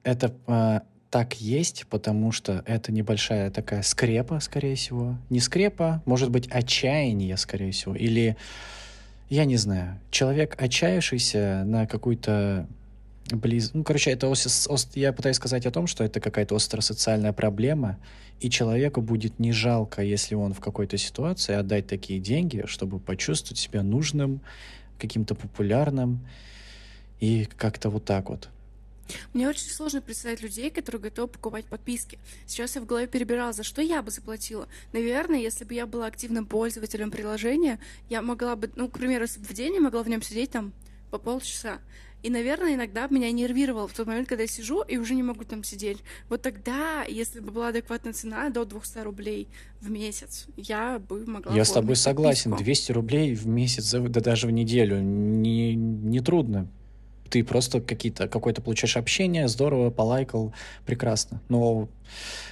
это 0.04 0.36
а, 0.47 0.82
так 1.12 1.39
есть, 1.39 1.86
потому 1.89 2.32
что 2.32 2.64
это 2.66 2.91
небольшая 2.91 3.52
такая 3.52 3.84
скрепа, 3.84 4.39
скорее 4.39 4.76
всего. 4.76 5.18
Не 5.30 5.39
скрепа, 5.39 6.02
может 6.06 6.32
быть, 6.32 6.47
отчаяние, 6.47 7.38
скорее 7.38 7.72
всего. 7.72 7.95
Или, 7.95 8.36
я 9.30 9.45
не 9.45 9.58
знаю, 9.58 9.99
человек, 10.10 10.60
отчаявшийся 10.60 11.64
на 11.66 11.86
какую-то 11.86 12.68
близ... 13.34 13.72
Ну, 13.74 13.84
короче, 13.84 14.12
это 14.12 14.28
ос- 14.28 14.68
ос- 14.68 14.90
я 14.96 15.14
пытаюсь 15.14 15.38
сказать 15.38 15.66
о 15.66 15.72
том, 15.72 15.88
что 15.88 16.04
это 16.04 16.20
какая-то 16.20 16.56
остросоциальная 16.56 17.34
проблема, 17.34 17.98
и 18.40 18.50
человеку 18.50 19.02
будет 19.02 19.40
не 19.40 19.52
жалко, 19.52 20.02
если 20.02 20.36
он 20.36 20.54
в 20.54 20.60
какой-то 20.60 20.98
ситуации 20.98 21.54
отдать 21.54 21.88
такие 21.88 22.20
деньги, 22.20 22.64
чтобы 22.66 23.00
почувствовать 23.00 23.60
себя 23.60 23.84
нужным, 23.84 24.42
каким-то 25.00 25.36
популярным, 25.36 26.26
и 27.20 27.48
как-то 27.58 27.90
вот 27.90 28.06
так 28.06 28.30
вот. 28.30 28.50
Мне 29.34 29.48
очень 29.50 29.70
сложно 29.70 30.02
представить 30.02 30.42
людей, 30.42 30.70
которые 30.70 31.02
готовы 31.02 31.28
покупать 31.28 31.66
подписки. 31.66 32.18
Сейчас 32.48 32.76
я 32.76 32.82
в 32.82 32.86
голове 32.86 33.08
перебирала, 33.08 33.54
за 33.54 33.64
что 33.64 33.82
я 33.82 34.02
бы 34.02 34.12
заплатила. 34.12 34.68
Наверное, 34.94 35.40
если 35.40 35.66
бы 35.66 35.74
я 35.74 35.86
была 35.86 36.08
активным 36.08 36.46
пользователем 36.46 37.12
приложения, 37.12 37.80
я 38.10 38.22
могла 38.22 38.56
бы, 38.56 38.72
ну, 38.76 38.88
к 38.90 38.98
примеру, 38.98 39.28
в 39.28 39.54
день 39.54 39.76
я 39.76 39.82
могла 39.82 40.04
в 40.04 40.10
нем 40.10 40.22
сидеть 40.22 40.52
там 40.52 40.74
по 41.10 41.18
полчаса. 41.18 41.80
И, 42.24 42.30
наверное, 42.30 42.76
иногда 42.76 43.07
меня 43.07 43.32
нервировало 43.32 43.88
в 43.88 43.93
тот 43.93 44.05
момент, 44.05 44.28
когда 44.28 44.43
я 44.43 44.47
сижу 44.47 44.84
и 44.84 44.97
уже 44.97 45.15
не 45.15 45.24
могу 45.24 45.43
там 45.43 45.63
сидеть. 45.63 45.97
Вот 46.30 46.41
тогда, 46.43 47.03
если 47.03 47.39
бы 47.39 47.51
была 47.51 47.69
адекватная 47.69 48.13
цена 48.13 48.49
до 48.49 48.63
200 48.63 48.99
рублей 48.99 49.47
в 49.80 49.89
месяц, 49.89 50.45
я 50.55 50.99
бы 50.99 51.26
могла 51.26 51.55
Я 51.55 51.65
с 51.65 51.72
тобой 51.72 51.95
согласен. 51.95 52.51
подписку. 52.51 52.63
200 52.65 52.91
рублей 52.91 53.34
в 53.36 53.47
месяц, 53.47 53.91
да 53.91 54.22
даже 54.22 54.45
в 54.47 54.51
неделю, 54.51 54.99
не, 55.01 55.74
не 55.74 56.19
трудно. 56.19 56.67
Ты 57.30 57.43
просто 57.43 57.82
какие-то, 57.82 58.28
какое-то 58.28 58.61
получаешь 58.61 58.97
общение, 58.97 59.47
здорово, 59.47 59.89
полайкал, 59.89 60.53
прекрасно. 60.86 61.41
Но 61.49 61.89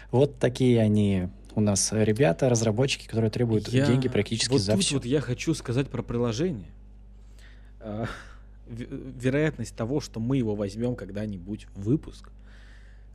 вот 0.10 0.40
такие 0.40 0.80
они 0.82 1.28
у 1.54 1.62
нас 1.62 1.90
ребята, 1.92 2.50
разработчики, 2.50 3.06
которые 3.06 3.30
требуют 3.30 3.68
Я- 3.68 3.86
деньги 3.86 4.08
практически 4.08 4.52
вот 4.52 4.62
за 4.62 4.74
тут 4.74 4.84
все. 4.84 4.96
вот 4.96 5.06
я 5.06 5.20
хочу 5.22 5.54
сказать 5.54 5.90
про 5.90 6.02
приложение. 6.02 6.70
Ве- 8.70 9.20
вероятность 9.20 9.76
того, 9.76 10.00
что 10.00 10.20
мы 10.20 10.38
его 10.38 10.56
возьмем 10.56 10.96
когда-нибудь 10.96 11.68
в 11.76 11.82
выпуск, 11.82 12.30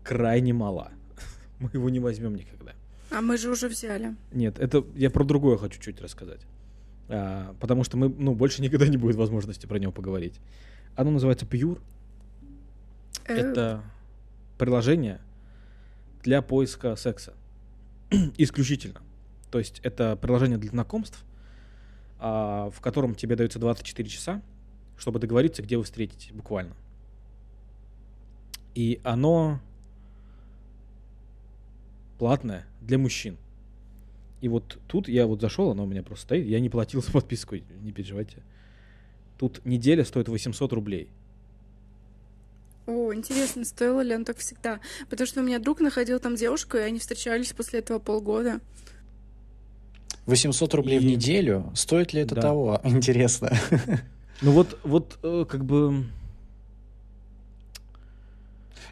крайне 0.02 0.52
мала. 0.52 0.90
Мы 1.60 1.70
его 1.72 1.88
не 1.88 2.00
возьмем 2.00 2.34
никогда. 2.34 2.72
А 3.10 3.20
мы 3.20 3.38
же 3.38 3.50
уже 3.50 3.68
взяли. 3.68 4.16
Нет, 4.32 4.58
это 4.58 4.84
я 4.96 5.08
про 5.10 5.24
другое 5.24 5.56
хочу 5.56 5.80
чуть 5.80 6.00
рассказать. 6.00 6.40
А, 7.08 7.54
потому 7.60 7.84
что 7.84 7.96
мы, 7.96 8.08
ну, 8.08 8.34
больше 8.34 8.60
никогда 8.62 8.88
не 8.88 8.96
будет 8.96 9.16
возможности 9.16 9.66
про 9.66 9.78
него 9.78 9.92
поговорить. 9.92 10.40
Оно 10.96 11.10
называется 11.10 11.46
Pure. 11.46 11.80
Э, 13.26 13.34
Это 13.34 13.82
приложение 14.58 15.20
для 16.22 16.42
поиска 16.42 16.96
секса. 16.96 17.34
Исключительно. 18.36 19.00
То 19.50 19.58
есть 19.58 19.80
это 19.84 20.16
приложение 20.16 20.58
для 20.58 20.70
знакомств, 20.70 21.22
а, 22.18 22.70
в 22.70 22.80
котором 22.80 23.14
тебе 23.14 23.36
дается 23.36 23.58
24 23.60 24.08
часа, 24.08 24.42
чтобы 24.96 25.18
договориться, 25.18 25.62
где 25.62 25.76
вы 25.76 25.84
встретитесь, 25.84 26.30
буквально. 26.32 26.74
И 28.74 29.00
оно 29.04 29.60
платное 32.18 32.66
для 32.80 32.98
мужчин. 32.98 33.36
И 34.40 34.48
вот 34.48 34.78
тут 34.88 35.08
я 35.08 35.26
вот 35.26 35.40
зашел, 35.40 35.70
оно 35.70 35.84
у 35.84 35.86
меня 35.86 36.02
просто 36.02 36.24
стоит, 36.24 36.46
я 36.46 36.60
не 36.60 36.68
платил 36.68 37.02
за 37.02 37.10
подписку, 37.12 37.56
не 37.56 37.92
переживайте. 37.92 38.38
Тут 39.38 39.64
неделя 39.64 40.04
стоит 40.04 40.28
800 40.28 40.72
рублей. 40.72 41.08
О, 42.86 43.14
интересно, 43.14 43.64
стоило 43.64 44.02
ли 44.02 44.14
он 44.14 44.24
так 44.24 44.36
всегда? 44.38 44.80
Потому 45.08 45.26
что 45.26 45.40
у 45.40 45.44
меня 45.44 45.58
друг 45.58 45.80
находил 45.80 46.20
там 46.20 46.36
девушку, 46.36 46.76
и 46.76 46.80
они 46.80 46.98
встречались 46.98 47.52
после 47.54 47.78
этого 47.80 47.98
полгода. 47.98 48.60
800 50.26 50.74
рублей 50.74 50.98
в 50.98 51.02
И- 51.02 51.06
неделю. 51.12 51.70
Стоит 51.74 52.12
ли 52.12 52.20
это 52.20 52.34
Да. 52.34 52.42
того? 52.42 52.80
Интересно. 52.84 53.50
Ну 54.42 54.50
вот, 54.52 54.78
вот 54.82 55.18
э, 55.22 55.44
как 55.48 55.64
бы 55.64 56.04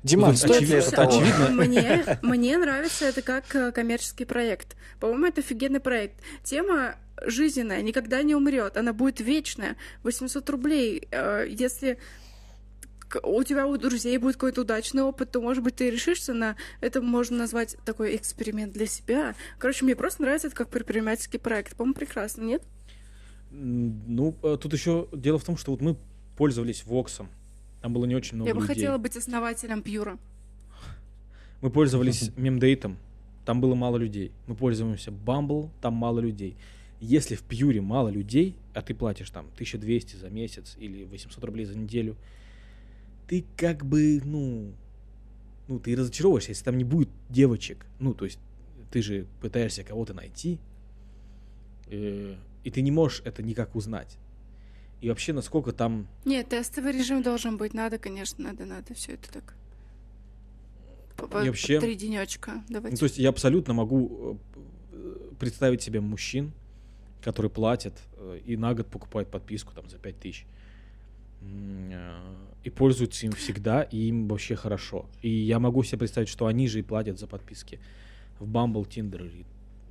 Диман, 0.03 0.31
Ну, 0.31 0.37
стоит 0.37 0.63
ли 0.63 0.77
очевидно- 0.77 0.79
это 0.89 0.91
того? 0.97 1.11
очевидно. 1.19 1.49
Мне, 1.51 2.19
мне 2.23 2.59
нравится 2.59 3.05
это 3.05 3.23
как 3.23 3.55
э, 3.55 3.71
коммерческий 3.73 4.25
проект. 4.25 4.77
По-моему, 4.99 5.27
это 5.27 5.41
офигенный 5.43 5.81
проект. 5.81 6.17
Тема 6.43 6.97
жизненная, 7.25 7.83
никогда 7.83 8.23
не 8.23 8.35
умрет, 8.35 8.77
она 8.77 8.93
будет 8.93 9.21
вечная. 9.21 9.77
800 10.03 10.49
рублей. 10.51 11.07
э, 11.13 11.47
Если 11.49 11.99
у 13.23 13.45
тебя 13.45 13.67
у 13.67 13.77
друзей 13.77 14.17
будет 14.19 14.37
какой-то 14.37 14.63
удачный 14.63 15.03
опыт, 15.03 15.31
то, 15.31 15.41
может 15.41 15.63
быть, 15.63 15.77
ты 15.77 15.91
решишься 15.91 16.33
на... 16.33 16.57
Это 16.81 17.01
можно 17.03 17.37
назвать 17.37 17.77
такой 17.85 18.17
эксперимент 18.17 18.73
для 18.73 18.87
себя. 18.87 19.35
Короче, 19.59 19.85
мне 19.85 19.95
просто 19.95 20.23
нравится 20.23 20.49
это 20.49 20.57
как 20.57 20.71
предпринимательский 20.71 21.39
проект. 21.39 21.77
По-моему, 21.77 21.95
прекрасно, 21.95 22.43
нет? 22.43 22.63
Ну, 23.53 24.35
э, 24.43 24.57
тут 24.61 24.73
еще 24.73 25.09
дело 25.13 25.39
в 25.39 25.45
том, 25.45 25.57
что 25.57 25.73
вот 25.73 25.81
мы 25.81 25.97
пользовались 26.37 26.85
Воксом. 26.85 27.29
Там 27.83 27.93
было 27.93 28.05
не 28.07 28.15
очень 28.15 28.37
много 28.37 28.49
Я 28.49 28.55
бы 28.55 28.61
людей. 28.63 28.75
хотела 28.75 28.99
быть 28.99 29.17
основателем 29.17 29.83
Пьюра. 29.83 30.19
Мы 31.61 31.71
пользовались 31.71 32.31
мемдейтом. 32.37 32.97
Там 33.45 33.61
было 33.61 33.75
мало 33.75 33.97
людей. 33.97 34.33
Мы 34.47 34.55
пользуемся 34.55 35.11
Bumble, 35.11 35.71
там 35.81 35.95
мало 35.95 36.21
людей. 36.21 36.57
Если 37.01 37.35
в 37.35 37.43
Пьюре 37.43 37.81
мало 37.81 38.09
людей, 38.09 38.57
а 38.75 38.83
ты 38.83 38.95
платишь 38.95 39.31
там 39.31 39.47
1200 39.55 40.17
за 40.17 40.31
месяц 40.31 40.77
или 40.79 41.05
800 41.05 41.43
рублей 41.45 41.67
за 41.67 41.77
неделю, 41.77 42.17
ты 43.27 43.45
как 43.57 43.85
бы, 43.85 44.21
ну, 44.25 44.73
ну, 45.69 45.79
ты 45.81 45.97
разочаровываешься, 45.97 46.51
если 46.51 46.65
там 46.65 46.79
не 46.79 46.85
будет 46.85 47.09
девочек. 47.29 47.87
Ну, 47.99 48.15
то 48.15 48.25
есть 48.25 48.39
ты 48.93 49.03
же 49.03 49.27
пытаешься 49.41 49.83
кого-то 49.83 50.15
найти, 50.15 50.59
э, 51.89 52.37
и 52.65 52.71
ты 52.71 52.83
не 52.83 52.91
можешь 52.91 53.23
это 53.25 53.43
никак 53.43 53.75
узнать. 53.75 54.19
И 55.01 55.09
вообще, 55.09 55.33
насколько 55.33 55.73
там 55.73 56.07
Нет, 56.25 56.49
тестовый 56.51 56.93
режим 56.93 57.23
должен 57.23 57.57
быть. 57.57 57.75
Надо, 57.75 57.99
конечно, 57.99 58.45
надо, 58.45 58.65
надо 58.65 58.95
все 58.95 59.15
это 59.15 59.33
так. 59.33 59.55
По- 61.17 61.43
И 61.45 61.49
вообще- 61.49 61.81
Три 61.81 61.95
денечка. 61.97 62.63
Ну, 62.69 62.75
Давайте. 62.75 62.97
то 62.97 63.05
есть 63.05 63.19
я 63.19 63.29
абсолютно 63.31 63.75
могу 63.75 64.39
э, 64.93 65.17
представить 65.39 65.83
себе 65.83 66.01
мужчин, 66.01 66.53
которые 67.21 67.51
платят 67.51 67.95
э, 68.17 68.41
и 68.45 68.57
на 68.57 68.75
год 68.75 68.87
покупают 68.89 69.29
подписку 69.31 69.73
там 69.75 69.89
за 69.89 69.99
5 69.99 70.19
тысяч. 70.21 70.47
Э, 71.43 72.19
И 72.65 72.71
пользуются 72.71 73.27
им 73.27 73.33
всегда, 73.33 73.83
и 73.83 73.97
им 74.09 74.29
вообще 74.29 74.55
хорошо. 74.55 75.07
И 75.21 75.29
я 75.29 75.59
могу 75.59 75.83
себе 75.83 75.99
представить, 75.99 76.29
что 76.29 76.47
они 76.47 76.69
же 76.69 76.79
и 76.79 76.83
платят 76.83 77.19
за 77.19 77.27
подписки 77.27 77.81
в 78.39 78.49
Bumble, 78.49 78.87
Tinder 78.89 79.29
и, 79.29 79.45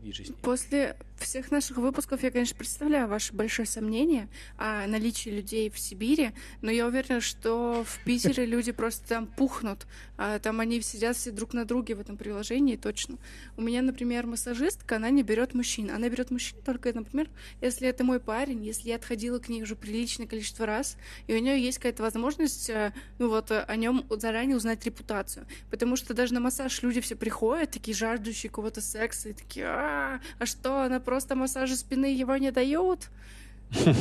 и 0.07 0.24
ним. 0.24 0.36
После 0.41 0.95
всех 1.22 1.51
наших 1.51 1.78
выпусков 1.78 2.24
я, 2.24 2.32
конечно, 2.32 2.55
представляю 2.55 3.07
ваше 3.07 3.34
большое 3.34 3.67
сомнение 3.67 4.28
о 4.57 4.86
наличии 4.88 5.30
людей 5.30 5.69
в 5.69 5.80
Сибири, 5.80 6.32
но 6.61 6.72
я 6.72 6.88
уверена, 6.88 7.22
что 7.22 7.84
в 7.86 8.03
Питере 8.03 8.45
люди 8.47 8.72
просто 8.72 9.07
там 9.07 9.28
пухнут, 9.28 9.88
а 10.17 10.39
там 10.39 10.59
они 10.59 10.82
сидят 10.82 11.15
все 11.15 11.32
друг 11.32 11.53
на 11.53 11.65
друге 11.65 11.95
в 11.95 11.99
этом 11.99 12.17
приложении, 12.17 12.76
точно. 12.76 13.17
У 13.57 13.61
меня, 13.61 13.82
например, 13.82 14.28
массажистка, 14.28 14.97
она 14.97 15.09
не 15.09 15.24
берет 15.24 15.53
мужчин. 15.53 15.91
Она 15.91 16.09
берет 16.09 16.32
мужчин 16.32 16.59
только, 16.63 16.93
например, 16.93 17.30
если 17.61 17.88
это 17.88 18.03
мой 18.03 18.19
парень, 18.19 18.63
если 18.65 18.89
я 18.89 18.95
отходила 18.95 19.39
к 19.39 19.49
ней 19.49 19.63
уже 19.63 19.76
приличное 19.76 20.28
количество 20.28 20.65
раз, 20.65 20.97
и 21.28 21.34
у 21.34 21.39
нее 21.39 21.59
есть 21.59 21.78
какая-то 21.78 22.03
возможность, 22.03 22.69
э, 22.69 22.93
ну 23.17 23.30
вот, 23.30 23.51
э, 23.51 23.61
о 23.61 23.76
нем 23.76 24.05
заранее 24.09 24.57
узнать 24.57 24.86
репутацию. 24.86 25.45
Потому 25.69 25.95
что 25.95 26.13
даже 26.13 26.34
на 26.34 26.39
массаж 26.39 26.82
люди 26.84 27.01
все 27.01 27.15
приходят, 27.15 27.72
такие 27.72 27.95
жаждущие 27.95 28.49
какого-то 28.49 28.82
секса, 28.82 29.30
и 29.30 29.34
такие, 29.34 29.65
а, 29.67 30.22
а 30.39 30.45
что, 30.45 30.84
она 30.84 30.99
просто 31.12 31.36
массажа 31.36 31.76
спины 31.76 32.05
его 32.05 32.38
не 32.38 32.51
дают? 32.51 33.09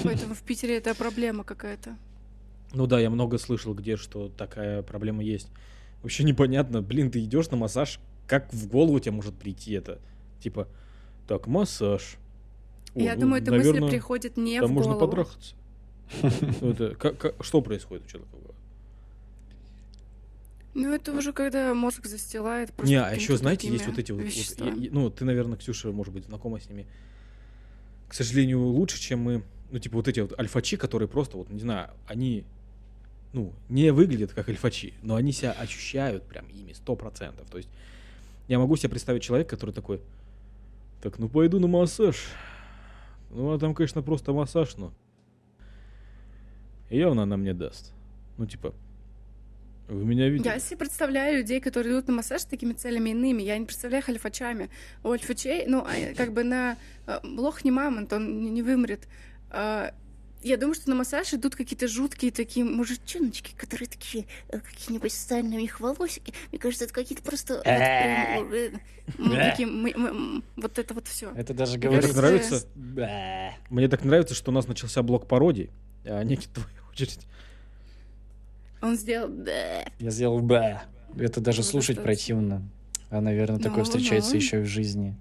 Поэтому 0.04 0.32
в 0.34 0.42
Питере 0.42 0.76
это 0.76 0.94
проблема 0.94 1.42
какая-то. 1.42 1.96
Ну 2.72 2.86
да, 2.86 3.00
я 3.00 3.10
много 3.10 3.36
слышал, 3.38 3.74
где 3.74 3.96
что 3.96 4.28
такая 4.28 4.82
проблема 4.82 5.24
есть. 5.24 5.48
Вообще 6.04 6.22
непонятно, 6.22 6.82
блин, 6.82 7.10
ты 7.10 7.18
идешь 7.24 7.50
на 7.50 7.56
массаж, 7.56 7.98
как 8.28 8.52
в 8.52 8.68
голову 8.68 9.00
тебе 9.00 9.10
может 9.10 9.34
прийти 9.34 9.72
это? 9.72 9.98
Типа, 10.40 10.68
так, 11.26 11.48
массаж. 11.48 12.14
О, 12.94 13.00
Я 13.00 13.16
ну, 13.16 13.22
думаю, 13.22 13.42
эта 13.42 13.50
наверно, 13.50 13.80
мысль 13.80 13.90
приходит 13.96 14.36
не 14.36 14.60
там 14.60 14.70
в 14.70 14.72
можно 14.72 14.92
голову. 14.92 15.08
потрахаться. 15.08 15.54
Как- 16.96 17.18
как- 17.18 17.44
что 17.44 17.60
происходит 17.60 18.04
у 18.06 18.08
человека? 18.08 18.36
Ну, 20.74 20.92
это 20.92 21.12
уже 21.12 21.32
когда 21.32 21.74
мозг 21.74 22.06
застилает 22.06 22.70
Не, 22.84 22.96
а 22.96 23.12
еще, 23.12 23.36
знаете, 23.36 23.68
есть 23.68 23.86
вот 23.86 23.98
эти 23.98 24.12
вот, 24.12 24.22
вот- 24.22 24.92
ну, 24.92 25.10
ты, 25.10 25.24
наверное, 25.24 25.58
Ксюша, 25.58 25.90
может 25.90 26.14
быть, 26.14 26.26
знакома 26.26 26.60
с 26.60 26.68
ними. 26.68 26.86
К 28.08 28.14
сожалению, 28.14 28.60
лучше, 28.60 29.00
чем 29.00 29.20
мы, 29.20 29.42
ну, 29.70 29.78
типа, 29.78 29.96
вот 29.96 30.08
эти 30.08 30.20
вот 30.20 30.38
альфачи, 30.38 30.76
которые 30.76 31.08
просто, 31.08 31.36
вот, 31.36 31.50
не 31.50 31.60
знаю, 31.60 31.90
они, 32.06 32.44
ну, 33.32 33.52
не 33.68 33.92
выглядят 33.92 34.32
как 34.32 34.48
альфачи, 34.48 34.94
но 35.02 35.16
они 35.16 35.32
себя 35.32 35.52
ощущают 35.52 36.24
прям 36.24 36.46
ими, 36.48 36.72
сто 36.72 36.94
процентов. 36.96 37.48
То 37.50 37.58
есть 37.58 37.68
я 38.48 38.58
могу 38.58 38.76
себе 38.76 38.90
представить 38.90 39.22
человека, 39.22 39.50
который 39.50 39.72
такой, 39.72 40.00
так, 41.02 41.18
ну, 41.18 41.28
пойду 41.28 41.58
на 41.58 41.66
массаж. 41.66 42.16
Ну, 43.30 43.52
а 43.52 43.58
там, 43.58 43.74
конечно, 43.74 44.02
просто 44.02 44.32
массаж, 44.32 44.76
но 44.76 44.92
явно 46.90 47.22
она 47.22 47.36
мне 47.36 47.54
даст. 47.54 47.92
Ну, 48.38 48.46
типа, 48.46 48.74
вы 49.90 50.04
меня 50.04 50.28
видели? 50.28 50.48
Я 50.48 50.58
себе 50.58 50.78
представляю 50.78 51.38
людей, 51.38 51.60
которые 51.60 51.92
идут 51.94 52.08
на 52.08 52.14
массаж 52.14 52.42
с 52.42 52.44
такими 52.44 52.72
целями 52.72 53.10
иными. 53.10 53.42
Я 53.42 53.58
не 53.58 53.66
представляю 53.66 54.02
их 54.02 54.08
альфачами. 54.08 54.70
У 55.02 55.10
альфачей, 55.10 55.66
ну, 55.66 55.84
а, 55.86 56.14
как 56.14 56.32
бы 56.32 56.44
на 56.44 56.76
э, 57.06 57.18
лох 57.24 57.64
не 57.64 57.70
мамонт, 57.70 58.12
он 58.12 58.42
не, 58.42 58.50
не 58.50 58.62
вымрет. 58.62 59.08
А, 59.50 59.92
Я 60.42 60.56
думаю, 60.56 60.74
что 60.74 60.88
на 60.88 60.96
массаж 60.96 61.34
идут 61.34 61.54
какие-то 61.54 61.86
жуткие 61.86 62.32
такие 62.32 62.64
мужичоночки, 62.64 63.54
которые 63.56 63.88
такие, 63.88 64.24
э, 64.48 64.58
какие-нибудь 64.60 65.12
стальные 65.12 65.58
у 65.58 65.62
них 65.62 65.80
волосики. 65.80 66.32
Мне 66.50 66.58
кажется, 66.58 66.84
это 66.86 66.94
какие-то 66.94 67.22
просто... 67.22 67.54
вот 67.56 67.64
прям, 67.64 68.52
э, 68.52 68.70
такие, 69.50 70.42
это 70.82 70.94
вот 70.94 71.08
все. 71.08 71.30
Это 71.36 71.52
даже 71.52 71.76
Мне 71.76 71.88
говорит... 71.88 72.06
так 72.06 72.16
нравится. 72.16 72.66
Мне 73.68 73.88
так 73.88 74.04
нравится, 74.04 74.34
что 74.34 74.50
у 74.50 74.54
нас 74.54 74.66
начался 74.66 75.02
блок 75.02 75.26
пародий, 75.26 75.70
а 76.04 76.22
Никит, 76.22 76.52
твоя 76.52 76.68
очередь. 76.90 77.26
Он 78.82 78.96
сделал... 78.96 79.28
«Бэ». 79.28 79.86
Я 79.98 80.10
сделал 80.10 80.40
бэ. 80.40 80.80
Это 81.18 81.40
даже 81.40 81.58
Ну, 81.58 81.64
слушать 81.64 81.96
достаточно. 81.96 82.36
противно. 82.36 82.68
А, 83.10 83.20
наверное, 83.20 83.58
такое 83.58 83.78
Ну, 83.78 83.84
встречается 83.84 84.32
ну. 84.32 84.36
еще 84.36 84.60
и 84.60 84.62
в 84.62 84.66
жизни. 84.66 85.16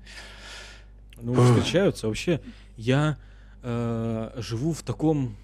Ну, 1.21 1.33
встречаются. 1.33 2.07
Вообще, 2.07 2.39
я 2.77 3.17
э, 3.63 4.31
живу 4.37 4.73
в 4.73 4.83
таком, 4.83 5.35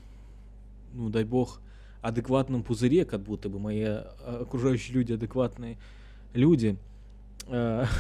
ну, 0.93 1.09
дай 1.09 1.24
бог, 1.24 1.59
адекватном 2.01 2.63
пузыре, 2.63 3.03
как 3.03 3.22
будто 3.22 3.49
бы 3.49 3.59
мои 3.59 3.82
э, 3.82 4.03
окружающие 4.41 4.93
люди 4.93 5.13
адекватные 5.13 5.78
люди. 6.34 6.78
Э, 7.47 7.86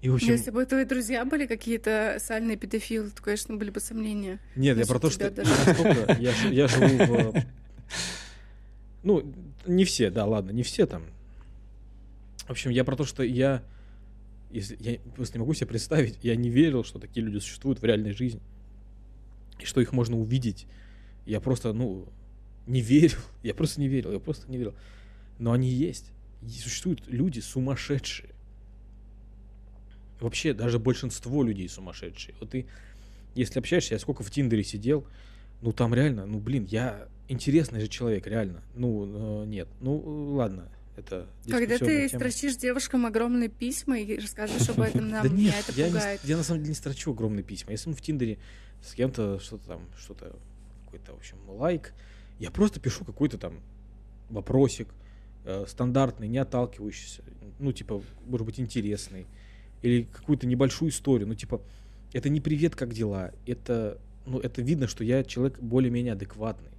И, 0.00 0.08
в 0.08 0.14
общем, 0.14 0.28
Если 0.28 0.52
бы 0.52 0.64
твои 0.64 0.84
друзья 0.84 1.24
были 1.24 1.46
какие-то 1.46 2.18
сальные 2.20 2.56
педофилы, 2.56 3.10
то, 3.10 3.20
конечно, 3.20 3.56
были 3.56 3.70
бы 3.70 3.80
сомнения. 3.80 4.38
Нет, 4.54 4.78
я 4.78 4.86
про 4.86 5.00
то, 5.00 5.10
что 5.10 5.28
даже. 5.28 5.50
я, 6.20 6.32
я 6.50 6.68
живу 6.68 7.32
в... 7.32 7.34
Ну, 9.02 9.32
не 9.66 9.84
все, 9.84 10.10
да, 10.10 10.24
ладно, 10.24 10.50
не 10.50 10.62
все 10.62 10.86
там. 10.86 11.04
В 12.46 12.50
общем, 12.50 12.70
я 12.70 12.84
про 12.84 12.96
то, 12.96 13.04
что 13.04 13.22
я... 13.22 13.62
Если, 14.50 14.76
я 14.80 14.98
просто 15.14 15.36
не 15.36 15.40
могу 15.40 15.52
себе 15.52 15.66
представить, 15.66 16.18
я 16.22 16.34
не 16.34 16.48
верил, 16.48 16.82
что 16.82 16.98
такие 16.98 17.24
люди 17.24 17.38
существуют 17.38 17.80
в 17.80 17.84
реальной 17.84 18.12
жизни. 18.12 18.40
И 19.60 19.66
что 19.66 19.80
их 19.80 19.92
можно 19.92 20.18
увидеть. 20.18 20.66
Я 21.26 21.40
просто, 21.40 21.72
ну, 21.72 22.08
не 22.66 22.80
верил. 22.80 23.18
Я 23.42 23.54
просто 23.54 23.80
не 23.80 23.88
верил, 23.88 24.12
я 24.12 24.18
просто 24.18 24.50
не 24.50 24.56
верил. 24.56 24.74
Но 25.38 25.52
они 25.52 25.68
есть. 25.68 26.10
И 26.42 26.50
существуют 26.50 27.06
люди 27.06 27.40
сумасшедшие. 27.40 28.30
Вообще, 30.20 30.52
даже 30.52 30.78
большинство 30.78 31.42
людей 31.42 31.68
сумасшедшие. 31.68 32.34
Вот 32.40 32.50
ты, 32.50 32.66
если 33.34 33.58
общаешься, 33.58 33.94
я 33.94 33.98
сколько 33.98 34.22
в 34.22 34.30
Тиндере 34.30 34.64
сидел, 34.64 35.06
ну 35.62 35.72
там 35.72 35.94
реально, 35.94 36.26
ну 36.26 36.38
блин, 36.38 36.66
я 36.68 37.08
интересный 37.28 37.80
же 37.80 37.88
человек, 37.88 38.26
реально. 38.26 38.62
Ну, 38.74 39.42
э, 39.42 39.46
нет. 39.46 39.68
Ну, 39.80 40.00
э, 40.00 40.34
ладно, 40.36 40.68
это 40.96 41.26
Когда 41.48 41.78
ты 41.78 42.08
тема. 42.08 42.20
строчишь 42.20 42.56
девушкам 42.56 43.06
огромные 43.06 43.48
письма 43.48 43.98
и 43.98 44.18
рассказываешь 44.18 44.68
об 44.68 44.80
этом 44.80 45.08
нам, 45.10 45.22
Да 45.22 45.28
нет, 45.28 45.38
меня 45.38 45.58
это 45.60 45.72
я, 45.72 45.86
не, 45.86 45.92
пугает. 45.92 46.20
с- 46.20 46.24
я 46.24 46.36
на 46.36 46.42
самом 46.42 46.60
деле 46.60 46.70
не 46.70 46.74
строчу 46.74 47.12
огромные 47.12 47.42
письма. 47.44 47.72
Если 47.72 47.88
мы 47.90 47.94
в 47.96 48.00
Тиндере 48.02 48.38
с 48.82 48.94
кем-то 48.94 49.38
что-то 49.40 49.66
там, 49.68 49.80
что-то, 49.98 50.36
какой-то, 50.84 51.12
в 51.12 51.16
общем, 51.18 51.36
лайк, 51.48 51.92
я 52.38 52.50
просто 52.50 52.80
пишу 52.80 53.04
какой-то 53.04 53.38
там 53.38 53.60
вопросик, 54.30 54.88
э, 55.44 55.64
стандартный, 55.68 56.28
не 56.28 56.38
отталкивающийся, 56.38 57.22
ну, 57.58 57.72
типа, 57.72 58.02
может 58.26 58.46
быть, 58.46 58.60
интересный, 58.60 59.26
или 59.82 60.02
какую-то 60.04 60.46
небольшую 60.46 60.90
историю, 60.90 61.28
ну, 61.28 61.34
типа, 61.34 61.60
это 62.12 62.28
не 62.28 62.40
привет, 62.40 62.74
как 62.76 62.92
дела, 62.94 63.32
это, 63.46 64.00
ну, 64.26 64.38
это 64.38 64.62
видно, 64.62 64.86
что 64.88 65.04
я 65.04 65.22
человек 65.24 65.58
более-менее 65.60 66.12
адекватный, 66.14 66.70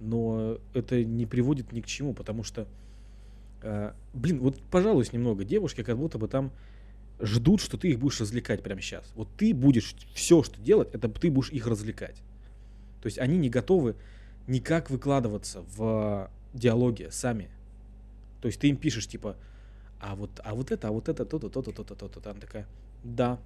но 0.00 0.58
это 0.72 1.02
не 1.04 1.26
приводит 1.26 1.72
ни 1.72 1.80
к 1.80 1.86
чему, 1.86 2.14
потому 2.14 2.42
что, 2.44 2.66
э, 3.62 3.92
блин, 4.12 4.40
вот, 4.40 4.60
пожалуйста, 4.70 5.16
немного 5.16 5.44
девушки, 5.44 5.82
как 5.82 5.96
будто 5.96 6.18
бы 6.18 6.28
там 6.28 6.52
ждут, 7.20 7.60
что 7.60 7.76
ты 7.76 7.90
их 7.90 7.98
будешь 7.98 8.20
развлекать 8.20 8.62
прямо 8.62 8.80
сейчас. 8.80 9.10
Вот 9.14 9.28
ты 9.36 9.54
будешь 9.54 9.94
все, 10.14 10.42
что 10.42 10.60
делать, 10.60 10.88
это 10.92 11.08
ты 11.08 11.30
будешь 11.30 11.50
их 11.50 11.66
развлекать. 11.66 12.16
То 13.02 13.06
есть 13.06 13.18
они 13.18 13.36
не 13.36 13.50
готовы 13.50 13.96
никак 14.46 14.90
выкладываться 14.90 15.62
в 15.76 16.30
диалоге 16.52 17.10
сами. 17.10 17.48
То 18.40 18.46
есть 18.46 18.60
ты 18.60 18.68
им 18.68 18.76
пишешь 18.76 19.06
типа, 19.06 19.36
а 20.00 20.14
вот, 20.16 20.30
а 20.44 20.54
вот 20.54 20.70
это, 20.70 20.88
а 20.88 20.90
вот 20.90 21.08
это, 21.08 21.24
то-то, 21.24 21.48
то-то, 21.48 21.72
то-то, 21.72 21.94
то-то. 21.94 22.20
Там 22.20 22.40
такая, 22.40 22.66
да. 23.02 23.38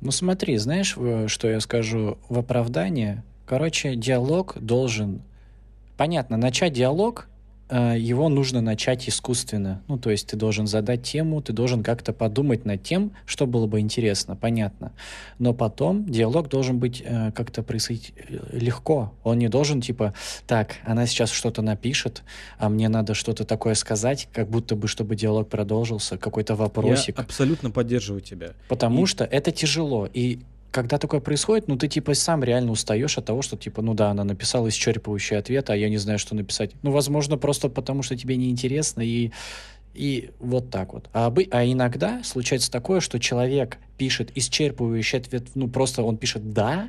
Ну 0.00 0.10
смотри, 0.10 0.56
знаешь, 0.58 0.96
что 1.30 1.48
я 1.48 1.60
скажу 1.60 2.18
в 2.28 2.38
оправдание? 2.38 3.24
Короче, 3.46 3.96
диалог 3.96 4.56
должен... 4.60 5.22
Понятно, 5.96 6.36
начать 6.36 6.72
диалог, 6.72 7.28
э, 7.68 7.94
его 7.98 8.28
нужно 8.28 8.60
начать 8.60 9.08
искусственно. 9.08 9.80
Ну, 9.86 9.96
то 9.96 10.10
есть 10.10 10.26
ты 10.26 10.36
должен 10.36 10.66
задать 10.66 11.04
тему, 11.04 11.40
ты 11.40 11.52
должен 11.52 11.84
как-то 11.84 12.12
подумать 12.12 12.64
над 12.64 12.82
тем, 12.82 13.12
что 13.26 13.46
было 13.46 13.66
бы 13.66 13.78
интересно, 13.78 14.34
понятно. 14.34 14.92
Но 15.38 15.54
потом 15.54 16.04
диалог 16.04 16.48
должен 16.48 16.78
быть 16.80 17.00
э, 17.04 17.30
как-то 17.32 17.62
происходить 17.62 18.12
э, 18.16 18.38
легко. 18.58 19.12
Он 19.22 19.38
не 19.38 19.48
должен 19.48 19.80
типа, 19.80 20.14
так, 20.48 20.76
она 20.84 21.06
сейчас 21.06 21.30
что-то 21.30 21.62
напишет, 21.62 22.24
а 22.58 22.68
мне 22.68 22.88
надо 22.88 23.14
что-то 23.14 23.44
такое 23.44 23.74
сказать, 23.74 24.28
как 24.32 24.48
будто 24.48 24.74
бы, 24.74 24.88
чтобы 24.88 25.14
диалог 25.14 25.48
продолжился, 25.48 26.18
какой-то 26.18 26.56
вопросик. 26.56 27.18
Я 27.18 27.24
абсолютно 27.24 27.70
поддерживаю 27.70 28.20
тебя. 28.20 28.54
Потому 28.68 29.04
И- 29.04 29.06
что 29.06 29.22
это 29.24 29.52
тяжело. 29.52 30.08
И 30.12 30.40
когда 30.74 30.98
такое 30.98 31.20
происходит, 31.20 31.68
ну 31.68 31.76
ты 31.76 31.86
типа 31.86 32.14
сам 32.14 32.42
реально 32.42 32.72
устаешь 32.72 33.16
от 33.16 33.24
того, 33.24 33.42
что 33.42 33.56
типа, 33.56 33.80
ну 33.80 33.94
да, 33.94 34.10
она 34.10 34.24
написала 34.24 34.66
исчерпывающий 34.66 35.38
ответ, 35.38 35.70
а 35.70 35.76
я 35.76 35.88
не 35.88 35.98
знаю, 35.98 36.18
что 36.18 36.34
написать. 36.34 36.72
Ну, 36.82 36.90
возможно, 36.90 37.38
просто 37.38 37.68
потому 37.68 38.02
что 38.02 38.16
тебе 38.16 38.36
неинтересно 38.36 39.00
и 39.00 39.30
и 39.94 40.32
вот 40.40 40.70
так 40.70 40.92
вот. 40.92 41.08
А, 41.12 41.30
обы- 41.30 41.46
а 41.52 41.64
иногда 41.64 42.24
случается 42.24 42.72
такое, 42.72 42.98
что 42.98 43.20
человек 43.20 43.78
пишет 43.96 44.36
исчерпывающий 44.36 45.18
ответ, 45.18 45.44
ну 45.54 45.68
просто 45.68 46.02
он 46.02 46.16
пишет 46.16 46.52
«да», 46.52 46.88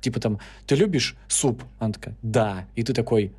типа 0.00 0.18
там 0.18 0.40
«ты 0.66 0.74
любишь 0.74 1.14
суп?» 1.28 1.62
Она 1.78 1.92
такая 1.92 2.16
«да». 2.22 2.66
И 2.74 2.82
ты 2.82 2.92
такой 2.92 3.32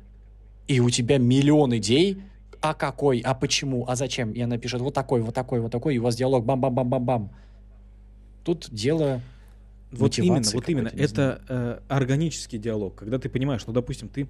и 0.66 0.80
у 0.80 0.88
тебя 0.88 1.18
миллион 1.18 1.76
идей, 1.76 2.22
а 2.62 2.72
какой, 2.72 3.20
а 3.20 3.34
почему, 3.34 3.84
а 3.86 3.96
зачем? 3.96 4.32
И 4.32 4.40
она 4.40 4.56
пишет 4.56 4.80
вот 4.80 4.94
такой, 4.94 5.20
вот 5.20 5.34
такой, 5.34 5.60
вот 5.60 5.70
такой, 5.70 5.96
и 5.96 5.98
у 5.98 6.02
вас 6.04 6.16
диалог 6.16 6.46
бам-бам-бам-бам-бам. 6.46 7.30
Тут 8.44 8.68
дело 8.70 9.20
Вот 9.98 10.18
именно, 10.18 10.42
вот 10.52 10.68
именно. 10.68 10.88
Это 10.88 11.42
э, 11.48 11.80
органический 11.88 12.58
диалог, 12.58 12.94
когда 12.96 13.18
ты 13.18 13.28
понимаешь, 13.28 13.66
ну, 13.66 13.72
допустим, 13.72 14.08
ты 14.08 14.28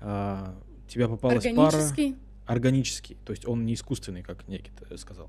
а, 0.00 0.54
тебя 0.88 1.08
попалась 1.08 1.44
пара 1.44 1.68
Органический. 1.68 2.16
органический, 2.46 3.16
то 3.24 3.32
есть 3.32 3.46
он 3.46 3.64
не 3.64 3.74
искусственный, 3.74 4.22
как 4.22 4.46
Никита 4.48 4.96
сказал. 4.98 5.28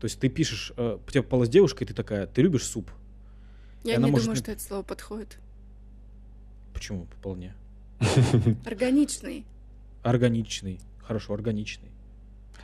То 0.00 0.06
есть 0.06 0.18
ты 0.18 0.28
пишешь, 0.28 0.72
э, 0.76 0.98
тебе 1.08 1.22
попалась 1.22 1.48
девушка, 1.48 1.84
и 1.84 1.86
ты 1.86 1.94
такая, 1.94 2.26
ты 2.26 2.42
любишь 2.42 2.64
суп? 2.64 2.90
Я 3.84 3.96
не 3.96 4.10
может 4.10 4.24
думаю, 4.24 4.36
что 4.36 4.52
это 4.52 4.62
слово 4.62 4.82
подходит. 4.82 5.38
Почему 6.72 7.06
вполне? 7.18 7.54
Органичный. 8.64 9.44
Органичный, 10.02 10.80
хорошо, 11.02 11.34
органичный. 11.34 11.90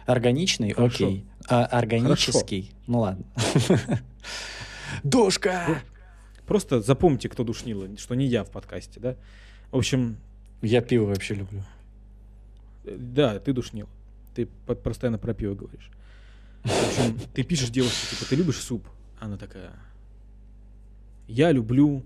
Органичный, 0.06 0.72
Хорошо. 0.72 1.06
окей. 1.06 1.24
А 1.48 1.64
органический, 1.66 2.72
ну 2.86 3.00
ладно. 3.00 3.24
Душка! 5.04 5.82
Просто 6.50 6.80
запомните, 6.82 7.28
кто 7.28 7.44
душнил, 7.44 7.96
что 7.96 8.16
не 8.16 8.26
я 8.26 8.42
в 8.42 8.50
подкасте, 8.50 8.98
да? 8.98 9.14
В 9.70 9.76
общем, 9.76 10.16
Я 10.62 10.80
пиво 10.80 11.04
вообще 11.04 11.34
люблю. 11.34 11.62
э, 12.84 12.96
да, 12.98 13.38
ты 13.38 13.52
душнил. 13.52 13.88
Ты 14.34 14.46
по- 14.66 14.74
постоянно 14.74 15.16
про 15.16 15.32
пиво 15.32 15.54
говоришь. 15.54 15.88
В 16.64 16.88
общем, 16.88 17.20
ты 17.34 17.44
пишешь 17.44 17.70
девушке, 17.70 18.16
типа, 18.16 18.28
ты 18.28 18.34
любишь 18.34 18.56
суп? 18.56 18.84
Она 19.20 19.36
такая, 19.36 19.70
я 21.28 21.52
люблю 21.52 22.02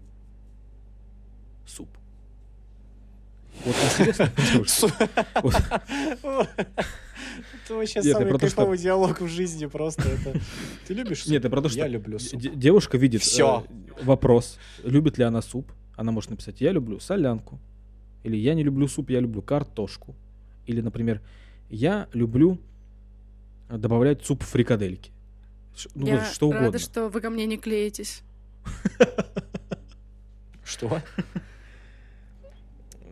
суп. 1.66 1.88
Вот 3.64 3.74
интересно. 3.98 4.30
Вот. 5.42 5.56
Это 7.64 7.74
вообще 7.74 8.00
Нет, 8.00 8.12
самый 8.12 8.24
то, 8.30 8.38
что- 8.38 8.40
кайфовый 8.40 8.78
диалог 8.78 9.20
в 9.20 9.28
жизни 9.28 9.66
просто. 9.66 10.02
Это... 10.02 10.40
Ты 10.86 10.94
любишь 10.94 11.22
суп? 11.22 11.32
Нет, 11.32 11.40
это 11.40 11.50
про 11.50 11.62
то, 11.62 11.68
что 11.68 11.78
Я 11.78 11.88
люблю 11.88 12.18
суп. 12.18 12.40
де- 12.40 12.50
девушка 12.54 12.98
видит 12.98 13.22
Всё. 13.22 13.64
э, 13.68 14.04
вопрос, 14.04 14.58
любит 14.82 15.18
ли 15.18 15.24
она 15.24 15.42
суп. 15.42 15.70
Она 15.96 16.12
может 16.12 16.30
написать, 16.30 16.60
я 16.60 16.72
люблю 16.72 16.98
солянку. 17.00 17.58
Или 18.24 18.36
я 18.36 18.54
не 18.54 18.62
люблю 18.64 18.88
суп, 18.88 19.10
я 19.10 19.20
люблю 19.20 19.42
картошку. 19.42 20.14
Или, 20.66 20.80
например, 20.80 21.20
я 21.70 22.08
люблю 22.12 22.58
э, 23.68 23.76
добавлять 23.76 24.24
суп 24.24 24.42
в 24.42 24.46
фрикадельки. 24.46 25.10
Ш- 25.76 25.90
Ну, 25.94 26.06
Я 26.06 26.16
вот 26.16 26.26
что 26.26 26.50
рада, 26.52 26.62
угодно. 26.64 26.78
что 26.78 27.08
вы 27.08 27.20
ко 27.20 27.30
мне 27.30 27.46
не 27.46 27.56
клеитесь. 27.58 28.22
Что? 30.64 31.02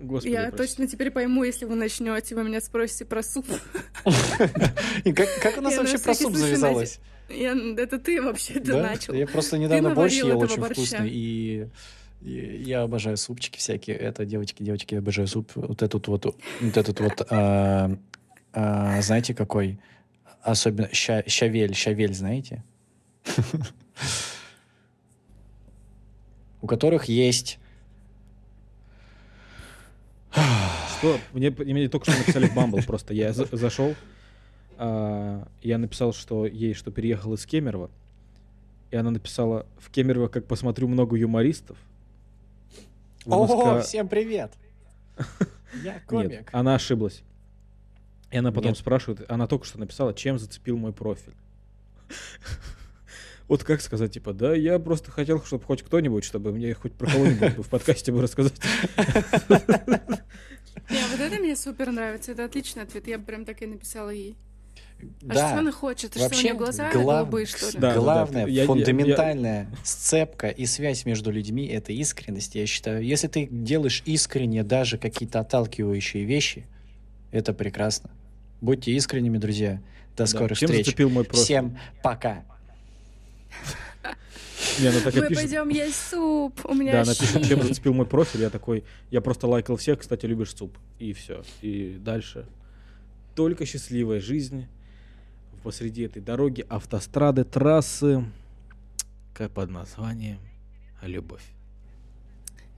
Господи, 0.02 0.32
Я 0.32 0.50
прости. 0.50 0.56
точно 0.56 0.86
теперь 0.88 1.10
пойму, 1.12 1.44
если 1.44 1.64
вы 1.64 1.76
начнете, 1.76 2.34
вы 2.34 2.42
меня 2.42 2.60
спросите 2.60 3.04
про 3.04 3.22
суп. 3.22 3.46
И 5.04 5.12
Как 5.12 5.56
у 5.58 5.60
нас 5.60 5.76
вообще 5.76 5.98
про 5.98 6.14
суп 6.14 6.34
завязалось? 6.34 6.98
Это 7.28 7.98
ты 7.98 8.20
вообще 8.20 8.54
это 8.54 8.82
начал. 8.82 9.14
Я 9.14 9.26
просто 9.26 9.58
недавно 9.58 9.94
борщ 9.94 10.14
ел 10.14 10.38
очень 10.40 10.62
вкусный, 10.62 11.08
и 11.08 11.68
я 12.20 12.82
обожаю 12.82 13.16
супчики 13.16 13.58
всякие. 13.58 13.96
Это, 13.96 14.24
девочки, 14.24 14.62
девочки, 14.62 14.94
я 14.94 15.00
обожаю 15.00 15.28
суп. 15.28 15.52
Вот 15.54 15.82
этот 15.82 16.06
вот, 16.08 16.24
вот 16.24 16.76
этот 16.76 17.00
вот, 17.00 17.26
а, 17.30 17.96
а, 18.52 19.02
знаете, 19.02 19.34
какой? 19.34 19.78
Особенно 20.42 20.88
ща- 20.92 21.24
щавель, 21.28 21.74
щавель, 21.74 22.14
знаете? 22.14 22.62
У 26.60 26.66
которых 26.66 27.06
есть... 27.06 27.58
Что? 30.98 31.18
Мне, 31.32 31.50
мне 31.50 31.88
только 31.88 32.10
что 32.10 32.18
написали 32.20 32.46
в 32.46 32.54
Бамбл 32.54 32.78
просто. 32.86 33.12
Я 33.14 33.32
за- 33.32 33.48
зашел, 33.54 33.94
а, 34.78 35.46
я 35.62 35.78
написал, 35.78 36.12
что 36.12 36.46
ей, 36.46 36.74
что 36.74 36.90
переехал 36.90 37.34
из 37.34 37.44
Кемерово. 37.46 37.90
И 38.90 38.96
она 38.96 39.10
написала, 39.10 39.66
в 39.78 39.90
Кемерово, 39.90 40.28
как 40.28 40.46
посмотрю, 40.46 40.88
много 40.88 41.16
юмористов. 41.16 41.76
В 43.24 43.32
О, 43.32 43.40
Москва- 43.46 43.80
всем 43.80 44.08
привет! 44.08 44.52
Я 45.82 45.94
Нет, 45.94 46.02
комик. 46.06 46.50
она 46.52 46.74
ошиблась. 46.74 47.22
И 48.30 48.36
она 48.38 48.50
потом 48.52 48.70
Нет. 48.72 48.78
спрашивает, 48.78 49.30
она 49.30 49.46
только 49.46 49.64
что 49.66 49.78
написала, 49.78 50.12
чем 50.14 50.38
зацепил 50.38 50.76
мой 50.76 50.92
профиль. 50.92 51.34
Вот 53.48 53.64
как 53.64 53.82
сказать, 53.82 54.12
типа, 54.14 54.32
да, 54.32 54.54
я 54.54 54.78
просто 54.78 55.10
хотел, 55.10 55.42
чтобы 55.42 55.64
хоть 55.64 55.82
кто-нибудь, 55.82 56.24
чтобы 56.24 56.52
мне 56.52 56.72
хоть 56.72 56.92
про 56.94 57.06
кого-нибудь 57.10 57.58
в 57.58 57.68
подкасте 57.68 58.10
бы 58.10 58.22
рассказать. 58.22 58.54
Не, 60.90 61.02
вот 61.10 61.20
это 61.20 61.36
мне 61.40 61.56
супер 61.56 61.90
нравится. 61.92 62.32
Это 62.32 62.44
отличный 62.44 62.82
ответ. 62.82 63.06
Я 63.06 63.18
бы 63.18 63.24
прям 63.24 63.44
так 63.44 63.62
и 63.62 63.66
написала 63.66 64.10
ей. 64.10 64.36
А 65.28 65.32
что 65.32 65.34
Да, 65.34 65.58
она 65.58 65.72
хочет? 65.72 66.10
А 66.14 66.18
что 66.18 66.20
у 66.20 66.22
Вообще, 66.28 66.44
нее 66.44 66.54
глаза 66.54 66.90
глав- 66.92 67.04
голубые, 67.24 67.46
что 67.46 67.66
ли? 67.66 67.72
Да, 67.74 67.80
да, 67.80 67.88
да. 67.94 68.00
Главная, 68.00 68.46
Я- 68.46 68.62
я- 68.62 68.66
фундаментальная 68.66 69.68
сцепка 69.82 70.48
и 70.48 70.64
связь 70.66 71.04
между 71.06 71.30
людьми— 71.32 71.66
это 71.68 71.92
искренность, 71.92 72.54
я 72.54 72.66
считаю. 72.66 73.02
Если 73.04 73.26
ты 73.26 73.48
делаешь 73.50 74.02
искренне 74.06 74.62
даже 74.62 74.98
какие-то 74.98 75.40
отталкивающие 75.40 76.24
вещи, 76.24 76.66
это 77.32 77.52
прекрасно. 77.52 78.10
Будьте 78.60 78.92
искренними, 78.92 79.38
друзья. 79.38 79.80
До 80.16 80.18
Да, 80.18 80.26
скорых 80.26 80.56
Чем 80.58 80.68
встреч. 80.68 80.86
зацепил 80.86 81.10
мой 81.10 81.24
профиль? 81.24 81.42
Всем 81.44 81.78
пока. 82.02 82.44
Не, 84.80 84.88
она 84.88 85.00
так 85.00 85.14
Мы 85.14 85.28
пишет. 85.28 85.34
пойдем 85.34 85.68
есть 85.68 85.96
суп. 86.10 86.60
У 86.64 86.74
меня 86.74 86.92
Да, 86.92 87.02
она 87.02 87.14
пишет, 87.14 87.46
чем 87.46 87.62
зацепил 87.62 87.94
мой 87.94 88.06
профиль. 88.06 88.40
Я 88.40 88.50
такой, 88.50 88.84
я 89.10 89.20
просто 89.20 89.46
лайкал 89.46 89.76
всех, 89.76 90.00
кстати, 90.00 90.26
любишь 90.26 90.54
суп. 90.54 90.76
И 90.98 91.12
все. 91.12 91.42
И 91.60 91.98
дальше. 92.00 92.46
Только 93.34 93.66
счастливая 93.66 94.20
жизнь 94.20 94.66
посреди 95.62 96.02
этой 96.02 96.20
дороги, 96.20 96.66
автострады, 96.68 97.44
трассы, 97.44 98.24
как 99.34 99.52
под 99.52 99.70
названием 99.70 100.38
«Любовь». 101.02 101.44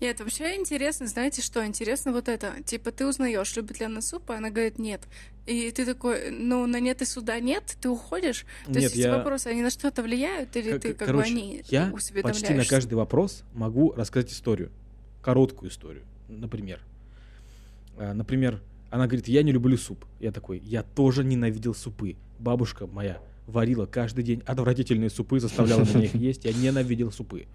Нет, 0.05 0.21
вообще 0.21 0.57
интересно, 0.57 1.07
знаете 1.07 1.41
что? 1.41 1.65
Интересно 1.65 2.13
вот 2.13 2.29
это. 2.29 2.63
Типа 2.67 2.93
ты 2.93 3.07
узнаешь, 3.07 3.57
любит 3.57 3.81
ли 3.81 3.87
она 3.87 4.03
суп, 4.03 4.31
а 4.33 4.37
она 4.37 4.51
говорит 4.51 4.79
нет. 4.79 5.01
И 5.47 5.71
ты 5.71 5.87
такой, 5.87 6.31
ну 6.31 6.67
на 6.67 6.79
нет 6.79 7.01
и 7.01 7.07
суда 7.07 7.41
нет, 7.41 7.79
ты 7.81 7.89
уходишь. 7.89 8.45
То 8.67 8.73
Нет, 8.73 8.83
есть 8.83 8.97
эти 8.97 9.01
я- 9.07 9.17
вопросы, 9.17 9.47
они 9.47 9.63
на 9.63 9.71
что-то 9.71 10.03
влияют, 10.03 10.55
или 10.57 10.73
К- 10.77 10.79
ты 10.79 10.93
как 10.93 11.09
короче, 11.09 11.33
бы 11.33 11.39
они 11.39 11.63
я 11.69 11.91
почти 12.23 12.53
на 12.53 12.67
каждый 12.67 12.95
вопрос 12.95 13.45
могу 13.55 13.93
рассказать 13.93 14.31
историю. 14.31 14.71
Короткую 15.23 15.71
историю, 15.71 16.03
например. 16.29 16.81
А, 17.97 18.13
Например, 18.13 18.61
она 18.91 19.07
говорит, 19.07 19.27
я 19.29 19.43
не 19.43 19.53
люблю 19.53 19.79
суп. 19.79 20.05
Я 20.21 20.33
такой, 20.33 20.59
я 20.59 20.83
тоже 20.83 21.25
ненавидел 21.25 21.75
супы. 21.75 22.17
Бабушка 22.39 22.87
моя 22.87 23.23
варила 23.47 23.87
каждый 23.87 24.23
день 24.23 24.43
отвратительные 24.45 25.09
супы, 25.09 25.41
заставляла 25.41 25.81
меня 25.81 26.05
их 26.05 26.15
есть. 26.15 26.45
Я 26.45 26.53
ненавидел 26.53 27.11
супы. 27.11 27.47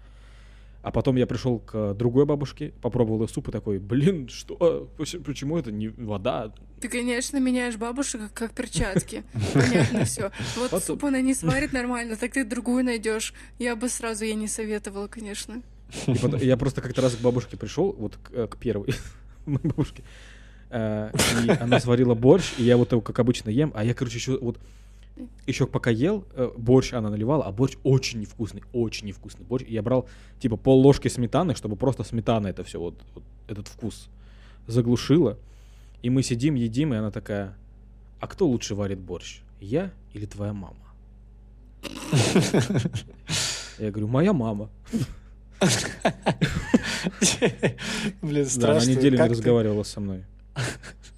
А 0.82 0.90
потом 0.90 1.16
я 1.16 1.26
пришел 1.26 1.58
к 1.58 1.92
другой 1.94 2.24
бабушке, 2.24 2.72
попробовал 2.80 3.22
их 3.24 3.30
суп 3.30 3.48
и 3.48 3.52
такой, 3.52 3.78
блин, 3.78 4.28
что? 4.30 4.88
Поч- 4.96 5.18
Почему 5.24 5.58
это 5.58 5.70
не 5.70 5.88
вода? 5.88 6.54
Ты, 6.80 6.88
конечно, 6.88 7.36
меняешь 7.38 7.76
бабушек 7.76 8.22
как, 8.32 8.52
перчатки. 8.52 9.22
Понятно 9.54 10.04
все. 10.06 10.30
Вот 10.56 10.70
Потом- 10.70 10.80
суп 10.80 11.04
она 11.04 11.20
не 11.20 11.34
сварит 11.34 11.74
нормально, 11.74 12.16
так 12.16 12.32
ты 12.32 12.44
другую 12.44 12.82
найдешь. 12.84 13.34
Я 13.58 13.76
бы 13.76 13.90
сразу 13.90 14.24
ей 14.24 14.34
не 14.34 14.48
советовала, 14.48 15.06
конечно. 15.06 15.60
Потом- 16.06 16.36
я 16.40 16.56
просто 16.56 16.80
как-то 16.80 17.02
раз 17.02 17.14
к 17.14 17.20
бабушке 17.20 17.58
пришел, 17.58 17.92
вот 17.98 18.16
к, 18.16 18.30
э, 18.32 18.46
к 18.46 18.56
первой 18.56 18.94
моей 19.44 19.58
бабушке, 19.62 20.02
э, 20.70 21.10
и 21.44 21.50
она 21.50 21.78
сварила 21.80 22.14
борщ, 22.14 22.54
и 22.56 22.62
я 22.62 22.78
вот 22.78 22.92
его, 22.92 23.02
как 23.02 23.18
обычно, 23.18 23.50
ем, 23.50 23.70
а 23.74 23.84
я, 23.84 23.92
короче, 23.92 24.16
еще 24.16 24.38
вот 24.38 24.58
еще 25.46 25.66
пока 25.66 25.90
ел, 25.90 26.24
э, 26.34 26.50
борщ 26.56 26.92
она 26.92 27.10
наливала, 27.10 27.44
а 27.44 27.52
борщ 27.52 27.76
очень 27.82 28.20
невкусный, 28.20 28.62
очень 28.72 29.06
невкусный 29.06 29.44
борщ. 29.44 29.64
Я 29.68 29.82
брал, 29.82 30.08
типа, 30.38 30.56
пол 30.56 30.80
ложки 30.80 31.08
сметаны, 31.08 31.54
чтобы 31.54 31.76
просто 31.76 32.04
сметана 32.04 32.48
это 32.48 32.62
все, 32.64 32.78
вот, 32.78 32.94
вот 33.14 33.24
этот 33.48 33.68
вкус 33.68 34.08
заглушила. 34.66 35.38
И 36.02 36.10
мы 36.10 36.22
сидим, 36.22 36.54
едим, 36.54 36.94
и 36.94 36.96
она 36.96 37.10
такая, 37.10 37.56
а 38.20 38.26
кто 38.26 38.46
лучше 38.46 38.74
варит 38.74 38.98
борщ, 38.98 39.40
я 39.60 39.90
или 40.14 40.26
твоя 40.26 40.52
мама? 40.52 40.76
Я 43.78 43.90
говорю, 43.90 44.08
моя 44.08 44.32
мама. 44.32 44.70
Блин, 48.22 48.44
Да, 48.44 48.50
страшно. 48.50 48.82
она 48.82 48.84
неделю 48.86 49.18
не 49.18 49.28
разговаривала 49.28 49.82
со 49.82 50.00
мной. 50.00 50.24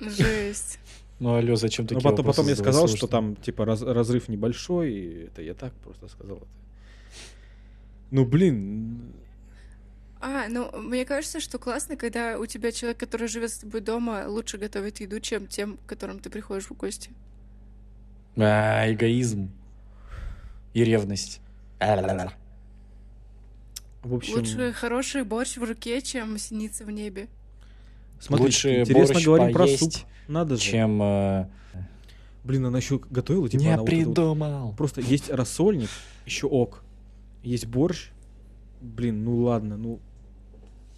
Жесть. 0.00 0.78
Ну, 1.22 1.36
алло, 1.36 1.54
зачем 1.54 1.84
Ну, 1.84 1.88
такие 1.90 2.02
потом, 2.02 2.26
потом 2.26 2.48
я 2.48 2.56
сказал, 2.56 2.80
сложные? 2.88 2.96
что 2.96 3.06
там, 3.06 3.36
типа, 3.36 3.64
раз- 3.64 3.80
разрыв 3.82 4.28
небольшой, 4.28 4.90
и 4.92 5.24
это 5.26 5.40
я 5.42 5.54
так 5.54 5.72
просто 5.74 6.08
сказал 6.08 6.38
это. 6.38 6.46
Ну, 8.10 8.24
блин, 8.24 9.12
А, 10.20 10.48
ну, 10.48 10.68
мне 10.80 11.04
кажется, 11.04 11.38
что 11.40 11.60
классно, 11.60 11.96
когда 11.96 12.38
у 12.40 12.46
тебя 12.46 12.72
человек, 12.72 12.98
который 12.98 13.28
живет 13.28 13.52
с 13.52 13.58
тобой 13.58 13.80
дома, 13.82 14.24
лучше 14.26 14.58
готовит 14.58 14.98
еду, 14.98 15.20
чем 15.20 15.46
тем, 15.46 15.76
к 15.76 15.86
которым 15.88 16.18
ты 16.18 16.28
приходишь 16.28 16.66
в 16.66 16.72
гости. 16.76 17.10
А, 18.36 18.90
эгоизм. 18.92 19.48
И 20.74 20.82
ревность. 20.82 21.40
А-ля-ля-ля. 21.78 22.32
в 24.02 24.12
общем, 24.14 24.34
Лучше 24.34 24.72
хороший 24.72 25.22
борщ 25.22 25.56
в 25.56 25.62
руке, 25.62 26.00
чем 26.02 26.36
синица 26.38 26.84
в 26.84 26.90
небе. 26.90 27.28
смотрите, 28.18 28.44
лучше 28.46 28.80
интересно 28.80 29.14
борщ 29.14 29.24
говорим 29.26 29.52
про 29.52 29.64
поесть, 29.66 29.78
суп. 30.00 30.06
Надо 30.32 30.56
же. 30.56 30.62
Чем 30.62 31.02
э, 31.02 31.46
Блин, 32.44 32.66
она 32.66 32.78
еще 32.78 33.00
готовила, 33.10 33.48
типа, 33.48 33.60
не 33.60 33.68
она 33.68 33.82
вот 33.82 33.88
это 33.88 33.96
вот- 33.96 34.14
придумал. 34.14 34.74
Просто 34.74 35.00
есть 35.00 35.30
рассольник, 35.30 35.88
еще 36.26 36.46
ок. 36.46 36.82
Есть 37.42 37.66
борщ, 37.66 38.10
блин, 38.80 39.24
ну 39.24 39.36
ладно, 39.42 39.76
ну, 39.76 40.00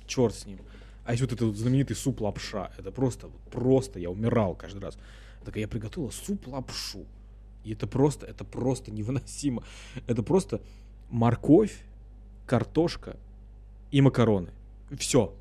черт 0.07 0.35
с 0.35 0.47
ним. 0.47 0.59
А 1.05 1.13
еще 1.13 1.25
вот 1.25 1.33
этот 1.33 1.57
знаменитый 1.57 1.97
суп 1.97 2.23
лапша, 2.23 2.71
это 2.79 2.91
просто, 2.91 3.29
просто, 3.51 3.99
я 3.99 4.11
умирал 4.11 4.55
каждый 4.55 4.81
раз. 4.81 4.97
Так 5.45 5.57
я 5.57 5.69
приготовила 5.69 6.11
суп 6.11 6.47
лапшу. 6.47 7.05
И 7.63 7.73
это 7.73 7.87
просто, 7.87 8.27
это 8.27 8.45
просто 8.45 8.91
невыносимо. 8.91 9.63
Это 10.07 10.23
просто 10.23 10.63
морковь, 11.11 11.85
картошка 12.47 13.17
и 13.91 14.01
макароны. 14.01 14.51
Все. 14.99 15.35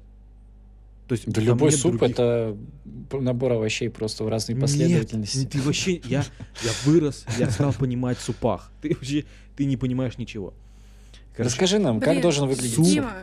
То 1.13 1.15
есть 1.15 1.29
да 1.29 1.41
любой 1.41 1.71
суп 1.71 1.97
других... 1.97 2.15
это 2.15 2.57
набор 3.11 3.51
овощей 3.53 3.87
просто 3.89 4.23
в 4.23 4.29
разной 4.29 4.59
последовательности. 4.59 5.37
Нет, 5.37 5.51
ты 5.51 5.61
вообще, 5.61 6.01
я, 6.05 6.25
я 6.63 6.71
вырос, 6.85 7.25
я 7.37 7.51
стал 7.51 7.71
понимать 7.71 8.17
в 8.17 8.21
супах. 8.21 8.71
Ты 8.81 8.95
вообще, 8.95 9.25
ты 9.55 9.65
не 9.65 9.77
понимаешь 9.77 10.17
ничего. 10.17 10.55
Короче, 11.35 11.51
Расскажи 11.51 11.77
нам, 11.77 11.99
Блин, 11.99 12.13
как 12.13 12.21
должен 12.23 12.47
выглядеть 12.47 12.73
суп? 12.73 12.85
Дима, 12.85 13.13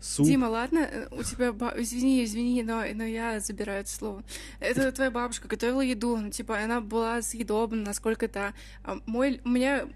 суп. 0.00 0.26
Дима, 0.26 0.46
ладно, 0.46 0.78
э, 0.78 1.06
у 1.12 1.22
тебя, 1.22 1.54
извини, 1.76 2.24
извини, 2.24 2.64
но, 2.64 2.82
но 2.92 3.04
я 3.04 3.38
забираю 3.38 3.82
это 3.82 3.90
слово. 3.90 4.24
Это 4.58 4.90
твоя 4.90 5.12
бабушка 5.12 5.46
готовила 5.46 5.82
еду, 5.82 6.16
ну, 6.16 6.30
типа, 6.30 6.58
она 6.58 6.80
была 6.80 7.22
съедобна, 7.22 7.82
насколько-то. 7.82 8.52
А 8.82 8.98
мой, 9.06 9.40
у 9.44 9.48
меня 9.48 9.86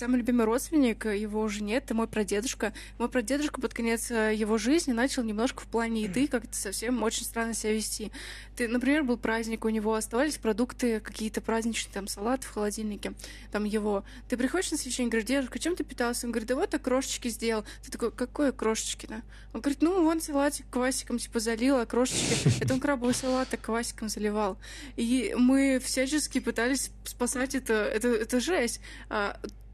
самый 0.00 0.16
любимый 0.16 0.46
родственник, 0.46 1.04
э, 1.04 1.18
его 1.18 1.42
уже 1.42 1.62
нет, 1.62 1.84
это 1.84 1.94
мой 1.94 2.08
прадедушка. 2.08 2.72
Мой 2.96 3.10
прадедушка 3.10 3.60
под 3.60 3.74
конец 3.74 4.10
э, 4.10 4.34
его 4.34 4.56
жизни 4.56 4.92
начал 4.92 5.22
немножко 5.22 5.60
в 5.60 5.66
плане 5.66 6.04
еды 6.04 6.26
как-то 6.26 6.56
совсем 6.56 7.02
очень 7.02 7.24
странно 7.24 7.52
себя 7.52 7.74
вести. 7.74 8.10
Ты, 8.56 8.66
например, 8.66 9.04
был 9.04 9.18
праздник, 9.18 9.66
у 9.66 9.68
него 9.68 9.94
оставались 9.94 10.38
продукты 10.38 11.00
какие-то 11.00 11.42
праздничные, 11.42 11.92
там, 11.92 12.08
салат 12.08 12.44
в 12.44 12.50
холодильнике, 12.50 13.12
там 13.52 13.64
его. 13.64 14.02
Ты 14.30 14.38
приходишь 14.38 14.70
на 14.70 14.78
священник, 14.78 15.10
говоришь, 15.10 15.28
дедушка, 15.28 15.58
чем 15.58 15.76
ты 15.76 15.84
питался? 15.84 16.26
Он 16.26 16.32
говорит, 16.32 16.48
да 16.48 16.56
вот 16.56 16.70
так 16.70 16.80
крошечки 16.80 17.28
сделал. 17.28 17.64
Ты 17.84 17.90
такой, 17.90 18.10
какое 18.10 18.52
крошечки, 18.52 19.04
да? 19.04 19.20
Он 19.52 19.60
говорит, 19.60 19.82
ну, 19.82 20.02
вон 20.02 20.22
салатик 20.22 20.64
квасиком, 20.70 21.18
типа, 21.18 21.40
залил, 21.40 21.76
а 21.76 21.84
крошечки... 21.84 22.60
Это 22.62 22.72
он 22.72 22.80
крабовый 22.80 23.14
салат 23.14 23.48
так 23.50 23.60
квасиком 23.60 24.08
заливал. 24.08 24.56
И 24.96 25.34
мы 25.36 25.78
всячески 25.78 26.40
пытались 26.40 26.90
спасать 27.04 27.54
это, 27.54 27.74
это, 27.74 28.08
это 28.08 28.40
жесть. 28.40 28.80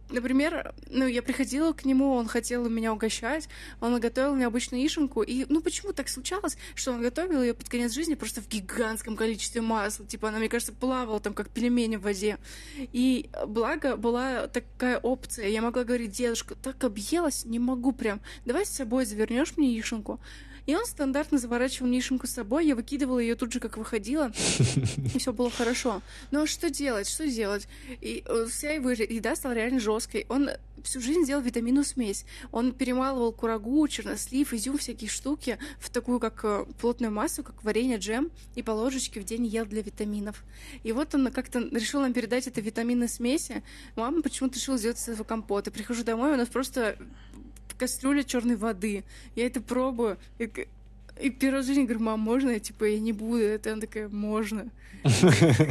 Например, 0.09 0.73
ну, 0.89 1.07
я 1.07 1.21
приходила 1.21 1.73
к 1.73 1.85
нему, 1.85 2.13
он 2.13 2.29
хотел 2.29 2.69
меня 2.69 2.93
угощать, 2.93 3.49
он 3.81 3.99
готовил 3.99 4.35
мне 4.35 4.47
обычную 4.47 4.87
ишенку, 4.87 5.23
и, 5.23 5.47
ну, 5.49 5.61
почему 5.61 5.93
так 5.93 6.09
случалось, 6.09 6.57
что 6.77 6.93
он 6.93 7.03
готовил 7.03 7.43
ее 7.43 7.55
под 7.55 7.69
конец 7.69 7.93
жизни 7.93 8.15
просто 8.15 8.41
в 8.41 8.49
гигантском 8.49 9.17
количестве 9.17 9.63
масла, 9.63 10.07
типа, 10.07 10.29
она, 10.29 10.39
мне 10.39 10.49
кажется, 10.49 10.73
плавала 10.73 11.19
там, 11.19 11.35
как 11.35 11.49
пельмени 11.49 11.97
в 11.97 12.03
воде, 12.03 12.39
и 12.77 13.29
благо 13.49 13.97
была 13.97 14.47
такая 14.47 14.99
опция, 14.99 15.49
я 15.49 15.61
могла 15.61 15.83
говорить, 15.83 16.13
дедушка, 16.13 16.55
так 16.55 16.85
объелась, 16.85 17.45
не 17.45 17.59
могу 17.59 17.91
прям, 17.91 18.21
давай 18.45 18.65
с 18.65 18.71
собой 18.71 19.07
завернешь 19.07 19.57
мне 19.57 19.79
ишенку, 19.79 20.21
и 20.67 20.75
он 20.75 20.85
стандартно 20.85 21.39
заворачивал 21.39 21.89
нишенку 21.89 22.27
с 22.27 22.31
собой, 22.31 22.67
я 22.67 22.75
выкидывала 22.75 23.19
ее 23.19 23.37
тут 23.37 23.53
же, 23.53 23.61
как 23.61 23.77
выходила, 23.77 24.33
и 25.15 25.19
все 25.19 25.33
было 25.33 25.51
хорошо. 25.51 26.03
Но 26.31 26.47
что 26.47 26.71
делать, 26.71 27.09
что 27.09 27.27
делать? 27.29 27.69
И 28.01 28.25
э, 28.27 28.47
вся 28.51 28.73
его 28.73 28.91
еда 28.91 29.37
стала 29.37 29.53
реально 29.53 29.81
жесткой. 29.81 30.27
Он 30.29 30.51
всю 30.83 31.01
жизнь 31.01 31.25
делал 31.25 31.43
витаминную 31.43 31.85
смесь. 31.85 32.25
Он 32.53 32.73
перемалывал 32.73 33.33
курагу, 33.33 33.87
чернослив, 33.89 34.53
изюм, 34.53 34.79
всякие 34.79 35.09
штуки 35.09 35.59
в 35.79 35.91
такую 35.91 36.21
как 36.21 36.45
э, 36.45 36.65
плотную 36.81 37.13
массу, 37.13 37.43
как 37.43 37.63
варенье, 37.63 37.99
джем, 37.99 38.31
и 38.55 38.63
по 38.63 38.73
ложечке 38.73 39.21
в 39.21 39.25
день 39.25 39.47
ел 39.47 39.67
для 39.67 39.83
витаминов. 39.83 40.45
И 40.83 40.93
вот 40.93 41.15
он 41.15 41.31
как-то 41.31 41.61
решил 41.61 42.01
нам 42.01 42.13
передать 42.13 42.47
это 42.47 42.61
витаминной 42.61 43.09
смеси. 43.09 43.63
Мама 43.95 44.23
почему-то 44.23 44.57
решила 44.57 44.79
сделать 44.79 44.99
из 44.99 45.09
этого 45.09 45.25
компот. 45.25 45.69
И 45.69 45.71
прихожу 45.71 46.03
домой, 46.03 46.33
у 46.33 46.37
нас 46.37 46.49
просто 46.49 46.99
кастрюля 47.79 48.23
черной 48.25 48.57
воды. 48.57 49.05
Я 49.35 49.47
это 49.47 49.61
пробую. 49.61 50.19
И, 50.39 50.51
и 51.21 51.31
первый 51.31 51.57
раз 51.57 51.65
в 51.65 51.69
жизни 51.69 51.85
говорю, 51.85 52.01
мам, 52.01 52.21
можно? 52.21 52.51
Я 52.51 52.61
типа, 52.61 52.85
я 52.85 52.99
не 52.99 53.13
буду. 53.13 53.43
Это 53.43 53.73
она 53.73 53.81
такая, 53.81 54.09
можно. 54.09 54.71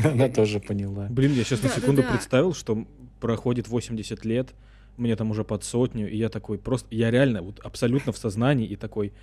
Она 0.04 0.30
тоже 0.30 0.60
поняла. 0.60 1.08
Блин, 1.10 1.34
я 1.34 1.44
сейчас 1.44 1.64
на 1.64 1.70
секунду 1.70 2.04
представил, 2.04 2.54
что 2.54 2.86
проходит 3.20 3.68
80 3.68 4.26
лет, 4.26 4.54
мне 4.98 5.16
там 5.16 5.32
уже 5.32 5.44
под 5.44 5.64
сотню, 5.64 6.10
и 6.10 6.18
я 6.18 6.30
такой 6.30 6.58
просто, 6.58 6.88
я 6.92 7.12
реально 7.12 7.42
вот 7.42 7.60
абсолютно 7.60 8.12
в 8.12 8.18
сознании 8.18 8.68
и 8.68 8.76
такой, 8.76 9.14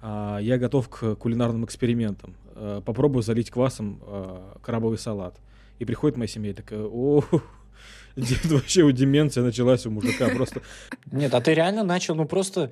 а, 0.00 0.38
я 0.38 0.58
готов 0.58 0.88
к 0.88 1.14
кулинарным 1.16 1.64
экспериментам. 1.64 2.34
А, 2.54 2.80
попробую 2.80 3.22
залить 3.22 3.50
квасом 3.50 4.00
а, 4.02 4.58
крабовый 4.62 4.98
салат. 4.98 5.36
И 5.78 5.84
приходит 5.84 6.16
моя 6.16 6.28
семья 6.28 6.50
и 6.50 6.54
такая, 6.54 6.82
о, 6.82 7.24
вообще 8.16 8.82
у 8.82 8.92
деменция 8.92 9.42
началась 9.42 9.86
у 9.86 9.90
мужика 9.90 10.28
просто. 10.28 10.62
Нет, 11.10 11.34
а 11.34 11.40
ты 11.40 11.54
реально 11.54 11.82
начал, 11.84 12.14
ну 12.14 12.24
просто 12.26 12.70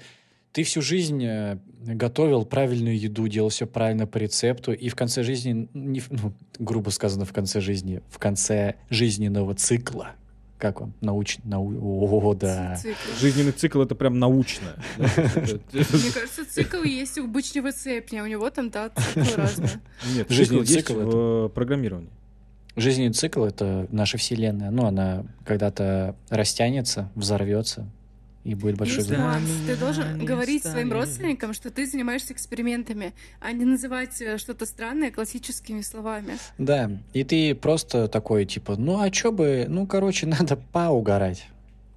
ты 0.52 0.64
всю 0.64 0.82
жизнь 0.82 1.24
э, 1.24 1.58
готовил 1.80 2.44
правильную 2.44 2.98
еду, 2.98 3.26
делал 3.26 3.48
все 3.48 3.66
правильно 3.66 4.06
по 4.06 4.18
рецепту, 4.18 4.72
и 4.72 4.88
в 4.88 4.94
конце 4.94 5.22
жизни, 5.22 5.68
не, 5.72 6.02
ну, 6.10 6.34
грубо 6.58 6.90
сказано, 6.90 7.24
в 7.24 7.32
конце 7.32 7.60
жизни, 7.60 8.02
в 8.10 8.18
конце 8.18 8.74
жизненного 8.90 9.54
цикла, 9.54 10.14
как 10.58 10.80
он? 10.80 10.92
Научный, 11.00 11.42
нау... 11.44 11.72
О, 11.80 12.34
да. 12.34 12.76
Цикл. 12.76 12.96
Жизненный 13.18 13.52
цикл— 13.52 13.80
это 13.82 13.94
прям 13.94 14.18
научно. 14.18 14.76
Мне 14.96 15.08
кажется, 16.14 16.44
цикл 16.48 16.82
есть 16.84 17.18
у 17.18 17.26
бычьего 17.26 17.72
цепня, 17.72 18.22
у 18.22 18.26
него 18.26 18.48
там, 18.50 18.70
да, 18.70 18.90
цикл 18.90 19.36
разный. 19.36 19.70
Нет, 20.14 20.30
жизненный 20.30 20.66
цикл 20.66 20.94
в 20.94 21.48
программировании. 21.48 22.10
Жизненный 22.76 23.12
цикл— 23.12 23.44
это 23.44 23.86
наша 23.90 24.18
Вселенная. 24.18 24.70
Ну, 24.70 24.86
она 24.86 25.24
когда-то 25.44 26.16
растянется, 26.30 27.10
взорвется, 27.14 27.86
и 28.44 28.54
будет 28.54 28.76
большой 28.76 29.04
взрыв. 29.04 29.20
ты 29.66 29.76
должен 29.76 30.24
говорить 30.24 30.64
своим 30.64 30.92
родственникам, 30.92 31.52
что 31.52 31.70
ты 31.70 31.86
занимаешься 31.86 32.32
экспериментами, 32.32 33.12
а 33.40 33.52
не 33.52 33.64
называть 33.64 34.20
э, 34.20 34.38
что-то 34.38 34.66
странное 34.66 35.10
классическими 35.10 35.80
словами. 35.80 36.38
Да, 36.58 36.90
и 37.12 37.24
ты 37.24 37.54
просто 37.54 38.08
такой, 38.08 38.44
типа, 38.46 38.76
ну 38.76 39.00
а 39.00 39.10
чё 39.10 39.32
бы, 39.32 39.66
ну, 39.68 39.86
короче, 39.86 40.26
надо 40.38 40.56
поугарать. 40.56 41.46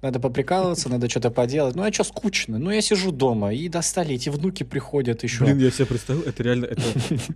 Надо 0.02 0.20
поприкалываться, 0.20 0.88
надо 0.88 1.08
что-то 1.08 1.30
поделать. 1.30 1.74
Ну, 1.74 1.82
а 1.82 1.92
что 1.92 2.04
скучно? 2.04 2.58
Ну, 2.58 2.70
я 2.70 2.80
сижу 2.80 3.10
дома, 3.10 3.52
и 3.52 3.68
достали, 3.68 4.14
эти 4.14 4.28
внуки 4.28 4.62
приходят 4.62 5.22
еще. 5.24 5.44
Блин, 5.44 5.58
я 5.58 5.70
себе 5.70 5.86
представил, 5.86 6.20
это 6.20 6.42
реально, 6.42 6.66
это, 6.66 6.82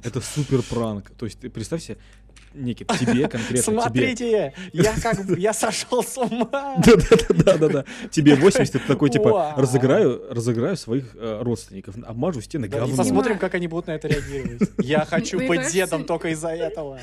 это 0.04 0.20
супер 0.20 0.62
пранк. 0.62 1.10
То 1.18 1.24
есть, 1.24 1.40
ты 1.40 1.48
представь 1.48 1.82
себе, 1.82 1.96
некий 2.54 2.84
тебе 2.84 3.28
конкретно 3.28 3.62
Смотрите, 3.62 4.14
тебе. 4.14 4.54
я 4.72 4.94
как 5.00 5.24
бы, 5.24 5.38
я 5.38 5.52
сошел 5.52 6.02
с 6.02 6.16
ума. 6.18 6.76
Да-да-да, 6.84 7.84
тебе 8.10 8.34
80, 8.34 8.74
это 8.76 8.86
такой, 8.86 9.10
типа, 9.10 9.54
разыграю, 9.56 10.22
разыграю 10.30 10.76
своих 10.76 11.14
э, 11.14 11.42
родственников, 11.42 11.96
обмажу 12.04 12.40
стены 12.40 12.68
говном. 12.68 12.96
Посмотрим, 12.96 13.38
как 13.38 13.54
они 13.54 13.68
будут 13.68 13.86
на 13.86 13.92
это 13.92 14.08
реагировать. 14.08 14.70
Я 14.78 15.04
хочу 15.04 15.38
быть 15.38 15.72
дедом 15.72 16.04
только 16.04 16.28
из-за 16.30 16.48
этого. 16.50 17.00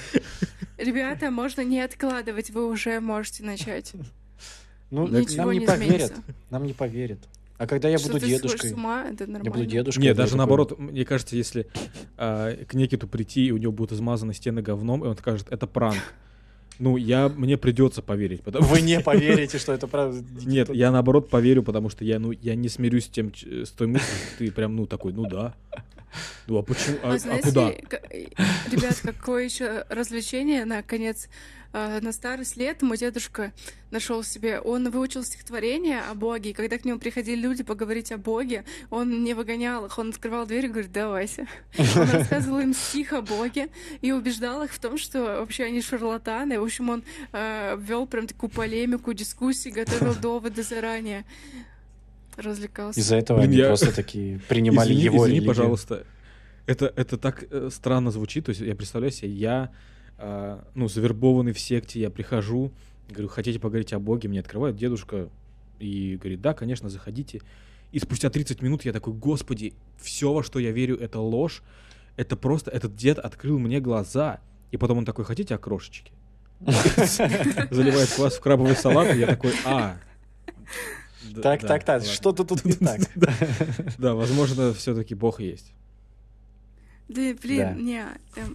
Ребята, 0.77 1.31
можно 1.31 1.61
не 1.61 1.81
откладывать, 1.81 2.51
вы 2.51 2.67
уже 2.67 2.99
можете 2.99 3.43
начать. 3.43 3.93
Ну, 4.89 5.07
нам 5.07 5.51
не, 5.51 5.59
не 5.59 5.65
поверят. 5.65 6.13
Нам 6.49 6.65
не 6.65 6.73
поверят. 6.73 7.19
А 7.57 7.65
когда 7.65 7.89
я 7.89 7.97
что 7.97 8.11
буду 8.11 8.25
дедушкой? 8.25 8.69
С 8.69 8.73
ума, 8.73 9.05
это 9.05 9.25
нормально. 9.25 9.45
Я 9.45 9.51
буду 9.51 9.65
дедушкой. 9.65 10.03
Нет, 10.03 10.15
даже 10.15 10.31
такой... 10.31 10.37
наоборот, 10.37 10.79
мне 10.79 11.05
кажется, 11.05 11.35
если 11.35 11.67
э, 12.17 12.65
к 12.67 12.73
Никиту 12.73 13.07
прийти, 13.07 13.47
и 13.47 13.51
у 13.51 13.57
него 13.57 13.71
будут 13.71 13.93
измазаны 13.93 14.33
стены 14.33 14.61
говном, 14.61 15.03
и 15.03 15.07
он 15.07 15.17
скажет, 15.17 15.47
это 15.49 15.65
пранк. 15.65 15.97
Ну, 16.79 16.95
я, 16.97 17.29
мне 17.29 17.57
придется 17.57 18.03
поверить. 18.03 18.43
Потому 18.43 18.65
Вы 18.67 18.81
не 18.81 18.99
поверите, 19.03 19.57
что 19.57 19.73
это 19.73 19.87
правда? 19.87 20.23
Нет, 20.45 20.69
я 20.69 20.91
наоборот 20.91 21.29
поверю, 21.29 21.63
потому 21.63 21.89
что 21.89 22.05
я, 22.05 22.19
ну, 22.19 22.31
я 22.31 22.55
не 22.55 22.69
смирюсь 22.69 23.05
с 23.05 23.09
тем, 23.09 23.33
с 23.33 23.69
той 23.71 23.87
мыслью, 23.87 24.11
ты 24.37 24.51
прям, 24.51 24.75
ну, 24.75 24.85
такой, 24.85 25.13
ну 25.13 25.27
да. 25.27 25.55
Ну, 26.47 26.57
а 26.57 26.63
почему, 26.63 26.97
а, 27.03 27.15
а 27.15 27.41
куда? 27.41 27.71
Ребят, 28.71 28.99
какое 29.03 29.43
еще 29.43 29.85
развлечение, 29.89 30.65
наконец, 30.65 31.27
а, 31.27 31.29
на 31.73 32.11
старость 32.11 32.57
лет 32.57 32.81
мой 32.81 32.97
дедушка 32.97 33.51
нашел 33.91 34.23
себе, 34.23 34.59
он 34.59 34.89
выучил 34.89 35.23
стихотворение 35.23 36.01
о 36.01 36.13
Боге, 36.13 36.49
и 36.49 36.53
когда 36.53 36.77
к 36.77 36.85
нему 36.85 36.99
приходили 36.99 37.39
люди 37.39 37.63
поговорить 37.63 38.11
о 38.11 38.17
Боге, 38.17 38.65
он 38.89 39.23
не 39.23 39.33
выгонял 39.33 39.85
их, 39.85 39.97
он 39.97 40.09
открывал 40.09 40.45
дверь 40.45 40.65
и 40.65 40.67
говорит, 40.69 40.91
давайте. 40.91 41.47
Он 41.77 42.09
рассказывал 42.09 42.59
им 42.59 42.73
стих 42.73 43.13
о 43.13 43.21
Боге 43.21 43.69
и 44.01 44.11
убеждал 44.11 44.63
их 44.63 44.71
в 44.71 44.79
том, 44.79 44.97
что 44.97 45.39
вообще 45.39 45.65
они 45.65 45.81
шарлатаны. 45.81 46.59
В 46.59 46.63
общем, 46.63 46.89
он 46.89 47.03
э, 47.31 47.77
вел 47.79 48.07
прям 48.07 48.27
такую 48.27 48.49
полемику, 48.49 49.13
дискуссии, 49.13 49.69
готовил 49.69 50.15
доводы 50.15 50.63
заранее. 50.63 51.25
Развлекался. 52.35 52.99
Из-за 52.99 53.15
этого 53.15 53.41
они 53.41 53.57
я... 53.57 53.67
просто 53.67 53.95
такие 53.95 54.39
принимали 54.47 54.89
извини, 54.89 55.03
его 55.03 55.23
извини, 55.23 55.39
религию. 55.39 55.47
пожалуйста. 55.47 56.05
Это, 56.67 56.93
это 56.95 57.17
так 57.17 57.45
э, 57.49 57.69
странно 57.71 58.11
звучит. 58.11 58.45
То 58.45 58.49
есть 58.49 58.61
я 58.61 58.75
представляю 58.75 59.11
себе, 59.11 59.31
я 59.31 59.71
ну, 60.19 60.87
завербованный 60.87 61.53
в 61.53 61.59
секте, 61.59 61.99
я 61.99 62.09
прихожу, 62.09 62.71
говорю, 63.09 63.27
хотите 63.27 63.59
поговорить 63.59 63.93
о 63.93 63.99
Боге? 63.99 64.29
Мне 64.29 64.39
открывает 64.39 64.75
дедушка 64.75 65.29
и 65.79 66.17
говорит, 66.17 66.41
да, 66.41 66.53
конечно, 66.53 66.89
заходите. 66.89 67.41
И 67.91 67.99
спустя 67.99 68.29
30 68.29 68.61
минут 68.61 68.85
я 68.85 68.93
такой, 68.93 69.13
господи, 69.13 69.73
все, 69.97 70.33
во 70.33 70.43
что 70.43 70.59
я 70.59 70.71
верю, 70.71 70.97
это 70.97 71.19
ложь. 71.19 71.63
Это 72.15 72.35
просто, 72.35 72.71
этот 72.71 72.95
дед 72.95 73.19
открыл 73.19 73.59
мне 73.59 73.79
глаза. 73.79 74.39
И 74.71 74.77
потом 74.77 74.99
он 74.99 75.05
такой, 75.05 75.23
хотите 75.23 75.55
окрошечки? 75.55 76.11
Заливает 76.59 78.09
квас 78.09 78.35
в 78.35 78.41
крабовый 78.41 78.75
салат, 78.75 79.15
и 79.15 79.19
я 79.19 79.27
такой, 79.27 79.53
а, 79.63 79.97
Так, 81.41 81.61
так, 81.61 81.83
так, 81.83 82.03
что-то 82.03 82.43
тут 82.43 82.65
не 82.65 82.73
так. 82.73 83.01
Да, 83.97 84.15
возможно, 84.15 84.73
все-таки 84.73 85.15
Бог 85.15 85.39
есть. 85.39 85.73
Да, 87.09 87.33
блин, 87.41 87.59
Да. 87.59 87.73
не, 87.73 88.05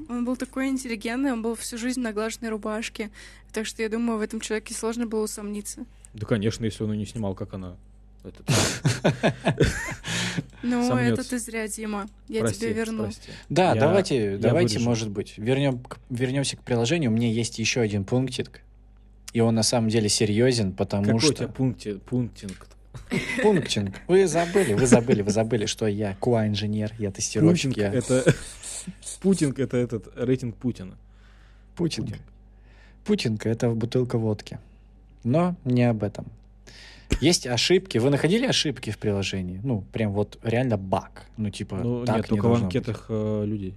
он 0.08 0.24
был 0.24 0.36
такой 0.36 0.68
интеллигентный, 0.68 1.32
он 1.32 1.42
был 1.42 1.54
всю 1.54 1.78
жизнь 1.78 2.00
в 2.00 2.02
наглаженной 2.04 2.50
рубашке, 2.50 3.10
так 3.52 3.66
что 3.66 3.82
я 3.82 3.88
думаю, 3.88 4.18
в 4.18 4.22
этом 4.22 4.40
человеке 4.40 4.74
сложно 4.74 5.06
было 5.06 5.24
усомниться. 5.24 5.84
Да, 6.14 6.26
конечно, 6.26 6.64
если 6.64 6.84
он 6.84 6.92
ее 6.92 6.98
не 6.98 7.06
снимал, 7.06 7.34
как 7.34 7.54
она. 7.54 7.76
этот, 8.24 8.46
Ну, 10.62 10.96
это 10.96 11.28
ты 11.28 11.38
зря, 11.38 11.66
Дима, 11.68 12.08
я 12.28 12.46
тебе 12.46 12.72
верну. 12.72 13.10
Да, 13.48 13.74
давайте, 13.74 14.36
давайте, 14.36 14.78
может 14.78 15.10
быть, 15.10 15.34
вернем, 15.38 15.82
вернемся 16.10 16.56
к 16.56 16.62
приложению. 16.62 17.10
У 17.10 17.14
меня 17.14 17.30
есть 17.30 17.58
еще 17.58 17.80
один 17.80 18.04
пунктик. 18.04 18.60
И 19.32 19.40
он 19.40 19.54
на 19.54 19.62
самом 19.62 19.88
деле 19.88 20.08
серьезен, 20.10 20.72
потому 20.72 21.04
Какой 21.04 21.16
у 21.16 21.20
что... 21.20 21.34
тебя 21.34 21.46
пункти- 21.48 21.98
пунктинг? 21.98 22.66
Пунктинг. 23.42 24.00
Вы 24.08 24.26
забыли, 24.26 24.74
вы 24.74 24.86
забыли, 24.86 25.22
вы 25.22 25.30
забыли, 25.30 25.66
что 25.66 25.86
я 25.86 26.16
QA-инженер, 26.20 26.92
я 26.98 27.10
тестировщик, 27.10 27.74
Пунктинг 27.74 27.92
я... 27.92 27.98
это... 27.98 28.34
Путинг 29.20 29.58
это 29.58 29.76
этот 29.76 30.12
рейтинг 30.16 30.56
Путина. 30.56 30.96
Путинг. 31.76 32.16
Путинг— 33.04 33.46
это 33.46 33.70
бутылка 33.70 34.18
водки. 34.18 34.58
Но 35.24 35.56
не 35.64 35.84
об 35.84 36.02
этом. 36.02 36.26
Есть 37.20 37.46
ошибки. 37.46 37.98
Вы 37.98 38.10
находили 38.10 38.46
ошибки 38.46 38.90
в 38.90 38.98
приложении? 38.98 39.60
Ну, 39.62 39.84
прям 39.92 40.12
вот 40.12 40.38
реально 40.42 40.76
баг. 40.76 41.26
Ну, 41.36 41.50
типа, 41.50 41.76
Ну, 41.76 42.04
так 42.04 42.16
нет, 42.16 42.24
не 42.24 42.28
только 42.28 42.40
в 42.40 42.48
должно 42.48 42.66
быть. 42.66 42.76
анкетах 42.76 43.06
э, 43.08 43.44
людей. 43.46 43.74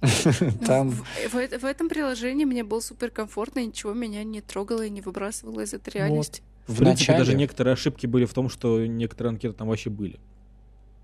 Там 0.66 0.90
В, 0.90 1.04
в 1.30 1.58
в 1.58 1.64
этом 1.64 1.88
приложении 1.88 2.46
мне 2.46 2.64
было 2.64 2.80
супер 2.80 3.10
комфортно, 3.10 3.64
ничего 3.64 3.92
меня 3.92 4.24
не 4.24 4.40
трогало 4.40 4.86
и 4.86 4.90
не 4.90 5.02
выбрасывало 5.02 5.60
из 5.60 5.74
этой 5.74 5.90
реальности. 5.94 6.42
В, 6.70 6.74
в 6.74 6.78
принципе, 6.78 7.12
даже 7.12 7.24
начале... 7.24 7.38
некоторые 7.38 7.72
ошибки 7.74 8.06
были 8.06 8.24
в 8.24 8.32
том, 8.32 8.48
что 8.48 8.84
некоторые 8.86 9.30
анкеты 9.30 9.54
там 9.54 9.68
вообще 9.68 9.90
были. 9.90 10.18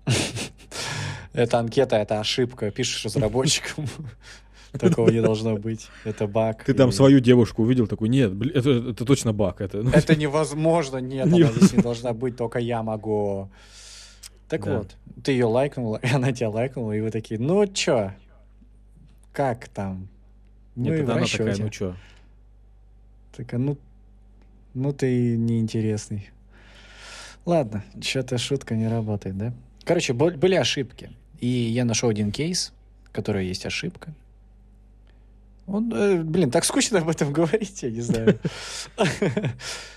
Это 1.33 1.59
анкета, 1.59 1.97
это 1.97 2.19
ошибка. 2.19 2.71
Пишешь 2.71 3.05
разработчикам. 3.05 3.85
Такого 4.71 5.09
не 5.09 5.21
должно 5.21 5.55
быть. 5.57 5.87
Это 6.03 6.25
баг. 6.27 6.63
Ты 6.63 6.73
там 6.73 6.89
И- 6.89 6.91
свою 6.91 7.19
девушку 7.19 7.63
увидел, 7.63 7.85
такой, 7.87 8.09
нет, 8.09 8.33
это, 8.55 8.71
это 8.71 9.05
точно 9.05 9.33
баг. 9.33 9.61
Это, 9.61 9.83
ну, 9.83 9.89
Это 9.91 10.15
невозможно. 10.15 10.97
Нет, 10.97 11.27
Не- 11.27 11.43
она 11.43 11.51
здесь 11.51 11.73
не 11.73 11.81
должна 11.81 12.13
быть, 12.13 12.35
только 12.37 12.59
я 12.59 12.81
могу. 12.83 13.49
Так 14.49 14.63
Да. 14.65 14.79
вот, 14.79 14.95
ты 15.23 15.31
ее 15.33 15.45
лайкнула, 15.45 15.97
и 16.01 16.07
она 16.07 16.31
тебя 16.31 16.49
лайкнула, 16.49 16.93
и 16.93 17.01
вы 17.01 17.11
такие, 17.11 17.39
ну 17.39 17.65
чё? 17.67 18.11
Как 19.31 19.67
там? 19.67 20.07
нет, 20.75 20.93
Мы 20.97 21.03
это 21.03 21.13
она 21.13 21.25
такая, 21.25 21.55
ну 21.57 21.69
чё? 21.69 21.95
Такая, 23.35 23.59
ну, 23.59 23.77
ну 24.77 24.93
ты 24.93 25.35
неинтересный. 25.37 26.29
Ладно, 27.45 27.83
что-то 28.01 28.37
шутка 28.37 28.75
не 28.75 28.87
работает, 28.87 29.37
да? 29.37 29.53
Короче, 29.83 30.13
были 30.13 30.55
ошибки. 30.55 31.11
И 31.39 31.47
я 31.47 31.85
нашел 31.85 32.09
один 32.09 32.31
кейс, 32.31 32.73
в 33.05 33.11
котором 33.11 33.41
есть 33.41 33.65
ошибка. 33.65 34.13
Он, 35.65 35.91
э, 35.93 36.23
блин, 36.23 36.49
так 36.49 36.63
скучно 36.63 36.99
об 36.99 37.09
этом 37.09 37.33
говорить, 37.33 37.83
я 37.83 37.91
не 37.91 38.01
знаю. 38.01 38.39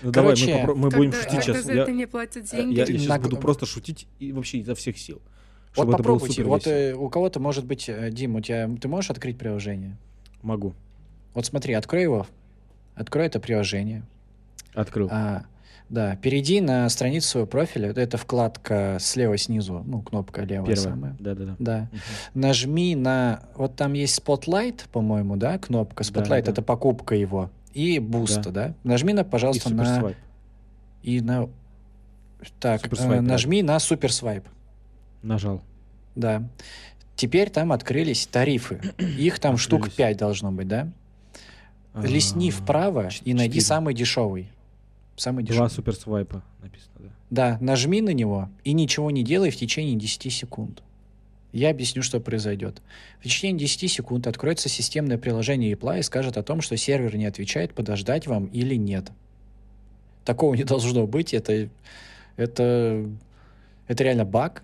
Ну 0.01 0.11
давай, 0.11 0.35
мы, 0.65 0.89
будем 0.89 1.11
Когда- 1.11 1.23
шутить 1.23 1.45
когда 1.45 1.53
сейчас. 1.53 1.65
за 1.65 1.73
Я, 1.73 1.81
это 1.83 1.91
не 1.91 2.05
платят 2.05 2.51
я, 2.51 2.59
деньги. 2.59 2.77
я 2.77 2.85
сейчас 2.85 3.21
буду 3.21 3.37
просто 3.37 3.65
шутить 3.65 4.07
и 4.19 4.33
вообще 4.33 4.57
изо 4.59 4.75
всех 4.75 4.97
сил. 4.97 5.21
Вот 5.75 5.89
попробуйте. 5.89 6.43
Вот 6.43 6.67
э, 6.67 6.93
у 6.93 7.09
кого-то 7.09 7.39
может 7.39 7.65
быть, 7.65 7.87
э, 7.87 8.09
Дим, 8.11 8.35
у 8.35 8.41
тебя 8.41 8.69
ты 8.81 8.87
можешь 8.89 9.11
открыть 9.11 9.37
приложение? 9.37 9.97
Могу. 10.41 10.73
Вот 11.33 11.45
смотри, 11.45 11.73
открой 11.73 12.03
его. 12.03 12.27
Открой 12.95 13.27
это 13.27 13.39
приложение. 13.39 14.03
Открыл. 14.73 15.07
А, 15.11 15.43
да, 15.89 16.15
перейди 16.15 16.61
на 16.61 16.87
страницу 16.89 17.27
своего 17.27 17.47
профиля. 17.47 17.89
Это 17.91 18.17
вкладка 18.17 18.97
слева 18.99 19.37
снизу, 19.37 19.83
ну, 19.85 20.01
кнопка 20.01 20.43
левая 20.43 20.67
Первое. 20.67 20.91
самая. 20.91 21.15
Да-да-да. 21.19 21.55
Да. 21.59 21.79
Мгм. 21.91 22.41
Нажми 22.41 22.95
на... 22.95 23.41
Вот 23.55 23.75
там 23.75 23.93
есть 23.93 24.17
Spotlight, 24.19 24.83
по-моему, 24.91 25.35
да, 25.35 25.57
кнопка. 25.57 26.03
Да, 26.03 26.09
Spotlight 26.09 26.43
да. 26.43 26.51
это 26.51 26.61
покупка 26.61 27.15
его. 27.15 27.49
И 27.73 27.99
буста, 27.99 28.51
да. 28.51 28.73
Нажми 28.83 29.13
на, 29.13 29.21
И 29.21 29.23
пожалуйста, 29.23 29.73
на... 29.73 29.83
суперсвайп. 29.83 30.17
И 31.03 31.21
на... 31.21 31.49
Так, 32.59 32.85
э, 32.85 32.89
да. 33.07 33.21
нажми 33.21 33.61
на 33.61 33.79
суперсвайп. 33.79 34.45
Нажал. 35.21 35.61
Да. 36.15 36.43
Теперь 37.15 37.49
там 37.49 37.71
открылись 37.71 38.27
тарифы. 38.27 38.79
Их 38.97 39.39
там 39.39 39.57
штук 39.57 39.87
Открылись. 39.87 39.97
5 39.97 40.17
должно 40.17 40.51
быть, 40.51 40.67
да? 40.67 40.87
Листни 41.95 42.49
А, 42.49 42.53
вправо 42.53 43.09
ч- 43.11 43.21
и 43.25 43.33
найди 43.33 43.59
самый 43.59 43.93
дешевый. 43.93 44.47
Самый 45.21 45.43
Два 45.43 45.53
дешевый. 45.53 45.69
суперсвайпа 45.69 46.43
написано, 46.63 46.95
да. 46.97 47.09
Да, 47.29 47.57
нажми 47.61 48.01
на 48.01 48.09
него 48.09 48.49
и 48.63 48.73
ничего 48.73 49.11
не 49.11 49.23
делай 49.23 49.51
в 49.51 49.55
течение 49.55 49.95
10 49.95 50.33
секунд. 50.33 50.81
Я 51.51 51.69
объясню, 51.69 52.01
что 52.01 52.19
произойдет. 52.19 52.81
В 53.19 53.25
течение 53.25 53.59
10 53.59 53.91
секунд 53.91 54.25
откроется 54.25 54.67
системное 54.67 55.19
приложение 55.19 55.73
Apply 55.73 55.99
и 55.99 56.01
скажет 56.01 56.37
о 56.37 56.43
том, 56.43 56.61
что 56.61 56.75
сервер 56.75 57.15
не 57.17 57.25
отвечает, 57.25 57.75
подождать 57.75 58.25
вам 58.25 58.45
или 58.47 58.73
нет. 58.73 59.11
Такого 60.25 60.55
не 60.55 60.63
должно 60.63 61.05
быть. 61.05 61.35
Это, 61.35 61.69
это, 62.35 63.07
это 63.87 64.03
реально 64.03 64.25
баг. 64.25 64.63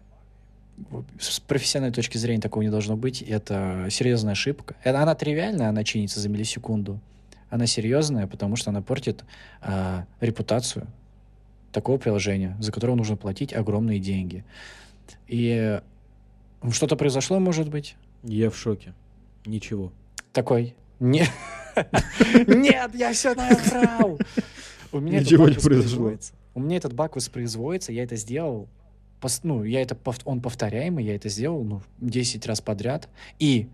С 1.20 1.39
профессиональной 1.39 1.93
точки 1.93 2.18
зрения 2.18 2.41
такого 2.41 2.64
не 2.64 2.72
должно 2.72 2.97
быть. 2.97 3.22
Это 3.22 3.89
серьезная 3.91 4.32
ошибка. 4.32 4.76
Она 4.84 5.14
тривиальная, 5.14 5.70
она 5.70 5.84
чинится 5.84 6.20
за 6.20 6.30
миллисекунду. 6.30 6.99
Она 7.50 7.66
серьезная, 7.66 8.28
потому 8.28 8.56
что 8.56 8.72
она 8.72 8.82
портит 8.82 9.24
а, 9.62 10.06
репутацию 10.20 10.88
такого 11.72 11.98
приложения, 11.98 12.58
за 12.60 12.72
которое 12.72 12.95
нужно 12.95 13.16
платить 13.16 13.54
огромные 13.54 14.00
деньги. 14.00 14.43
И 15.28 15.82
э, 16.62 16.72
что-то 16.72 16.95
произошло, 16.95 17.39
может 17.39 17.70
быть? 17.70 17.95
Я 18.24 18.50
в 18.50 18.58
шоке. 18.58 18.93
Ничего. 19.45 19.91
Такой. 20.34 20.76
Не- 21.00 21.28
Нет, 22.48 22.95
я 22.95 23.14
все 23.14 23.34
наврал. 23.36 24.18
У 24.91 25.00
меня 25.00 25.20
Ничего 25.20 25.48
не 25.48 25.56
произошло. 25.56 26.14
У 26.56 26.60
меня 26.60 26.78
этот 26.78 26.93
баг 26.93 27.16
воспроизводится, 27.16 27.91
я 27.91 28.04
это 28.04 28.16
сделал. 28.16 28.68
Ну, 29.43 29.64
я 29.64 29.82
это, 29.82 29.98
он 30.26 30.41
повторяемый, 30.41 31.04
я 31.04 31.16
это 31.16 31.30
сделал, 31.30 31.64
ну, 31.64 31.82
10 32.00 32.45
раз 32.48 32.62
подряд. 32.62 33.10
И 33.39 33.68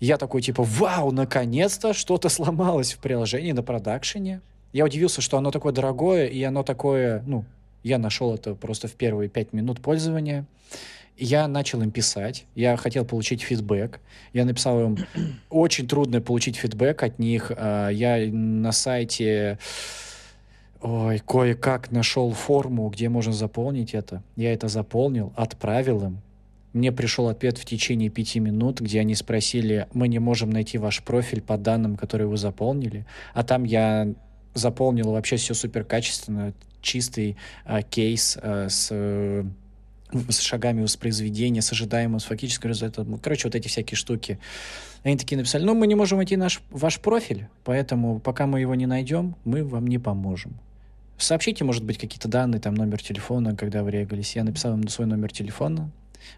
я 0.00 0.16
такой, 0.16 0.40
типа, 0.40 0.62
вау, 0.62 1.12
наконец-то 1.12 1.92
что-то 1.92 2.30
сломалось 2.30 2.94
в 2.94 2.98
приложении 2.98 3.52
на 3.52 3.62
продакшене. 3.62 4.40
Я 4.72 4.86
удивился, 4.86 5.20
что 5.20 5.36
оно 5.36 5.50
такое 5.50 5.72
дорогое, 5.72 6.26
и 6.26 6.42
оно 6.42 6.62
такое, 6.62 7.22
ну, 7.26 7.44
я 7.82 7.98
нашел 7.98 8.34
это 8.34 8.54
просто 8.54 8.88
в 8.88 8.92
первые 8.92 9.28
5 9.28 9.52
минут 9.52 9.80
пользования. 9.80 10.46
Я 11.18 11.48
начал 11.48 11.82
им 11.82 11.90
писать, 11.90 12.46
я 12.54 12.78
хотел 12.78 13.04
получить 13.04 13.42
фидбэк. 13.42 14.00
Я 14.32 14.46
написал 14.46 14.80
им, 14.80 14.96
очень 15.50 15.86
трудно 15.86 16.22
получить 16.22 16.56
фидбэк 16.56 17.02
от 17.02 17.18
них. 17.18 17.52
А, 17.54 17.90
Я 17.90 18.16
на 18.32 18.72
сайте, 18.72 19.58
ой, 20.80 21.18
кое-как 21.18 21.90
нашел 21.90 22.32
форму, 22.32 22.88
где 22.88 23.10
можно 23.10 23.34
заполнить 23.34 23.92
это. 23.92 24.22
Я 24.36 24.54
это 24.54 24.68
заполнил, 24.68 25.32
отправил 25.36 26.02
им. 26.04 26.22
Мне 26.72 26.92
пришел 26.92 27.28
ответ 27.28 27.58
в 27.58 27.64
течение 27.64 28.10
пяти 28.10 28.38
минут, 28.38 28.80
где 28.80 29.00
они 29.00 29.14
спросили, 29.14 29.88
мы 29.92 30.06
не 30.06 30.20
можем 30.20 30.50
найти 30.50 30.78
ваш 30.78 31.02
профиль 31.02 31.40
по 31.40 31.58
данным, 31.58 31.96
которые 31.96 32.28
вы 32.28 32.36
заполнили. 32.36 33.06
А 33.34 33.42
там 33.42 33.64
я 33.64 34.08
заполнил 34.54 35.10
вообще 35.10 35.36
все 35.36 35.54
супер 35.54 35.84
качественно, 35.84 36.52
чистый 36.80 37.36
а, 37.64 37.82
кейс 37.82 38.38
а, 38.40 38.68
с, 38.68 38.88
э, 38.90 39.44
с 40.28 40.40
шагами 40.40 40.82
воспроизведения, 40.82 41.60
с 41.60 41.72
ожидаемым, 41.72 42.20
с 42.20 42.24
фактическим 42.24 42.70
результатом. 42.70 43.10
Ну, 43.10 43.18
Короче, 43.18 43.48
вот 43.48 43.54
эти 43.54 43.68
всякие 43.68 43.96
штуки. 43.96 44.38
Они 45.02 45.16
такие 45.16 45.36
написали, 45.38 45.64
ну, 45.64 45.74
мы 45.74 45.86
не 45.86 45.94
можем 45.94 46.18
найти 46.18 46.36
наш, 46.36 46.62
ваш 46.70 47.00
профиль, 47.00 47.48
поэтому 47.64 48.20
пока 48.20 48.46
мы 48.46 48.60
его 48.60 48.74
не 48.74 48.86
найдем, 48.86 49.36
мы 49.44 49.64
вам 49.64 49.86
не 49.86 49.98
поможем. 49.98 50.58
Сообщите, 51.16 51.64
может 51.64 51.84
быть, 51.84 51.98
какие-то 51.98 52.28
данные, 52.28 52.60
там, 52.60 52.74
номер 52.74 53.02
телефона, 53.02 53.54
когда 53.54 53.82
вы 53.82 53.90
регались. 53.90 54.36
Я 54.36 54.44
написал 54.44 54.74
им 54.74 54.88
свой 54.88 55.06
номер 55.06 55.32
телефона, 55.32 55.90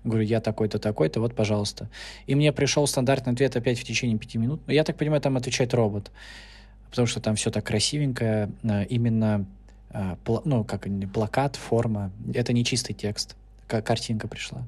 говорю, 0.05 0.25
я 0.25 0.41
такой-то, 0.41 0.79
такой-то, 0.79 1.21
вот, 1.21 1.35
пожалуйста. 1.35 1.89
И 2.27 2.35
мне 2.35 2.53
пришел 2.53 2.87
стандартный 2.87 3.33
ответ 3.33 3.57
опять 3.57 3.79
в 3.79 3.85
течение 3.85 4.19
пяти 4.19 4.39
минут. 4.39 4.61
Но 4.67 4.73
я 4.73 4.85
так 4.85 4.97
понимаю, 4.97 5.21
там 5.21 5.37
отвечает 5.37 5.75
робот, 5.75 6.11
потому 6.91 7.07
что 7.07 7.21
там 7.21 7.37
все 7.37 7.51
так 7.51 7.65
красивенько, 7.65 8.51
а, 8.65 8.83
именно, 8.83 9.47
а, 9.91 10.17
ну, 10.45 10.65
как 10.65 10.87
плакат, 11.13 11.57
форма, 11.57 12.13
это 12.35 12.53
не 12.53 12.65
чистый 12.65 12.95
текст, 12.95 13.37
картинка 13.67 14.29
пришла. 14.29 14.63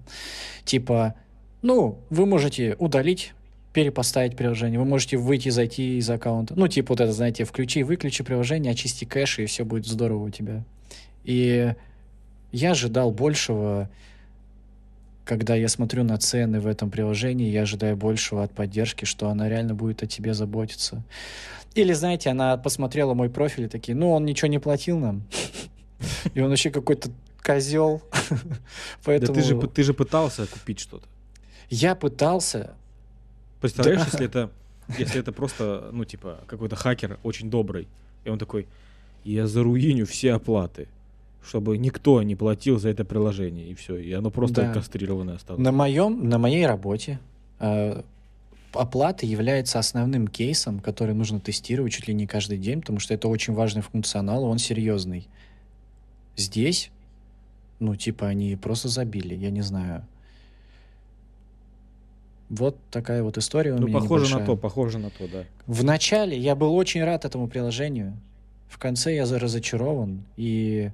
Типа, 0.65 1.15
ну, 1.63 1.99
вы 2.11 2.27
можете 2.27 2.77
удалить 2.79 3.33
перепоставить 3.75 4.37
приложение, 4.37 4.79
вы 4.79 4.85
можете 4.87 5.17
выйти, 5.17 5.49
зайти 5.49 5.99
из 5.99 6.09
аккаунта. 6.09 6.55
Ну, 6.57 6.69
типа 6.69 6.93
вот 6.93 7.01
это, 7.01 7.13
знаете, 7.13 7.45
включи, 7.45 7.83
выключи 7.83 8.23
приложение, 8.23 8.71
очисти 8.73 9.05
кэш, 9.05 9.41
и 9.41 9.47
все 9.47 9.65
будет 9.65 9.85
здорово 9.85 10.27
у 10.27 10.31
тебя. 10.31 10.63
И 11.25 11.75
я 12.53 12.71
ожидал 12.71 13.11
большего, 13.11 13.91
когда 15.25 15.55
я 15.55 15.69
смотрю 15.69 16.05
на 16.05 16.19
цены 16.19 16.61
в 16.61 16.67
этом 16.67 16.91
приложении, 16.91 17.51
я 17.51 17.63
ожидаю 17.63 17.97
большего 17.97 18.43
от 18.43 18.53
поддержки, 18.53 19.05
что 19.05 19.29
она 19.29 19.49
реально 19.49 19.75
будет 19.75 20.03
о 20.03 20.07
тебе 20.07 20.35
заботиться. 20.35 21.03
Или, 21.75 21.93
знаете, 21.93 22.31
она 22.31 22.57
посмотрела 22.57 23.15
мой 23.15 23.29
профиль 23.31 23.65
и 23.65 23.69
такие, 23.69 23.97
ну, 23.97 24.13
он 24.13 24.25
ничего 24.25 24.49
не 24.49 24.59
платил 24.59 24.99
нам. 24.99 25.25
И 26.35 26.41
он 26.41 26.51
вообще 26.51 26.71
какой-то 26.71 27.11
козел. 27.43 28.03
Да 28.31 28.37
Поэтому 29.05 29.35
ты 29.35 29.43
же, 29.43 29.61
ты 29.69 29.83
же 29.83 29.95
пытался 29.95 30.47
купить 30.47 30.81
что-то. 30.81 31.07
я 31.71 31.95
пытался. 31.95 32.75
Представляешь, 33.61 34.01
Да. 34.01 34.07
если 34.13 34.27
это, 34.27 34.51
если 34.99 35.21
это 35.21 35.33
просто, 35.33 35.89
ну, 35.93 36.05
типа, 36.05 36.41
какой-то 36.47 36.77
хакер 36.77 37.19
очень 37.23 37.51
добрый, 37.51 37.89
и 38.25 38.31
он 38.31 38.39
такой, 38.39 38.67
я 39.25 39.47
заруиню 39.47 40.07
все 40.07 40.35
оплаты, 40.35 40.89
чтобы 41.45 41.79
никто 41.79 42.23
не 42.23 42.35
платил 42.37 42.79
за 42.79 42.89
это 42.89 43.05
приложение, 43.05 43.69
и 43.69 43.75
все, 43.75 43.97
и 43.97 44.13
оно 44.13 44.31
просто 44.31 44.63
Да. 44.63 44.73
кастрированное 44.73 45.37
осталось. 45.37 45.63
На 45.63 45.73
моем, 45.73 46.29
на 46.29 46.39
моей 46.39 46.67
работе 46.67 47.19
э, 47.61 48.03
оплата 48.73 49.27
является 49.27 49.79
основным 49.79 50.27
кейсом, 50.29 50.81
который 50.81 51.15
нужно 51.15 51.39
тестировать 51.41 51.93
чуть 51.93 52.09
ли 52.09 52.15
не 52.15 52.27
каждый 52.27 52.59
день, 52.59 52.81
потому 52.81 52.99
что 52.99 53.15
это 53.15 53.29
очень 53.29 53.55
важный 53.55 53.83
функционал, 53.83 54.45
он 54.45 54.59
серьезный. 54.59 55.29
Здесь, 56.37 56.91
ну, 57.79 57.95
типа, 57.95 58.27
они 58.27 58.57
просто 58.57 58.89
забили, 58.89 59.35
я 59.35 59.51
не 59.51 59.63
знаю. 59.63 60.05
Вот 62.51 62.77
такая 62.91 63.23
вот 63.23 63.39
история 63.39 63.73
у 63.73 63.79
Ну, 63.79 63.87
меня 63.87 64.01
похоже 64.01 64.25
на 64.25 64.29
небольшая. 64.29 64.47
то, 64.47 64.57
похоже 64.57 64.99
на 64.99 65.11
то, 65.11 65.27
да. 65.29 65.45
В 65.67 65.83
начале 65.83 66.37
я 66.39 66.55
был 66.55 66.75
очень 66.75 67.03
рад 67.03 67.25
этому 67.25 67.49
приложению. 67.49 68.15
В 68.69 68.79
конце 68.79 69.15
я 69.15 69.25
разочарован. 69.25 70.23
И 70.37 70.91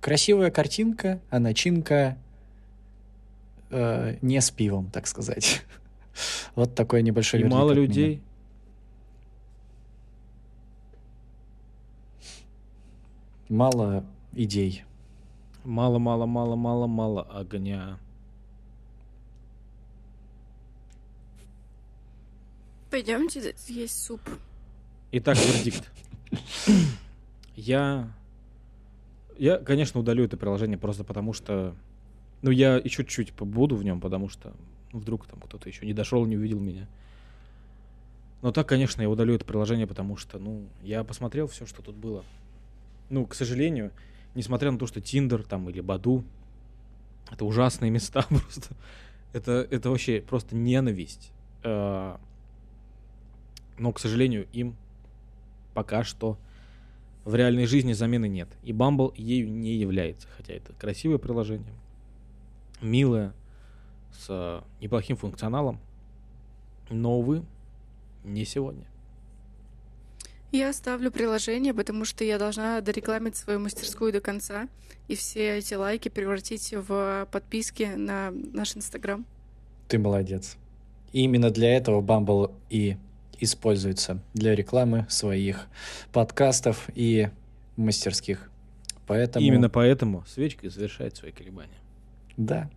красивая 0.00 0.50
картинка, 0.50 1.20
а 1.30 1.38
начинка 1.38 2.16
э, 3.70 4.16
не 4.22 4.40
с 4.40 4.50
пивом, 4.50 4.90
так 4.90 5.06
сказать. 5.06 5.62
Вот 6.54 6.74
такой 6.74 7.02
небольшой 7.02 7.40
И 7.40 7.42
вердикт 7.44 7.56
мало 7.58 7.70
меня. 7.70 7.80
людей. 7.82 8.22
Мало 13.48 14.04
идей. 14.32 14.84
Мало, 15.64 15.98
мало, 15.98 16.26
мало, 16.26 16.56
мало, 16.56 16.86
мало 16.86 17.22
огня. 17.22 17.98
Пойдемте 22.90 23.40
есть 23.68 24.02
суп. 24.02 24.20
Итак, 25.12 25.38
вердикт. 25.38 25.90
Я, 27.56 28.12
я, 29.40 29.56
конечно, 29.56 29.98
удалю 29.98 30.24
это 30.24 30.36
приложение 30.36 30.76
просто 30.76 31.02
потому, 31.02 31.32
что, 31.32 31.74
ну, 32.42 32.50
я 32.50 32.76
еще 32.76 33.04
чуть-чуть 33.04 33.32
побуду 33.32 33.74
в 33.74 33.82
нем, 33.82 33.98
потому 33.98 34.28
что 34.28 34.52
ну, 34.92 34.98
вдруг 34.98 35.26
там 35.26 35.40
кто-то 35.40 35.66
еще 35.66 35.86
не 35.86 35.94
дошел, 35.94 36.26
не 36.26 36.36
увидел 36.36 36.60
меня. 36.60 36.86
Но 38.42 38.52
так, 38.52 38.68
конечно, 38.68 39.00
я 39.00 39.08
удалю 39.08 39.34
это 39.34 39.46
приложение, 39.46 39.86
потому 39.86 40.18
что, 40.18 40.38
ну, 40.38 40.68
я 40.82 41.04
посмотрел 41.04 41.46
все, 41.46 41.64
что 41.64 41.80
тут 41.80 41.96
было. 41.96 42.22
Ну, 43.08 43.24
к 43.24 43.34
сожалению, 43.34 43.92
несмотря 44.34 44.72
на 44.72 44.78
то, 44.78 44.86
что 44.86 45.00
Тиндер 45.00 45.42
там 45.42 45.70
или 45.70 45.80
Баду, 45.80 46.22
это 47.30 47.46
ужасные 47.46 47.90
места 47.90 48.22
просто. 48.28 48.76
Это, 49.32 49.66
это 49.70 49.88
вообще 49.88 50.20
просто 50.20 50.54
ненависть. 50.54 51.32
Э, 51.62 52.18
Но, 53.78 53.90
к 53.92 54.00
сожалению, 54.00 54.46
им 54.52 54.76
пока 55.72 56.04
что 56.04 56.36
в 57.24 57.34
реальной 57.34 57.66
жизни 57.66 57.92
замены 57.92 58.28
нет. 58.28 58.48
И 58.62 58.72
Bumble 58.72 59.12
ею 59.16 59.50
не 59.50 59.74
является, 59.74 60.28
хотя 60.36 60.54
это 60.54 60.72
красивое 60.74 61.18
приложение, 61.18 61.74
милое, 62.80 63.34
с 64.12 64.26
э, 64.28 64.60
неплохим 64.80 65.16
функционалом, 65.16 65.80
но, 66.88 67.18
увы, 67.18 67.44
не 68.24 68.44
сегодня. 68.44 68.86
Я 70.52 70.72
ставлю 70.72 71.12
приложение, 71.12 71.72
потому 71.72 72.04
что 72.04 72.24
я 72.24 72.36
должна 72.36 72.80
дорекламить 72.80 73.36
свою 73.36 73.60
мастерскую 73.60 74.12
до 74.12 74.20
конца 74.20 74.68
и 75.06 75.14
все 75.14 75.58
эти 75.58 75.74
лайки 75.74 76.08
превратить 76.08 76.74
в 76.74 77.28
подписки 77.30 77.84
на 77.94 78.32
наш 78.32 78.76
Инстаграм. 78.76 79.24
Ты 79.86 79.98
молодец. 79.98 80.56
И 81.12 81.22
именно 81.22 81.50
для 81.50 81.76
этого 81.76 82.00
Bumble 82.00 82.52
и 82.68 82.96
используется 83.40 84.22
для 84.34 84.54
рекламы 84.54 85.06
своих 85.08 85.66
подкастов 86.12 86.88
и 86.94 87.30
мастерских. 87.76 88.50
Поэтому... 89.06 89.44
Именно 89.44 89.68
поэтому 89.68 90.24
свечка 90.26 90.70
завершает 90.70 91.16
свои 91.16 91.32
колебания. 91.32 91.78
Да. 92.36 92.70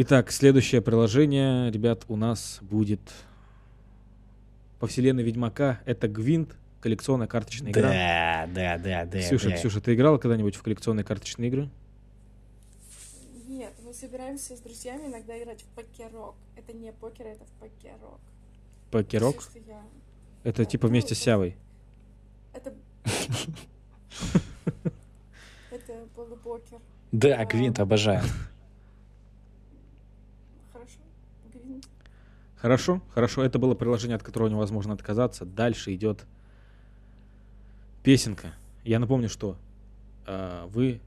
Итак, 0.00 0.30
следующее 0.30 0.80
приложение, 0.80 1.72
ребят, 1.72 2.04
у 2.06 2.14
нас 2.14 2.58
будет 2.60 3.00
по 4.78 4.86
вселенной 4.86 5.24
Ведьмака. 5.24 5.80
Это 5.86 6.06
Гвинт, 6.06 6.54
коллекционная 6.80 7.26
карточная 7.26 7.70
игра. 7.72 7.82
Да, 7.88 8.46
да, 8.54 8.78
да, 8.78 9.04
да. 9.06 9.18
Ксюша, 9.20 9.50
да. 9.50 9.56
Ксюша, 9.56 9.80
ты 9.80 9.94
играла 9.94 10.18
когда-нибудь 10.18 10.54
в 10.56 10.62
коллекционные 10.62 11.04
карточные 11.04 11.48
игры? 11.48 11.70
Нет, 13.48 13.72
мы 13.84 13.92
собираемся 13.92 14.56
с 14.56 14.60
друзьями 14.60 15.06
иногда 15.06 15.36
играть 15.42 15.62
в 15.62 15.66
покерок. 15.74 16.36
Это 16.56 16.72
не 16.72 16.92
покер, 16.92 17.26
это 17.26 17.44
в 17.44 17.50
покерок. 17.60 18.20
Покерок? 18.90 19.36
Я- 19.66 19.82
Это 20.44 20.64
типа 20.64 20.86
вместе 20.88 21.14
с 21.14 21.18
Сявой. 21.18 21.56
Это... 22.54 22.72
Это 25.70 26.06
полупокер. 26.14 26.78
Да, 27.12 27.44
Гвинт, 27.44 27.78
обожаю. 27.80 28.22
Хорошо. 30.72 30.98
Гвинт. 31.52 31.88
Хорошо, 32.56 33.02
хорошо. 33.14 33.42
Это 33.44 33.58
было 33.58 33.74
приложение, 33.74 34.16
от 34.16 34.22
которого 34.22 34.48
невозможно 34.48 34.94
отказаться. 34.94 35.44
Дальше 35.44 35.94
идет 35.94 36.26
песенка. 38.08 38.54
Я 38.84 39.00
напомню, 39.00 39.28
что 39.28 39.58
а, 40.24 40.66
вы 40.68 41.02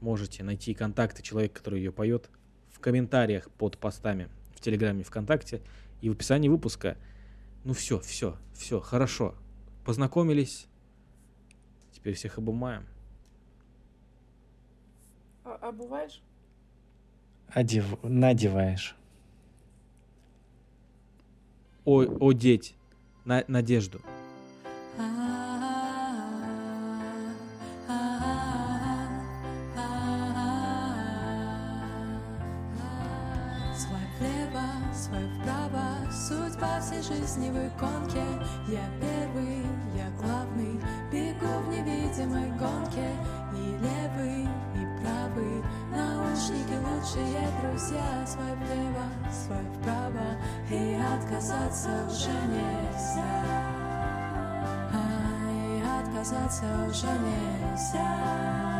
можете 0.00 0.44
найти 0.44 0.72
контакты 0.72 1.20
человека, 1.20 1.56
который 1.56 1.80
ее 1.80 1.90
поет, 1.90 2.30
в 2.70 2.78
комментариях 2.78 3.50
под 3.50 3.76
постами 3.76 4.28
в 4.54 4.60
Телеграме 4.60 5.02
ВКонтакте 5.02 5.62
и 6.00 6.08
в 6.08 6.12
описании 6.12 6.48
выпуска. 6.48 6.96
Ну 7.64 7.72
все, 7.72 7.98
все, 7.98 8.36
все, 8.52 8.78
хорошо. 8.78 9.34
Познакомились. 9.84 10.68
Теперь 11.90 12.14
всех 12.14 12.38
обумаем. 12.38 12.86
А, 15.42 15.54
обуваешь? 15.56 16.22
Одев... 17.48 18.00
Надеваешь. 18.04 18.94
Ой, 21.84 22.08
одеть. 22.20 22.76
На, 23.24 23.42
надежду. 23.48 24.00
Свай 24.94 25.33
всей 36.84 37.02
жизни 37.02 37.50
в 37.50 37.56
иконке. 37.56 38.22
Я 38.68 38.84
первый, 39.00 39.64
я 39.96 40.10
главный, 40.20 40.80
бегу 41.10 41.46
в 41.64 41.68
невидимой 41.68 42.50
гонке. 42.58 43.08
И 43.54 43.78
левый, 43.80 44.44
и 44.44 44.82
правый, 45.00 45.62
наушники 45.90 46.76
лучшие 46.84 47.48
друзья. 47.62 48.26
Свай 48.26 48.54
влево, 48.56 49.06
свай 49.32 49.64
вправо, 49.78 50.36
и 50.70 50.98
отказаться 51.16 51.88
уже 52.06 52.32
нельзя. 52.48 53.44
Ай, 54.92 56.02
отказаться 56.02 56.66
уже 56.88 57.06
нельзя. 57.06 58.73